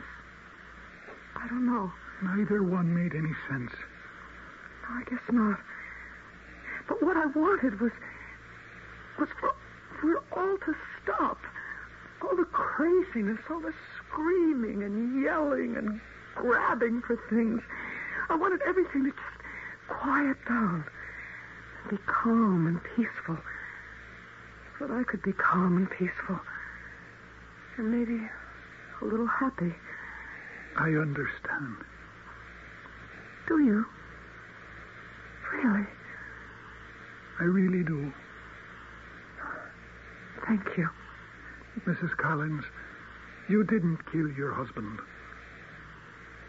I 1.35 1.47
don't 1.47 1.65
know. 1.65 1.91
Neither 2.23 2.61
one 2.61 2.93
made 2.93 3.15
any 3.15 3.33
sense. 3.49 3.71
No, 3.71 4.89
I 4.89 5.03
guess 5.09 5.21
not. 5.31 5.59
But 6.87 7.01
what 7.01 7.17
I 7.17 7.25
wanted 7.27 7.79
was 7.79 7.91
was 9.19 9.29
for, 9.39 9.53
for 9.99 10.13
it 10.13 10.23
all 10.35 10.57
to 10.57 10.75
stop. 11.01 11.37
All 12.23 12.35
the 12.35 12.45
craziness, 12.45 13.39
all 13.49 13.59
the 13.59 13.73
screaming 13.97 14.83
and 14.83 15.23
yelling 15.23 15.75
and 15.75 15.99
grabbing 16.35 17.01
for 17.01 17.17
things. 17.29 17.61
I 18.29 18.35
wanted 18.35 18.61
everything 18.67 19.05
to 19.05 19.11
just 19.11 19.21
quiet 19.87 20.37
down, 20.47 20.85
and 21.81 21.91
be 21.91 22.03
calm 22.05 22.67
and 22.67 22.79
peaceful. 22.95 23.37
So 24.79 24.87
that 24.87 24.93
I 24.93 25.03
could 25.03 25.21
be 25.21 25.33
calm 25.33 25.77
and 25.77 25.89
peaceful, 25.89 26.39
and 27.77 27.91
maybe 27.91 28.29
a 29.01 29.05
little 29.05 29.27
happy. 29.27 29.73
I 30.77 30.89
understand. 30.89 31.77
Do 33.47 33.59
you? 33.59 33.85
Really? 35.51 35.85
I 37.39 37.43
really 37.43 37.83
do. 37.83 38.13
Thank 40.47 40.77
you. 40.77 40.89
Mrs. 41.85 42.15
Collins, 42.17 42.63
you 43.49 43.63
didn't 43.63 43.99
kill 44.11 44.29
your 44.31 44.53
husband. 44.53 44.99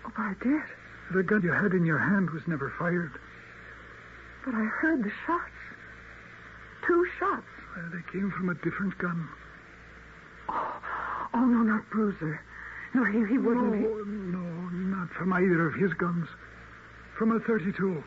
Oh, 0.05 0.13
but 0.17 0.23
I 0.23 0.35
did. 0.43 0.63
The 1.15 1.23
gun 1.23 1.43
you 1.43 1.53
had 1.53 1.73
in 1.73 1.85
your 1.85 1.99
hand 1.99 2.31
was 2.31 2.43
never 2.47 2.73
fired. 2.79 3.13
But 4.45 4.55
I 4.55 4.65
heard 4.65 5.05
the 5.05 5.13
shots. 5.27 5.51
Two 6.87 7.07
shots. 7.19 7.47
Uh, 7.77 7.89
they 7.93 8.03
came 8.13 8.31
from 8.31 8.49
a 8.49 8.55
different 8.55 8.97
gun. 8.99 9.29
Oh, 10.49 10.81
oh 11.35 11.45
no, 11.45 11.63
not 11.63 11.89
Bruiser. 11.91 12.41
No, 12.95 13.05
he, 13.05 13.25
he 13.27 13.39
wouldn't. 13.39 13.81
No, 13.81 14.05
no, 14.05 14.99
not 14.99 15.09
from 15.11 15.33
either 15.33 15.67
of 15.67 15.75
his 15.75 15.93
guns. 15.95 16.29
From 17.17 17.33
a 17.33 17.41
32, 17.41 18.03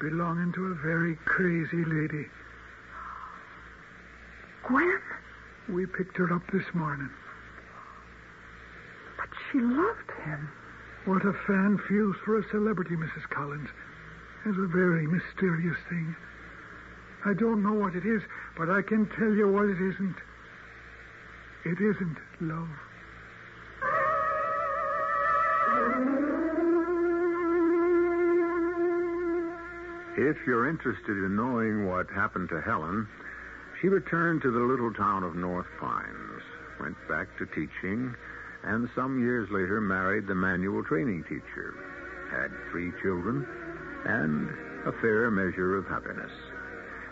belonging 0.00 0.52
to 0.54 0.66
a 0.66 0.74
very 0.74 1.16
crazy 1.24 1.84
lady. 1.84 2.26
Gwen? 4.66 5.00
We 5.68 5.84
picked 5.84 6.16
her 6.16 6.32
up 6.32 6.42
this 6.50 6.64
morning. 6.72 7.10
But 9.18 9.28
she 9.50 9.60
loved 9.60 10.10
him. 10.24 10.50
What 11.04 11.24
a 11.24 11.34
fan 11.46 11.78
feels 11.88 12.16
for 12.24 12.38
a 12.38 12.48
celebrity, 12.50 12.96
Mrs. 12.96 13.28
Collins, 13.30 13.68
is 14.46 14.56
a 14.56 14.66
very 14.66 15.06
mysterious 15.06 15.76
thing. 15.88 16.16
I 17.24 17.34
don't 17.34 17.62
know 17.62 17.74
what 17.74 17.94
it 17.94 18.06
is, 18.06 18.22
but 18.56 18.70
I 18.70 18.82
can 18.82 19.06
tell 19.18 19.32
you 19.32 19.48
what 19.48 19.66
it 19.66 19.80
isn't. 19.80 20.16
It 21.64 21.80
isn't 21.80 22.16
love. 22.40 22.68
If 30.16 30.36
you're 30.46 30.68
interested 30.68 31.16
in 31.16 31.36
knowing 31.36 31.86
what 31.86 32.10
happened 32.10 32.48
to 32.48 32.60
Helen, 32.60 33.06
she 33.80 33.88
returned 33.88 34.42
to 34.42 34.50
the 34.50 34.58
little 34.58 34.92
town 34.92 35.22
of 35.22 35.36
North 35.36 35.66
Pines, 35.78 36.42
went 36.80 36.96
back 37.08 37.28
to 37.38 37.46
teaching, 37.46 38.14
and 38.64 38.88
some 38.94 39.20
years 39.20 39.48
later 39.50 39.80
married 39.80 40.26
the 40.26 40.34
manual 40.34 40.82
training 40.82 41.22
teacher, 41.24 41.74
had 42.30 42.50
three 42.70 42.90
children, 43.02 43.46
and 44.04 44.50
a 44.86 44.92
fair 45.00 45.30
measure 45.30 45.76
of 45.76 45.86
happiness. 45.86 46.32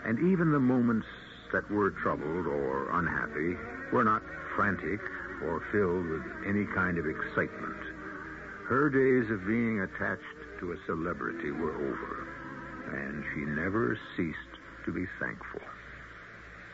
And 0.03 0.19
even 0.31 0.51
the 0.51 0.59
moments 0.59 1.07
that 1.53 1.69
were 1.71 1.91
troubled 1.91 2.47
or 2.47 2.89
unhappy 2.91 3.55
were 3.93 4.03
not 4.03 4.21
frantic 4.55 4.99
or 5.45 5.63
filled 5.71 6.05
with 6.07 6.23
any 6.45 6.65
kind 6.65 6.97
of 6.97 7.05
excitement. 7.07 7.79
Her 8.67 8.89
days 8.89 9.31
of 9.31 9.47
being 9.47 9.79
attached 9.79 10.59
to 10.59 10.73
a 10.73 10.77
celebrity 10.85 11.51
were 11.51 11.75
over, 11.75 12.27
and 12.91 13.23
she 13.33 13.45
never 13.45 13.97
ceased 14.17 14.59
to 14.85 14.91
be 14.91 15.05
thankful. 15.19 15.61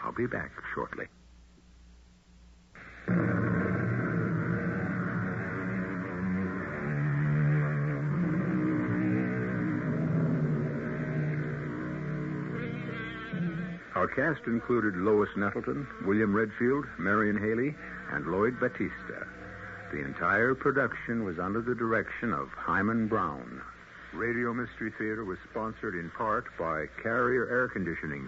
I'll 0.04 0.12
be 0.12 0.28
back 0.28 0.52
shortly. 0.74 1.06
Our 13.96 14.08
cast 14.08 14.46
included 14.48 14.98
Lois 14.98 15.30
Nettleton, 15.38 15.88
William 16.06 16.36
Redfield, 16.36 16.86
Marian 17.00 17.38
Hailey, 17.38 17.74
and 18.12 18.28
Lloyd 18.28 18.60
Battista. 18.60 19.28
The 19.94 20.04
entire 20.04 20.56
production 20.56 21.24
was 21.24 21.40
under 21.40 21.62
the 21.62 21.76
direction 21.76 22.34
of 22.34 22.50
Himan 22.50 23.08
Brown. 23.08 23.62
Radio 24.14 24.54
Mystery 24.54 24.92
Theater 24.98 25.24
was 25.24 25.38
sponsored 25.50 25.96
in 25.96 26.10
part 26.10 26.46
by 26.60 26.88
Carrier 27.02 27.48
Air 27.48 27.70
Conditioning. 27.70 28.28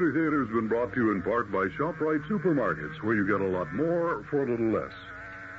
Mystery 0.00 0.22
Theater 0.22 0.46
has 0.46 0.54
been 0.54 0.66
brought 0.66 0.94
to 0.94 1.04
you 1.04 1.12
in 1.12 1.20
part 1.20 1.52
by 1.52 1.68
ShopRite 1.76 2.26
Supermarkets, 2.26 3.02
where 3.02 3.14
you 3.14 3.26
get 3.26 3.42
a 3.42 3.46
lot 3.46 3.70
more 3.74 4.24
for 4.30 4.44
a 4.44 4.50
little 4.50 4.72
less. 4.72 4.94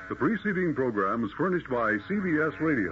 The 0.08 0.16
preceding 0.16 0.74
program 0.74 1.24
is 1.24 1.30
furnished 1.38 1.70
by 1.70 1.92
CBS 2.10 2.58
Radio. 2.58 2.90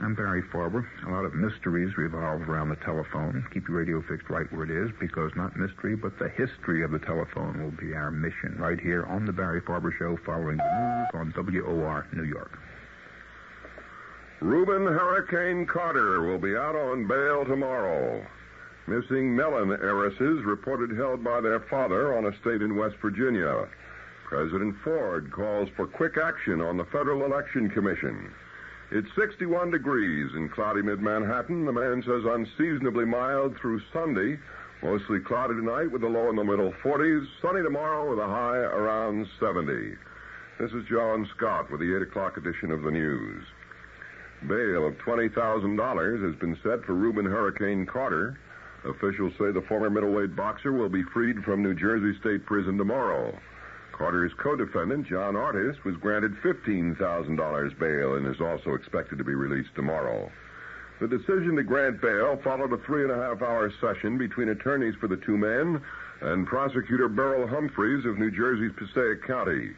I'm 0.00 0.14
Barry 0.14 0.40
Farber. 0.54 0.86
A 1.04 1.10
lot 1.10 1.24
of 1.24 1.34
mysteries 1.34 1.96
revolve 1.96 2.48
around 2.48 2.68
the 2.68 2.76
telephone. 2.76 3.44
Keep 3.52 3.66
your 3.66 3.78
radio 3.78 4.00
fixed 4.02 4.30
right 4.30 4.46
where 4.52 4.62
it 4.62 4.70
is, 4.70 4.92
because 5.00 5.32
not 5.34 5.56
mystery, 5.56 5.96
but 5.96 6.16
the 6.20 6.28
history 6.28 6.84
of 6.84 6.92
the 6.92 7.00
telephone 7.00 7.60
will 7.60 7.72
be 7.72 7.94
our 7.94 8.12
mission 8.12 8.54
right 8.56 8.78
here 8.78 9.04
on 9.06 9.26
the 9.26 9.32
Barry 9.32 9.60
Farber 9.60 9.90
Show 9.98 10.16
following 10.24 10.58
the 10.58 10.62
news 10.62 11.08
on 11.12 11.34
WOR 11.34 12.06
New 12.12 12.22
York. 12.22 12.56
Rubin 14.40 14.86
Hurricane 14.86 15.66
Carter 15.66 16.22
will 16.22 16.38
be 16.38 16.54
out 16.54 16.76
on 16.76 17.08
bail 17.08 17.44
tomorrow. 17.44 18.24
Missing 18.88 19.36
Mellon 19.36 19.70
heiresses 19.72 20.42
reported 20.46 20.96
held 20.96 21.22
by 21.22 21.42
their 21.42 21.60
father 21.60 22.16
on 22.16 22.24
a 22.24 22.34
state 22.40 22.62
in 22.62 22.74
West 22.74 22.96
Virginia. 23.02 23.68
President 24.24 24.74
Ford 24.82 25.30
calls 25.30 25.68
for 25.76 25.86
quick 25.86 26.16
action 26.16 26.62
on 26.62 26.78
the 26.78 26.86
Federal 26.86 27.26
Election 27.26 27.68
Commission. 27.68 28.32
It's 28.90 29.14
61 29.14 29.72
degrees 29.72 30.30
in 30.34 30.48
cloudy 30.48 30.80
mid 30.80 31.02
Manhattan. 31.02 31.66
The 31.66 31.72
man 31.72 32.02
says 32.02 32.24
unseasonably 32.24 33.04
mild 33.04 33.58
through 33.58 33.82
Sunday. 33.92 34.38
Mostly 34.82 35.20
cloudy 35.20 35.52
tonight 35.56 35.92
with 35.92 36.02
a 36.02 36.08
low 36.08 36.30
in 36.30 36.36
the 36.36 36.44
middle 36.44 36.72
40s. 36.82 37.26
Sunny 37.42 37.62
tomorrow 37.62 38.08
with 38.08 38.18
a 38.18 38.26
high 38.26 38.56
around 38.56 39.26
70. 39.38 39.96
This 40.58 40.72
is 40.72 40.86
John 40.88 41.28
Scott 41.36 41.70
with 41.70 41.80
the 41.80 41.94
8 41.94 42.08
o'clock 42.08 42.38
edition 42.38 42.70
of 42.70 42.80
the 42.80 42.90
news. 42.90 43.44
Bail 44.46 44.86
of 44.86 44.94
$20,000 45.04 46.24
has 46.24 46.40
been 46.40 46.56
set 46.62 46.86
for 46.86 46.94
Rubin 46.94 47.26
Hurricane 47.26 47.84
Carter. 47.84 48.38
Officials 48.84 49.32
say 49.38 49.50
the 49.50 49.64
former 49.68 49.90
middleweight 49.90 50.36
boxer 50.36 50.72
will 50.72 50.88
be 50.88 51.02
freed 51.02 51.42
from 51.44 51.62
New 51.62 51.74
Jersey 51.74 52.18
State 52.20 52.46
Prison 52.46 52.78
tomorrow. 52.78 53.36
Carter's 53.92 54.32
co-defendant, 54.34 55.08
John 55.08 55.34
Artis, 55.34 55.76
was 55.84 55.96
granted 55.96 56.36
$15,000 56.42 57.78
bail 57.78 58.14
and 58.14 58.26
is 58.26 58.40
also 58.40 58.74
expected 58.74 59.18
to 59.18 59.24
be 59.24 59.34
released 59.34 59.74
tomorrow. 59.74 60.30
The 61.00 61.08
decision 61.08 61.56
to 61.56 61.62
grant 61.64 62.00
bail 62.00 62.40
followed 62.42 62.72
a 62.72 62.78
three 62.78 63.02
and 63.02 63.12
a 63.12 63.16
half 63.16 63.42
hour 63.42 63.72
session 63.80 64.18
between 64.18 64.48
attorneys 64.50 64.94
for 65.00 65.08
the 65.08 65.16
two 65.16 65.36
men 65.36 65.82
and 66.20 66.46
prosecutor 66.46 67.08
Burrell 67.08 67.46
Humphreys 67.46 68.04
of 68.04 68.18
New 68.18 68.30
Jersey's 68.30 68.72
Passaic 68.76 69.24
County. 69.24 69.70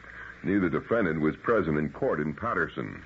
Neither 0.43 0.69
defendant 0.69 1.21
was 1.21 1.37
present 1.37 1.79
in 1.79 1.91
court 1.91 2.21
in 2.21 2.35
Paterson. 2.35 3.03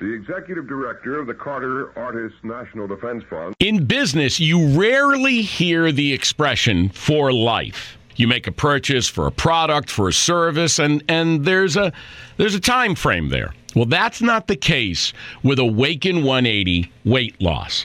The 0.00 0.12
executive 0.12 0.68
director 0.68 1.18
of 1.18 1.26
the 1.26 1.34
Carter 1.34 1.96
Artists 1.98 2.38
National 2.44 2.86
Defense 2.86 3.24
Fund. 3.28 3.54
In 3.58 3.84
business, 3.84 4.38
you 4.38 4.78
rarely 4.80 5.42
hear 5.42 5.90
the 5.90 6.12
expression 6.12 6.88
for 6.90 7.32
life. 7.32 7.98
You 8.14 8.28
make 8.28 8.46
a 8.46 8.52
purchase 8.52 9.08
for 9.08 9.26
a 9.26 9.32
product, 9.32 9.90
for 9.90 10.08
a 10.08 10.12
service, 10.12 10.78
and, 10.78 11.02
and 11.08 11.44
there's 11.44 11.76
a 11.76 11.92
there's 12.36 12.54
a 12.54 12.60
time 12.60 12.94
frame 12.94 13.28
there. 13.28 13.54
Well, 13.74 13.86
that's 13.86 14.22
not 14.22 14.46
the 14.46 14.56
case 14.56 15.12
with 15.42 15.58
Awaken 15.58 16.24
180 16.24 16.92
weight 17.04 17.40
loss. 17.40 17.84